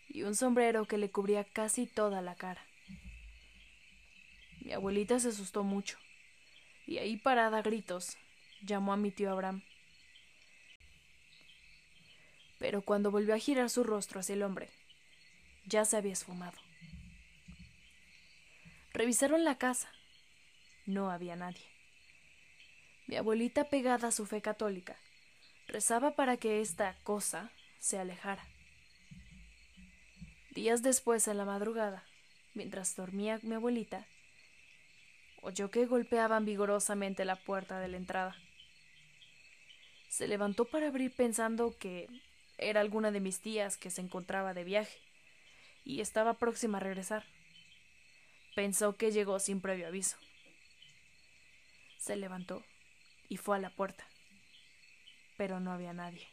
y 0.08 0.24
un 0.24 0.34
sombrero 0.34 0.86
que 0.86 0.98
le 0.98 1.10
cubría 1.10 1.44
casi 1.44 1.86
toda 1.86 2.20
la 2.20 2.34
cara. 2.34 2.62
Mi 4.60 4.72
abuelita 4.72 5.18
se 5.20 5.28
asustó 5.28 5.64
mucho 5.64 5.98
y 6.86 6.98
ahí 6.98 7.16
parada 7.16 7.58
a 7.58 7.62
gritos 7.62 8.18
llamó 8.62 8.92
a 8.92 8.98
mi 8.98 9.10
tío 9.10 9.30
Abraham. 9.30 9.62
Pero 12.58 12.82
cuando 12.82 13.10
volvió 13.10 13.34
a 13.34 13.38
girar 13.38 13.70
su 13.70 13.84
rostro 13.84 14.20
hacia 14.20 14.34
el 14.34 14.42
hombre, 14.42 14.68
ya 15.64 15.86
se 15.86 15.96
había 15.96 16.12
esfumado. 16.12 16.67
Revisaron 18.98 19.44
la 19.44 19.58
casa. 19.58 19.88
No 20.84 21.08
había 21.08 21.36
nadie. 21.36 21.64
Mi 23.06 23.14
abuelita, 23.14 23.70
pegada 23.70 24.08
a 24.08 24.10
su 24.10 24.26
fe 24.26 24.42
católica, 24.42 24.96
rezaba 25.68 26.16
para 26.16 26.36
que 26.36 26.60
esta 26.60 26.96
cosa 27.04 27.52
se 27.78 28.00
alejara. 28.00 28.44
Días 30.50 30.82
después, 30.82 31.28
en 31.28 31.36
la 31.36 31.44
madrugada, 31.44 32.02
mientras 32.54 32.96
dormía 32.96 33.38
mi 33.44 33.54
abuelita, 33.54 34.04
oyó 35.42 35.70
que 35.70 35.86
golpeaban 35.86 36.44
vigorosamente 36.44 37.24
la 37.24 37.36
puerta 37.36 37.78
de 37.78 37.86
la 37.86 37.98
entrada. 37.98 38.34
Se 40.08 40.26
levantó 40.26 40.64
para 40.64 40.88
abrir 40.88 41.14
pensando 41.14 41.78
que 41.78 42.08
era 42.58 42.80
alguna 42.80 43.12
de 43.12 43.20
mis 43.20 43.38
tías 43.38 43.76
que 43.76 43.90
se 43.90 44.00
encontraba 44.00 44.54
de 44.54 44.64
viaje 44.64 44.98
y 45.84 46.00
estaba 46.00 46.34
próxima 46.34 46.78
a 46.78 46.80
regresar. 46.80 47.37
Pensó 48.58 48.96
que 48.96 49.12
llegó 49.12 49.38
sin 49.38 49.60
previo 49.60 49.86
aviso. 49.86 50.16
Se 51.96 52.16
levantó 52.16 52.64
y 53.28 53.36
fue 53.36 53.56
a 53.56 53.60
la 53.60 53.70
puerta, 53.70 54.04
pero 55.36 55.60
no 55.60 55.70
había 55.70 55.92
nadie. 55.92 56.26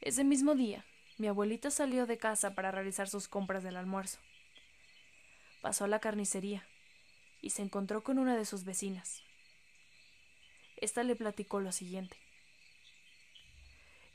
Ese 0.00 0.24
mismo 0.24 0.56
día, 0.56 0.84
mi 1.16 1.28
abuelita 1.28 1.70
salió 1.70 2.06
de 2.06 2.18
casa 2.18 2.56
para 2.56 2.72
realizar 2.72 3.08
sus 3.08 3.28
compras 3.28 3.62
del 3.62 3.76
almuerzo. 3.76 4.18
Pasó 5.62 5.84
a 5.84 5.88
la 5.88 6.00
carnicería 6.00 6.66
y 7.40 7.50
se 7.50 7.62
encontró 7.62 8.02
con 8.02 8.18
una 8.18 8.36
de 8.36 8.46
sus 8.46 8.64
vecinas. 8.64 9.22
Esta 10.76 11.04
le 11.04 11.14
platicó 11.14 11.60
lo 11.60 11.70
siguiente. 11.70 12.16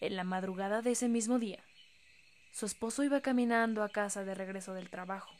En 0.01 0.17
la 0.17 0.25
madrugada 0.25 0.81
de 0.81 0.91
ese 0.91 1.07
mismo 1.07 1.39
día, 1.39 1.63
su 2.51 2.65
esposo 2.65 3.01
iba 3.05 3.21
caminando 3.21 3.81
a 3.81 3.87
casa 3.87 4.25
de 4.25 4.35
regreso 4.35 4.73
del 4.73 4.89
trabajo. 4.89 5.38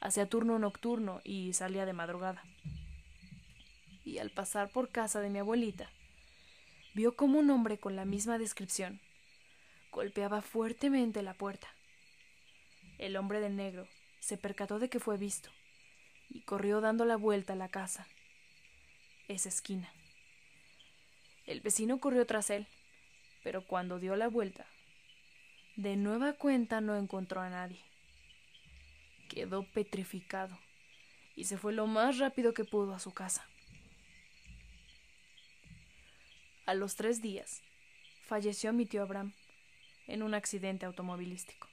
Hacía 0.00 0.28
turno 0.28 0.58
nocturno 0.58 1.20
y 1.24 1.52
salía 1.52 1.86
de 1.86 1.92
madrugada. 1.92 2.42
Y 4.04 4.18
al 4.18 4.30
pasar 4.30 4.70
por 4.70 4.90
casa 4.90 5.20
de 5.20 5.30
mi 5.30 5.38
abuelita, 5.38 5.90
vio 6.94 7.16
como 7.16 7.38
un 7.38 7.50
hombre 7.50 7.78
con 7.78 7.96
la 7.96 8.04
misma 8.04 8.38
descripción 8.38 9.00
golpeaba 9.96 10.42
fuertemente 10.42 11.22
la 11.22 11.32
puerta. 11.32 11.68
El 12.98 13.16
hombre 13.16 13.40
de 13.40 13.48
negro 13.48 13.88
se 14.20 14.36
percató 14.36 14.78
de 14.78 14.90
que 14.90 15.00
fue 15.00 15.16
visto 15.16 15.48
y 16.28 16.42
corrió 16.42 16.82
dando 16.82 17.06
la 17.06 17.16
vuelta 17.16 17.54
a 17.54 17.56
la 17.56 17.70
casa. 17.70 18.06
Esa 19.26 19.48
esquina. 19.48 19.90
El 21.46 21.62
vecino 21.62 21.98
corrió 21.98 22.26
tras 22.26 22.50
él, 22.50 22.66
pero 23.42 23.64
cuando 23.64 23.98
dio 23.98 24.16
la 24.16 24.28
vuelta, 24.28 24.66
de 25.76 25.96
nueva 25.96 26.34
cuenta 26.34 26.82
no 26.82 26.94
encontró 26.96 27.40
a 27.40 27.48
nadie. 27.48 27.80
Quedó 29.28 29.64
petrificado 29.72 30.58
y 31.34 31.44
se 31.44 31.58
fue 31.58 31.72
lo 31.72 31.86
más 31.86 32.18
rápido 32.18 32.54
que 32.54 32.64
pudo 32.64 32.94
a 32.94 32.98
su 32.98 33.12
casa. 33.12 33.46
A 36.64 36.74
los 36.74 36.96
tres 36.96 37.22
días, 37.22 37.62
falleció 38.26 38.72
mi 38.72 38.86
tío 38.86 39.02
Abraham 39.02 39.32
en 40.08 40.22
un 40.22 40.34
accidente 40.34 40.86
automovilístico. 40.86 41.68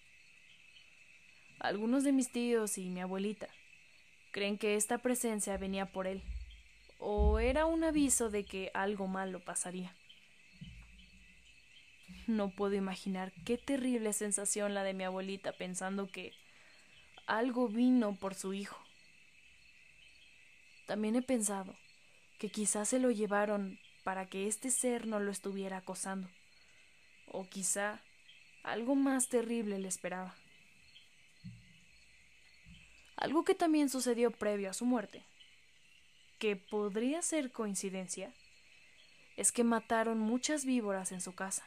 Algunos 1.60 2.04
de 2.04 2.12
mis 2.12 2.32
tíos 2.32 2.78
y 2.78 2.90
mi 2.90 3.02
abuelita 3.02 3.48
creen 4.32 4.58
que 4.58 4.76
esta 4.76 4.98
presencia 4.98 5.58
venía 5.58 5.86
por 5.86 6.08
él, 6.08 6.22
o 7.00 7.40
era 7.40 7.66
un 7.66 7.84
aviso 7.84 8.30
de 8.30 8.44
que 8.44 8.70
algo 8.74 9.08
malo 9.08 9.40
pasaría. 9.40 9.96
No 12.28 12.50
puedo 12.50 12.76
imaginar 12.76 13.32
qué 13.46 13.58
terrible 13.58 14.14
sensación 14.14 14.74
la 14.74 14.84
de 14.84 14.94
mi 14.94 15.04
abuelita 15.04 15.54
pensando 15.54 16.08
que 16.08 16.34
algo 17.26 17.68
vino 17.68 18.16
por 18.16 18.36
su 18.36 18.54
hijo. 18.54 18.78
También 20.88 21.16
he 21.16 21.22
pensado 21.22 21.76
que 22.40 22.50
quizá 22.50 22.86
se 22.86 23.00
lo 23.00 23.12
llevaron 23.12 23.80
para 24.04 24.26
que 24.26 24.48
este 24.48 24.70
ser 24.70 25.08
no 25.08 25.20
lo 25.20 25.32
estuviera 25.32 25.78
acosando. 25.78 26.30
O 27.28 27.46
quizá 27.46 28.02
algo 28.64 28.96
más 28.96 29.30
terrible 29.30 29.80
le 29.80 29.88
esperaba. 29.88 30.36
Algo 33.16 33.46
que 33.46 33.56
también 33.56 33.90
sucedió 33.90 34.32
previo 34.32 34.70
a 34.70 34.74
su 34.74 34.86
muerte, 34.86 35.24
que 36.40 36.58
podría 36.58 37.22
ser 37.22 37.52
coincidencia, 37.52 38.34
es 39.38 39.52
que 39.52 39.64
mataron 39.64 40.20
muchas 40.20 40.66
víboras 40.66 41.12
en 41.14 41.22
su 41.22 41.34
casa. 41.34 41.66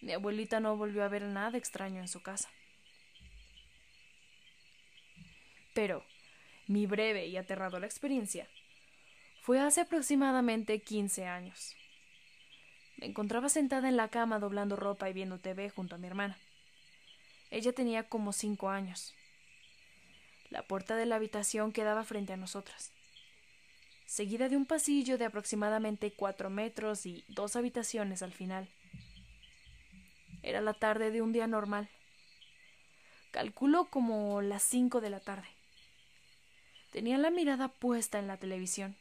Mi 0.00 0.12
abuelita 0.12 0.60
no 0.60 0.76
volvió 0.76 1.04
a 1.04 1.08
ver 1.08 1.22
nada 1.22 1.58
extraño 1.58 2.00
en 2.00 2.08
su 2.08 2.22
casa. 2.22 2.48
Pero 5.80 6.04
mi 6.66 6.84
breve 6.84 7.28
y 7.28 7.38
aterradora 7.38 7.86
experiencia 7.86 8.46
fue 9.40 9.60
hace 9.60 9.80
aproximadamente 9.80 10.78
15 10.82 11.24
años. 11.24 11.74
Me 12.98 13.06
encontraba 13.06 13.48
sentada 13.48 13.88
en 13.88 13.96
la 13.96 14.08
cama 14.08 14.38
doblando 14.38 14.76
ropa 14.76 15.08
y 15.08 15.14
viendo 15.14 15.38
TV 15.38 15.70
junto 15.70 15.94
a 15.94 15.98
mi 15.98 16.06
hermana. 16.06 16.36
Ella 17.50 17.72
tenía 17.72 18.02
como 18.10 18.34
cinco 18.34 18.68
años. 18.68 19.14
La 20.50 20.64
puerta 20.64 20.96
de 20.96 21.06
la 21.06 21.16
habitación 21.16 21.72
quedaba 21.72 22.04
frente 22.04 22.34
a 22.34 22.36
nosotras, 22.36 22.92
seguida 24.04 24.50
de 24.50 24.58
un 24.58 24.66
pasillo 24.66 25.16
de 25.16 25.24
aproximadamente 25.24 26.12
cuatro 26.12 26.50
metros 26.50 27.06
y 27.06 27.24
dos 27.28 27.56
habitaciones 27.56 28.22
al 28.22 28.34
final. 28.34 28.68
Era 30.42 30.60
la 30.60 30.74
tarde 30.74 31.10
de 31.10 31.22
un 31.22 31.32
día 31.32 31.46
normal. 31.46 31.88
Calculo 33.30 33.86
como 33.86 34.42
las 34.42 34.62
cinco 34.62 35.00
de 35.00 35.08
la 35.08 35.20
tarde. 35.20 35.48
Tenía 36.90 37.18
la 37.18 37.30
mirada 37.30 37.68
puesta 37.68 38.18
en 38.18 38.26
la 38.26 38.36
televisión, 38.36 38.96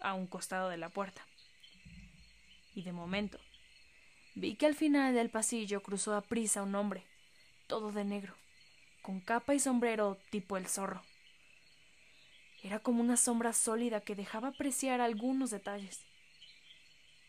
a 0.00 0.14
un 0.14 0.26
costado 0.26 0.68
de 0.68 0.76
la 0.76 0.88
puerta. 0.88 1.26
Y 2.74 2.82
de 2.82 2.92
momento, 2.92 3.38
vi 4.34 4.54
que 4.54 4.66
al 4.66 4.74
final 4.74 5.14
del 5.14 5.28
pasillo 5.28 5.82
cruzó 5.82 6.14
a 6.14 6.22
prisa 6.22 6.62
un 6.62 6.74
hombre, 6.74 7.04
todo 7.66 7.90
de 7.90 8.04
negro, 8.04 8.34
con 9.02 9.20
capa 9.20 9.54
y 9.54 9.58
sombrero 9.58 10.16
tipo 10.30 10.56
el 10.56 10.68
zorro. 10.68 11.02
Era 12.62 12.78
como 12.78 13.00
una 13.00 13.16
sombra 13.16 13.52
sólida 13.52 14.00
que 14.00 14.14
dejaba 14.14 14.48
apreciar 14.48 15.00
algunos 15.00 15.50
detalles. 15.50 16.06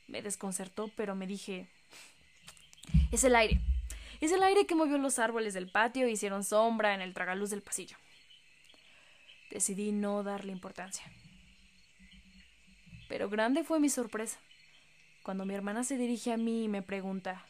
Me 0.08 0.22
desconcertó, 0.22 0.92
pero 0.96 1.16
me 1.16 1.26
dije, 1.26 1.68
es 3.12 3.24
el 3.24 3.36
aire. 3.36 3.60
Es 4.22 4.32
el 4.32 4.44
aire 4.44 4.68
que 4.68 4.76
movió 4.76 5.00
los 5.00 5.18
árboles 5.18 5.56
del 5.56 5.72
patio 5.72 6.06
e 6.06 6.12
hicieron 6.12 6.44
sombra 6.44 6.94
en 6.94 7.02
el 7.02 7.16
tragaluz 7.16 7.50
del 7.50 7.64
pasillo. 7.64 7.98
Decidí 9.54 9.92
no 9.92 10.24
darle 10.24 10.52
importancia. 10.52 11.06
Pero 13.08 13.30
grande 13.30 13.64
fue 13.64 13.80
mi 13.80 13.88
sorpresa 13.88 14.40
cuando 15.22 15.46
mi 15.46 15.54
hermana 15.54 15.84
se 15.84 15.96
dirige 15.96 16.34
a 16.34 16.38
mí 16.38 16.64
y 16.64 16.68
me 16.68 16.82
pregunta 16.82 17.46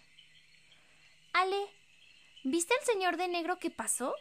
Ale, 1.32 1.56
¿viste 2.44 2.74
al 2.78 2.86
señor 2.86 3.16
de 3.16 3.30
negro 3.30 3.58
que 3.58 3.72
pasó? 3.72 4.14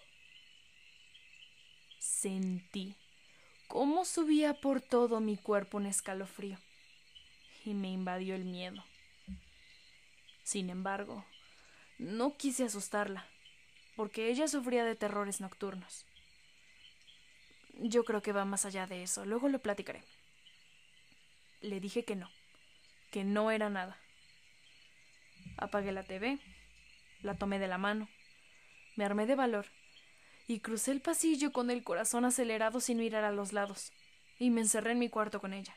Sentí 1.98 2.94
cómo 3.66 4.04
subía 4.04 4.54
por 4.54 4.80
todo 4.80 5.18
mi 5.18 5.36
cuerpo 5.36 5.78
un 5.78 5.86
escalofrío 5.86 6.58
y 7.64 7.74
me 7.74 7.90
invadió 7.90 8.36
el 8.36 8.44
miedo. 8.44 8.84
Sin 10.44 10.70
embargo, 10.70 11.24
no 11.98 12.36
quise 12.36 12.62
asustarla, 12.62 13.26
porque 13.96 14.30
ella 14.30 14.46
sufría 14.46 14.84
de 14.84 14.94
terrores 14.94 15.40
nocturnos. 15.40 16.06
Yo 17.74 18.04
creo 18.04 18.22
que 18.22 18.32
va 18.32 18.44
más 18.44 18.64
allá 18.64 18.86
de 18.86 19.02
eso, 19.02 19.24
luego 19.24 19.48
lo 19.48 19.60
platicaré. 19.60 20.02
Le 21.60 21.80
dije 21.80 22.04
que 22.04 22.16
no, 22.16 22.30
que 23.10 23.24
no 23.24 23.50
era 23.50 23.70
nada. 23.70 23.98
Apagué 25.56 25.92
la 25.92 26.02
TV, 26.02 26.38
la 27.22 27.36
tomé 27.36 27.58
de 27.58 27.68
la 27.68 27.78
mano, 27.78 28.08
me 28.96 29.04
armé 29.04 29.26
de 29.26 29.34
valor 29.34 29.66
y 30.46 30.60
crucé 30.60 30.90
el 30.90 31.00
pasillo 31.00 31.52
con 31.52 31.70
el 31.70 31.84
corazón 31.84 32.24
acelerado 32.24 32.80
sin 32.80 32.98
mirar 32.98 33.24
a 33.24 33.32
los 33.32 33.52
lados, 33.52 33.92
y 34.38 34.50
me 34.50 34.60
encerré 34.60 34.92
en 34.92 34.98
mi 34.98 35.08
cuarto 35.08 35.40
con 35.40 35.54
ella. 35.54 35.74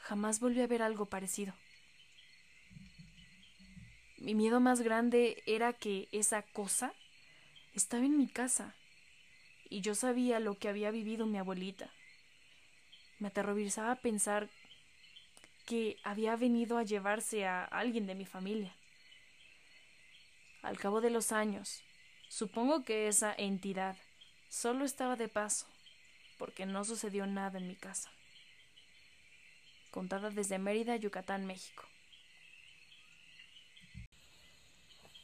Jamás 0.00 0.40
volví 0.40 0.60
a 0.60 0.66
ver 0.66 0.82
algo 0.82 1.06
parecido. 1.06 1.54
Mi 4.18 4.34
miedo 4.34 4.60
más 4.60 4.80
grande 4.80 5.42
era 5.46 5.72
que 5.72 6.08
esa 6.12 6.42
cosa 6.42 6.94
estaba 7.74 8.04
en 8.04 8.16
mi 8.16 8.28
casa 8.28 8.74
y 9.72 9.80
yo 9.80 9.94
sabía 9.94 10.38
lo 10.38 10.58
que 10.58 10.68
había 10.68 10.90
vivido 10.90 11.24
mi 11.24 11.38
abuelita. 11.38 11.90
Me 13.18 13.28
aterrorizaba 13.28 13.94
pensar 13.96 14.50
que 15.64 15.96
había 16.04 16.36
venido 16.36 16.76
a 16.76 16.82
llevarse 16.82 17.46
a 17.46 17.64
alguien 17.64 18.06
de 18.06 18.14
mi 18.14 18.26
familia. 18.26 18.74
Al 20.60 20.78
cabo 20.78 21.00
de 21.00 21.08
los 21.08 21.32
años, 21.32 21.82
supongo 22.28 22.84
que 22.84 23.08
esa 23.08 23.32
entidad 23.32 23.96
solo 24.50 24.84
estaba 24.84 25.16
de 25.16 25.28
paso, 25.28 25.66
porque 26.36 26.66
no 26.66 26.84
sucedió 26.84 27.26
nada 27.26 27.58
en 27.58 27.66
mi 27.66 27.76
casa. 27.76 28.10
Contada 29.90 30.28
desde 30.28 30.58
Mérida, 30.58 30.96
Yucatán, 30.96 31.46
México. 31.46 31.84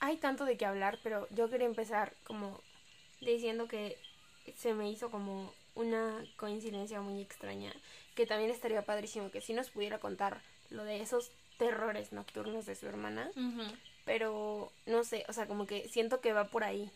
Hay 0.01 0.17
tanto 0.17 0.47
de 0.47 0.57
qué 0.57 0.65
hablar, 0.65 0.99
pero 1.03 1.29
yo 1.31 1.51
quería 1.51 1.67
empezar 1.67 2.15
como 2.25 2.63
diciendo 3.21 3.69
que 3.69 3.99
se 4.57 4.75
me 4.75 4.91
hizo 4.91 5.11
como 5.11 5.53
una 5.75 6.25
coincidencia 6.37 7.01
muy 7.01 7.21
extraña, 7.21 7.73
que 8.15 8.27
también 8.27 8.51
estaría 8.51 8.83
padrísimo 8.83 9.31
que 9.31 9.41
si 9.41 9.53
nos 9.53 9.71
pudiera 9.71 9.99
contar 9.99 10.41
lo 10.71 10.85
de 10.85 11.01
esos 11.01 11.31
terrores 11.57 12.13
nocturnos 12.13 12.67
de 12.67 12.75
su 12.75 12.87
hermana, 12.87 13.31
pero 14.05 14.73
no 14.87 15.05
sé, 15.05 15.25
o 15.29 15.33
sea, 15.33 15.47
como 15.47 15.67
que 15.67 15.89
siento 15.89 16.21
que 16.21 16.33
va 16.33 16.49
por 16.49 16.65
ahí, 16.65 16.91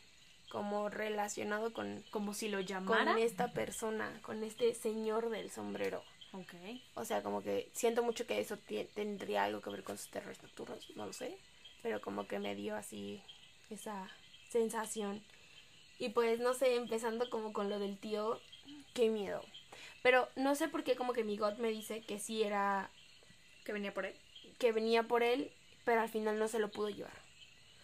como 0.50 0.88
relacionado 0.88 1.72
con 1.72 2.04
como 2.10 2.34
si 2.34 2.48
lo 2.48 2.60
llamara 2.60 3.12
con 3.12 3.22
esta 3.22 3.52
persona, 3.52 4.20
con 4.22 4.44
este 4.44 4.74
señor 4.74 5.30
del 5.30 5.50
sombrero. 5.50 6.02
Okay. 6.32 6.82
O 6.94 7.04
sea, 7.04 7.22
como 7.22 7.42
que 7.42 7.70
siento 7.74 8.02
mucho 8.02 8.26
que 8.26 8.40
eso 8.40 8.56
tendría 8.94 9.44
algo 9.44 9.60
que 9.60 9.70
ver 9.70 9.82
con 9.82 9.98
sus 9.98 10.08
terrores 10.10 10.42
nocturnos, 10.42 10.90
no 10.96 11.06
lo 11.06 11.12
sé, 11.12 11.36
pero 11.82 12.00
como 12.00 12.26
que 12.26 12.38
me 12.38 12.54
dio 12.54 12.74
así 12.74 13.22
esa 13.70 14.10
sensación. 14.50 15.22
Y 16.02 16.08
pues 16.08 16.40
no 16.40 16.52
sé, 16.52 16.74
empezando 16.74 17.30
como 17.30 17.52
con 17.52 17.70
lo 17.70 17.78
del 17.78 17.96
tío, 17.96 18.40
qué 18.92 19.08
miedo. 19.08 19.40
Pero 20.02 20.28
no 20.34 20.56
sé 20.56 20.66
por 20.66 20.82
qué 20.82 20.96
como 20.96 21.12
que 21.12 21.22
mi 21.22 21.36
God 21.36 21.58
me 21.58 21.68
dice 21.68 22.00
que 22.00 22.18
sí 22.18 22.42
era... 22.42 22.90
Que 23.64 23.72
venía 23.72 23.94
por 23.94 24.06
él. 24.06 24.16
Que 24.58 24.72
venía 24.72 25.04
por 25.04 25.22
él, 25.22 25.52
pero 25.84 26.00
al 26.00 26.08
final 26.08 26.40
no 26.40 26.48
se 26.48 26.58
lo 26.58 26.72
pudo 26.72 26.88
llevar. 26.88 27.16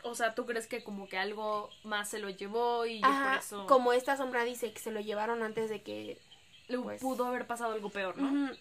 O 0.03 0.17
sea, 0.17 0.35
¿tú 0.35 0.47
crees 0.47 0.67
que 0.67 0.83
como 0.83 1.09
que 1.09 1.17
algo 1.17 1.71
más 1.85 2.09
se 2.09 2.19
lo 2.19 2.29
llevó 2.29 2.87
y 2.87 3.01
por 3.03 3.39
eso... 3.39 3.67
Como 3.69 3.93
esta 3.93 4.17
sombra 4.17 4.43
dice 4.43 4.73
que 4.73 4.81
se 4.81 4.91
lo 4.91 4.99
llevaron 4.99 5.45
antes 5.45 5.71
de 5.71 5.83
que... 5.83 6.19
Le 6.67 6.79
pues 6.81 7.01
pudo 7.01 7.25
haber 7.25 7.47
pasado 7.47 7.75
algo 7.75 7.89
peor, 7.89 8.19
¿no? 8.19 8.53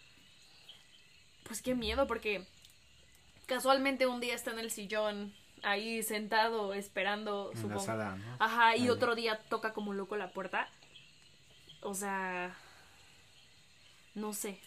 Pues 1.46 1.64
qué 1.64 1.74
miedo, 1.74 2.06
porque 2.06 2.46
casualmente 3.48 4.06
un 4.06 4.20
día 4.20 4.36
está 4.36 4.52
en 4.52 4.60
el 4.60 4.70
sillón 4.70 5.34
ahí 5.64 6.04
sentado 6.04 6.74
esperando 6.74 7.52
en 7.56 7.70
la 7.70 7.80
sala, 7.80 8.16
¿no? 8.16 8.38
Ajá, 8.40 8.76
y 8.76 8.90
otro 8.90 9.16
día 9.16 9.40
toca 9.50 9.74
como 9.74 9.94
loco 9.94 10.16
la 10.18 10.32
puerta. 10.32 10.70
O 11.82 11.94
sea, 11.94 12.56
no 14.16 14.34
sé. 14.34 14.60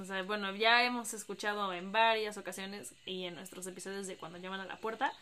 O 0.00 0.04
sea, 0.04 0.22
bueno, 0.22 0.54
ya 0.54 0.84
hemos 0.84 1.14
escuchado 1.14 1.72
en 1.72 1.92
varias 1.92 2.36
ocasiones 2.36 2.94
y 3.06 3.24
en 3.24 3.34
nuestros 3.34 3.66
episodios 3.66 4.06
de 4.06 4.16
cuando 4.16 4.38
llaman 4.38 4.60
a 4.60 4.66
la 4.66 4.78
puerta 4.78 5.12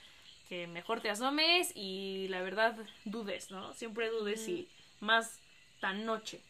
que 0.48 0.66
mejor 0.66 1.00
te 1.00 1.10
asomes 1.10 1.72
y 1.74 2.28
la 2.28 2.42
verdad 2.42 2.76
dudes, 3.04 3.50
¿no? 3.50 3.72
Siempre 3.74 4.10
dudes 4.10 4.46
y 4.48 4.68
más 5.00 5.38
tan 5.80 6.04
noche. 6.04 6.42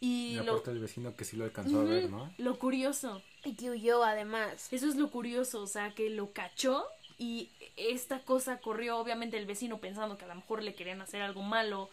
Y 0.00 0.36
la 0.36 0.44
lo... 0.44 0.52
puerta 0.52 0.70
del 0.70 0.80
vecino 0.80 1.14
que 1.14 1.24
sí 1.24 1.36
lo 1.36 1.44
alcanzó 1.44 1.80
a 1.80 1.84
ver, 1.84 2.08
¿no? 2.08 2.32
Lo 2.38 2.58
curioso. 2.58 3.22
Y 3.44 3.54
que 3.54 3.70
huyó 3.70 4.02
además. 4.04 4.72
Eso 4.72 4.88
es 4.88 4.96
lo 4.96 5.10
curioso, 5.10 5.60
o 5.60 5.66
sea, 5.66 5.94
que 5.94 6.08
lo 6.10 6.32
cachó 6.32 6.86
y 7.18 7.50
esta 7.76 8.20
cosa 8.20 8.58
corrió 8.58 8.96
obviamente 8.98 9.36
el 9.36 9.46
vecino 9.46 9.78
pensando 9.78 10.16
que 10.16 10.24
a 10.24 10.28
lo 10.28 10.36
mejor 10.36 10.62
le 10.62 10.74
querían 10.74 11.00
hacer 11.00 11.20
algo 11.20 11.42
malo, 11.42 11.90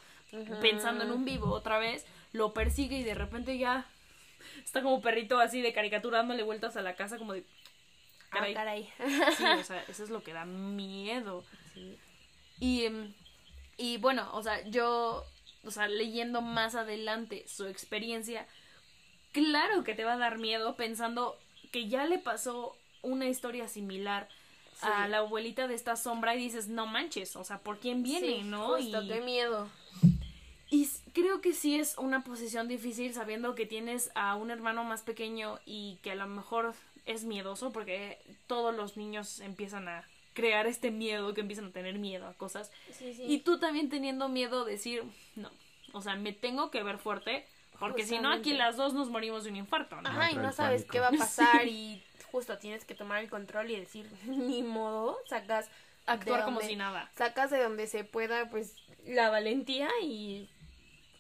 pensando 0.62 1.04
en 1.04 1.12
un 1.12 1.26
vivo 1.26 1.52
otra 1.52 1.80
vez, 1.80 2.06
lo 2.32 2.54
persigue 2.54 3.00
y 3.00 3.04
de 3.04 3.16
repente 3.16 3.58
ya 3.58 3.86
está 4.64 4.84
como 4.84 5.02
perrito 5.02 5.40
así 5.40 5.62
de 5.62 5.74
caricatura 5.74 6.20
dándole 6.20 6.44
vueltas 6.44 6.78
a 6.78 6.82
la 6.82 6.96
casa 6.96 7.18
como 7.18 7.34
de... 7.34 7.44
Caray. 8.30 8.52
Ah, 8.52 8.56
caray. 8.56 8.90
Sí, 9.36 9.44
o 9.44 9.64
sea, 9.64 9.84
eso 9.88 10.04
es 10.04 10.10
lo 10.10 10.22
que 10.22 10.34
da 10.34 10.46
miedo. 10.46 11.44
Y, 12.60 12.86
em, 12.86 13.14
y 13.78 13.98
bueno, 13.98 14.30
o 14.34 14.44
sea, 14.44 14.62
yo, 14.68 15.26
o 15.64 15.72
sea, 15.72 15.88
leyendo 15.88 16.42
más 16.42 16.76
adelante 16.76 17.46
su 17.48 17.66
experiencia, 17.66 18.46
claro 19.32 19.84
que 19.84 19.96
te 19.96 20.04
va 20.04 20.14
a 20.14 20.18
dar 20.18 20.38
miedo 20.38 20.76
pensando 20.76 21.38
que 21.72 21.88
ya 21.88 22.06
le 22.06 22.20
pasó 22.20 22.78
una 23.02 23.28
historia 23.28 23.68
similar 23.68 24.28
a 24.82 25.08
la 25.08 25.20
abuelita 25.20 25.68
de 25.68 25.76
esta 25.76 25.96
sombra 25.96 26.36
y 26.36 26.40
dices, 26.40 26.68
no 26.68 26.86
manches, 26.86 27.36
o 27.36 27.44
sea, 27.44 27.60
¿por 27.60 27.80
quién 27.80 28.04
viene, 28.04 28.44
no? 28.44 28.76
Justo, 28.76 29.02
qué 29.08 29.22
miedo. 29.22 29.70
Y 30.70 30.90
creo 31.14 31.42
que 31.42 31.54
sí 31.54 31.80
es 31.80 31.98
una 31.98 32.24
posición 32.24 32.68
difícil 32.68 33.14
sabiendo 33.14 33.56
que 33.56 33.66
tienes 33.66 34.12
a 34.16 34.36
un 34.36 34.52
hermano 34.52 34.84
más 34.84 35.04
pequeño 35.04 35.60
y 35.66 36.00
que 36.02 36.12
a 36.12 36.16
lo 36.16 36.28
mejor 36.28 36.74
es 37.06 37.24
miedoso 37.24 37.72
porque 37.72 38.20
todos 38.48 38.76
los 38.76 38.98
niños 38.98 39.40
empiezan 39.40 39.88
a 39.88 40.08
crear 40.34 40.68
este 40.68 40.92
miedo, 40.92 41.34
que 41.34 41.42
empiezan 41.42 41.68
a 41.68 41.72
tener 41.72 41.98
miedo 41.98 42.28
a 42.28 42.34
cosas. 42.34 42.72
Sí, 42.92 43.14
sí. 43.14 43.24
Y 43.26 43.40
tú 43.40 43.60
también 43.60 43.90
teniendo 43.90 44.28
miedo 44.28 44.66
de 44.66 44.74
decir, 44.74 45.04
no, 45.36 45.50
o 45.94 46.02
sea, 46.02 46.16
me 46.16 46.34
tengo 46.34 46.72
que 46.72 46.84
ver 46.84 46.98
fuerte 46.98 47.46
porque 47.80 48.06
si 48.06 48.20
no 48.20 48.32
aquí 48.32 48.54
las 48.54 48.78
dos 48.78 48.94
nos 48.94 49.10
morimos 49.10 49.44
de 49.44 49.50
un 49.52 49.58
infarto, 49.58 50.02
¿no? 50.02 50.10
Ajá, 50.10 50.32
y 50.32 50.36
no 50.36 50.52
sabes 50.52 50.86
qué 50.86 51.00
va 51.00 51.08
a 51.08 51.12
pasar 51.12 51.68
y 51.68 52.02
justo 52.36 52.58
tienes 52.58 52.84
que 52.84 52.96
tomar 52.96 53.24
el 53.24 53.30
control 53.30 53.72
y 53.72 53.80
decir, 53.80 54.12
ni 54.26 54.62
modo, 54.62 55.18
sacas 55.30 55.70
Actuar 56.06 56.40
de 56.40 56.44
como 56.46 56.60
donde- 56.60 56.68
si 56.74 56.76
nada. 56.76 57.10
Sacas 57.18 57.50
de 57.50 57.64
donde 57.64 57.88
se 57.88 58.04
pueda, 58.04 58.50
pues, 58.50 58.76
la 59.06 59.30
valentía 59.30 59.90
y 60.04 60.50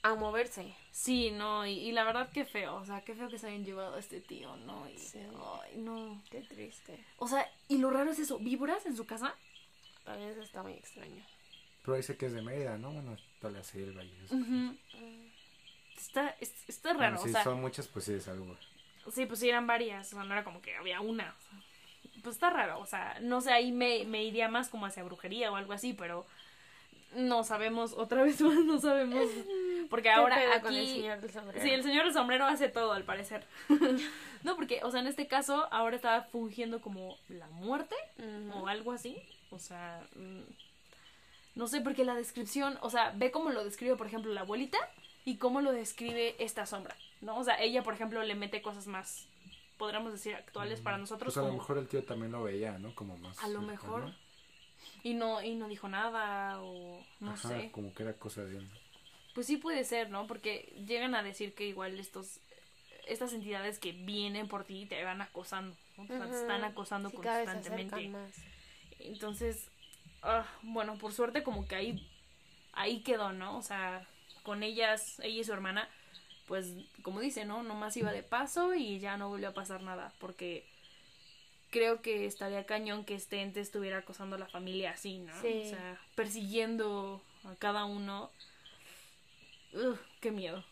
a 0.03 0.13
moverse. 0.15 0.75
Sí, 0.91 1.31
no, 1.31 1.65
y, 1.65 1.71
y 1.71 1.91
la 1.93 2.03
verdad 2.03 2.29
que 2.31 2.43
feo, 2.45 2.75
o 2.75 2.85
sea, 2.85 2.99
qué 3.01 3.15
feo 3.15 3.29
que 3.29 3.37
se 3.39 3.47
hayan 3.47 3.63
llevado 3.65 3.95
a 3.95 3.99
este 3.99 4.19
tío, 4.19 4.55
¿no? 4.57 4.87
Y, 4.89 4.97
Sí. 4.97 5.19
ay, 5.63 5.77
no. 5.77 6.21
Qué 6.29 6.41
triste. 6.41 7.03
O 7.17 7.27
sea, 7.29 7.49
y 7.69 7.77
lo 7.77 7.89
raro 7.89 8.11
es 8.11 8.19
eso, 8.19 8.37
víboras 8.39 8.85
en 8.85 8.95
su 8.97 9.05
casa. 9.05 9.33
También 10.03 10.29
eso 10.31 10.41
está 10.41 10.61
muy 10.63 10.73
extraño. 10.73 11.25
Pero 11.83 11.95
dice 11.97 12.17
que 12.17 12.25
es 12.27 12.33
de 12.33 12.41
Mérida, 12.41 12.77
¿no? 12.77 12.91
Bueno, 12.91 13.15
toda 13.39 13.53
la 13.53 13.63
selva 13.63 14.03
y 14.03 14.11
eso. 14.25 14.35
Ujú. 14.35 14.75
Está, 15.97 16.35
es- 16.41 16.53
está 16.69 16.89
Bueno, 16.93 17.15
raro, 17.15 17.23
si 17.23 17.29
o 17.29 17.31
sea, 17.31 17.43
son 17.43 17.61
muchas, 17.61 17.87
pues 17.87 18.05
sí 18.05 18.13
es 18.13 18.27
algo. 18.27 18.55
Sí, 19.13 19.25
pues 19.25 19.39
sí 19.39 19.49
eran 19.49 19.67
varias, 19.67 20.07
o 20.07 20.15
sea, 20.15 20.23
no 20.23 20.33
era 20.33 20.43
como 20.43 20.61
que 20.61 20.75
había 20.75 21.01
una. 21.01 21.35
pues 22.23 22.35
está 22.35 22.49
raro, 22.49 22.79
o 22.79 22.85
sea, 22.85 23.17
no 23.21 23.41
sé, 23.41 23.51
ahí 23.51 23.71
me, 23.71 24.05
me 24.05 24.23
iría 24.23 24.49
más 24.49 24.69
como 24.69 24.85
hacia 24.85 25.03
brujería 25.03 25.51
o 25.51 25.55
algo 25.55 25.73
así, 25.73 25.93
pero 25.93 26.25
no 27.15 27.43
sabemos, 27.43 27.93
otra 27.93 28.23
vez 28.23 28.41
más 28.41 28.63
no 28.65 28.79
sabemos, 28.79 29.29
porque 29.89 30.09
ahora 30.09 30.35
¿Qué 30.35 30.41
pedo 30.41 30.53
aquí... 30.53 30.61
con 30.61 30.75
el 30.75 30.87
señor 30.87 31.21
del 31.21 31.31
sombrero? 31.31 31.61
Sí, 31.61 31.71
el 31.71 31.83
señor 31.83 32.05
del 32.05 32.13
sombrero 32.13 32.45
hace 32.45 32.69
todo, 32.69 32.93
al 32.93 33.03
parecer. 33.03 33.45
no, 34.43 34.55
porque, 34.55 34.81
o 34.83 34.91
sea, 34.91 35.01
en 35.01 35.07
este 35.07 35.27
caso, 35.27 35.67
ahora 35.71 35.95
estaba 35.95 36.23
fungiendo 36.23 36.81
como 36.81 37.17
la 37.29 37.47
muerte 37.47 37.95
o 38.53 38.67
algo 38.67 38.91
así. 38.91 39.17
O 39.51 39.59
sea, 39.59 40.01
mm, 40.15 40.41
no 41.55 41.67
sé, 41.67 41.81
porque 41.81 42.03
la 42.03 42.15
descripción, 42.15 42.77
o 42.81 42.89
sea, 42.89 43.13
ve 43.15 43.31
cómo 43.31 43.49
lo 43.51 43.63
describe, 43.63 43.95
por 43.95 44.07
ejemplo, 44.07 44.33
la 44.33 44.41
abuelita 44.41 44.77
y 45.25 45.37
cómo 45.37 45.59
lo 45.59 45.71
describe 45.71 46.35
esta 46.39 46.65
sombra, 46.65 46.95
¿no? 47.21 47.37
O 47.37 47.43
sea, 47.43 47.59
ella, 47.59 47.83
por 47.83 47.95
ejemplo, 47.95 48.23
le 48.23 48.35
mete 48.35 48.61
cosas 48.61 48.85
más, 48.87 49.27
podríamos 49.77 50.11
decir, 50.11 50.35
actuales 50.35 50.79
para 50.79 50.97
nosotros. 50.97 51.33
Pues 51.33 51.43
a 51.43 51.47
lo 51.47 51.53
mejor 51.53 51.79
el 51.79 51.87
tío 51.87 52.03
también 52.03 52.31
lo 52.31 52.43
veía, 52.43 52.77
¿no? 52.77 52.93
Como 52.93 53.17
más. 53.17 53.43
A 53.43 53.49
lo 53.49 53.61
mejor. 53.61 54.13
Y 55.03 55.15
no, 55.15 55.41
y 55.41 55.55
no 55.55 55.67
dijo 55.67 55.89
nada, 55.89 56.61
o 56.61 57.03
no 57.19 57.31
Ajá, 57.31 57.49
sé. 57.49 57.71
Como 57.71 57.93
que 57.93 58.03
era 58.03 58.13
cosa 58.13 58.43
de 58.43 58.57
él. 58.57 58.69
Pues 59.33 59.47
sí 59.47 59.57
puede 59.57 59.83
ser, 59.83 60.11
¿no? 60.11 60.27
Porque 60.27 60.73
llegan 60.87 61.15
a 61.15 61.23
decir 61.23 61.55
que 61.55 61.67
igual 61.67 61.99
estos 61.99 62.39
estas 63.07 63.33
entidades 63.33 63.77
que 63.77 63.91
vienen 63.91 64.47
por 64.47 64.63
ti 64.63 64.85
te 64.87 65.03
van 65.03 65.21
acosando, 65.21 65.75
¿no? 65.97 66.03
O 66.03 66.07
sea, 66.07 66.25
te 66.25 66.35
están 66.35 66.63
acosando 66.63 67.09
Sí, 67.09 67.17
cada 67.17 67.39
vez 67.39 67.49
se 67.49 67.53
constantemente. 67.55 68.11
Entonces, 68.99 69.69
ah, 70.23 70.45
bueno, 70.63 70.97
por 70.97 71.13
suerte 71.13 71.43
como 71.43 71.67
que 71.67 71.75
ahí 71.75 72.09
ahí 72.73 73.01
quedó, 73.01 73.31
¿no? 73.31 73.57
O 73.57 73.61
sea, 73.61 74.07
con 74.45 74.63
ellas, 74.63 75.19
ella 75.19 75.41
y 75.41 75.43
su 75.43 75.51
hermana, 75.51 75.89
pues 76.47 76.71
como 77.01 77.19
dice, 77.19 77.43
¿no? 77.43 77.63
Nomás 77.63 77.97
iba 77.97 78.13
de 78.13 78.23
paso 78.23 78.73
y 78.73 78.99
ya 78.99 79.17
no 79.17 79.27
volvió 79.27 79.49
a 79.49 79.53
pasar 79.53 79.81
nada, 79.81 80.13
porque 80.19 80.63
creo 81.71 82.01
que 82.01 82.25
estaría 82.25 82.65
cañón 82.65 83.03
que 83.03 83.15
este 83.15 83.41
ente 83.41 83.59
estuviera 83.59 83.97
acosando 83.97 84.37
a 84.37 84.39
la 84.39 84.47
familia 84.47 84.91
así, 84.91 85.17
¿no? 85.17 85.33
Sí. 85.41 85.63
O 85.65 85.69
sea, 85.71 85.99
persiguiendo 86.15 87.21
a 87.43 87.55
cada 87.55 87.83
uno. 87.83 88.31
Ugh, 89.73 89.99
qué 90.21 90.31
miedo. 90.31 90.63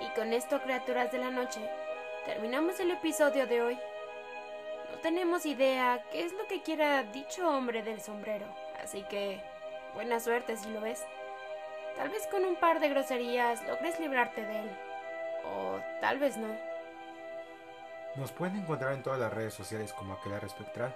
Y 0.00 0.14
con 0.14 0.32
esto, 0.32 0.60
criaturas 0.62 1.10
de 1.12 1.18
la 1.18 1.30
noche, 1.30 1.60
terminamos 2.26 2.78
el 2.80 2.90
episodio 2.90 3.46
de 3.46 3.62
hoy. 3.62 3.78
Tenemos 5.06 5.46
idea 5.46 6.02
qué 6.10 6.24
es 6.24 6.32
lo 6.32 6.48
que 6.48 6.62
quiera 6.62 7.04
dicho 7.04 7.48
hombre 7.48 7.84
del 7.84 8.00
sombrero, 8.00 8.46
así 8.82 9.04
que 9.04 9.40
buena 9.94 10.18
suerte 10.18 10.56
si 10.56 10.68
lo 10.68 10.80
ves. 10.80 11.06
Tal 11.94 12.08
vez 12.08 12.26
con 12.26 12.44
un 12.44 12.56
par 12.56 12.80
de 12.80 12.88
groserías 12.88 13.64
logres 13.68 14.00
librarte 14.00 14.44
de 14.44 14.62
él, 14.62 14.68
o 15.44 15.78
tal 16.00 16.18
vez 16.18 16.36
no. 16.36 16.48
Nos 18.16 18.32
pueden 18.32 18.56
encontrar 18.56 18.94
en 18.94 19.04
todas 19.04 19.20
las 19.20 19.32
redes 19.32 19.54
sociales 19.54 19.92
como 19.92 20.14
Aquelarre 20.14 20.48
Espectral. 20.48 20.92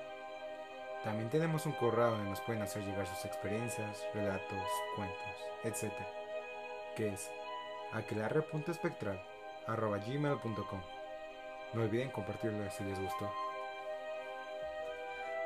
También 1.04 1.30
tenemos 1.30 1.64
un 1.66 1.72
correo 1.74 2.10
donde 2.10 2.30
nos 2.30 2.40
pueden 2.40 2.62
hacer 2.62 2.82
llegar 2.82 3.06
sus 3.06 3.24
experiencias, 3.24 4.04
relatos, 4.12 4.66
cuentos, 4.96 5.36
etc. 5.62 5.92
Que 6.96 7.10
es 7.10 7.30
aquelarre.espectral.gmail.com 7.92 10.80
No 11.74 11.82
olviden 11.82 12.10
compartirlo 12.10 12.68
si 12.72 12.82
les 12.82 12.98
gustó. 12.98 13.30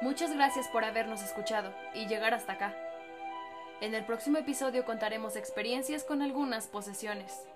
Muchas 0.05 0.35
gracias 0.35 0.69
por 0.69 0.85
habernos 0.85 1.23
escuchado 1.23 1.73
y 1.95 2.07
llegar 2.09 2.35
hasta 2.35 2.53
acá. 2.53 2.75
En 3.81 3.95
el 3.95 4.05
próximo 4.05 4.37
episodio 4.37 4.85
contaremos 4.85 5.35
experiencias 5.35 6.05
con 6.05 6.21
algunas 6.21 6.67
posesiones. 6.67 7.49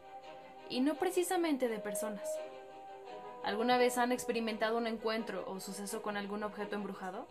Y 0.70 0.80
no 0.80 0.94
precisamente 0.94 1.68
de 1.68 1.78
personas. 1.78 2.26
¿Alguna 3.44 3.76
vez 3.76 3.98
han 3.98 4.12
experimentado 4.12 4.78
un 4.78 4.86
encuentro 4.86 5.44
o 5.46 5.60
suceso 5.60 6.00
con 6.00 6.16
algún 6.16 6.42
objeto 6.42 6.74
embrujado? 6.74 7.26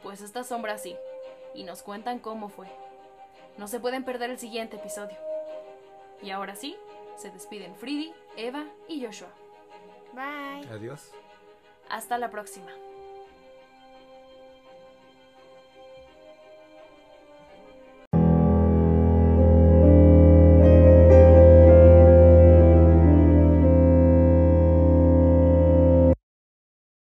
Pues 0.00 0.20
esta 0.20 0.44
sombra 0.44 0.78
sí, 0.78 0.94
y 1.52 1.64
nos 1.64 1.82
cuentan 1.82 2.20
cómo 2.20 2.50
fue. 2.50 2.68
No 3.58 3.66
se 3.66 3.80
pueden 3.80 4.04
perder 4.04 4.30
el 4.30 4.38
siguiente 4.38 4.76
episodio. 4.76 5.18
Y 6.22 6.30
ahora 6.30 6.54
sí, 6.54 6.76
se 7.16 7.32
despiden 7.32 7.74
Fridi, 7.74 8.14
Eva 8.36 8.66
y 8.86 9.04
Joshua. 9.04 9.30
Bye. 10.12 10.72
Adiós. 10.72 11.10
Hasta 11.88 12.16
la 12.16 12.30
próxima. 12.30 12.70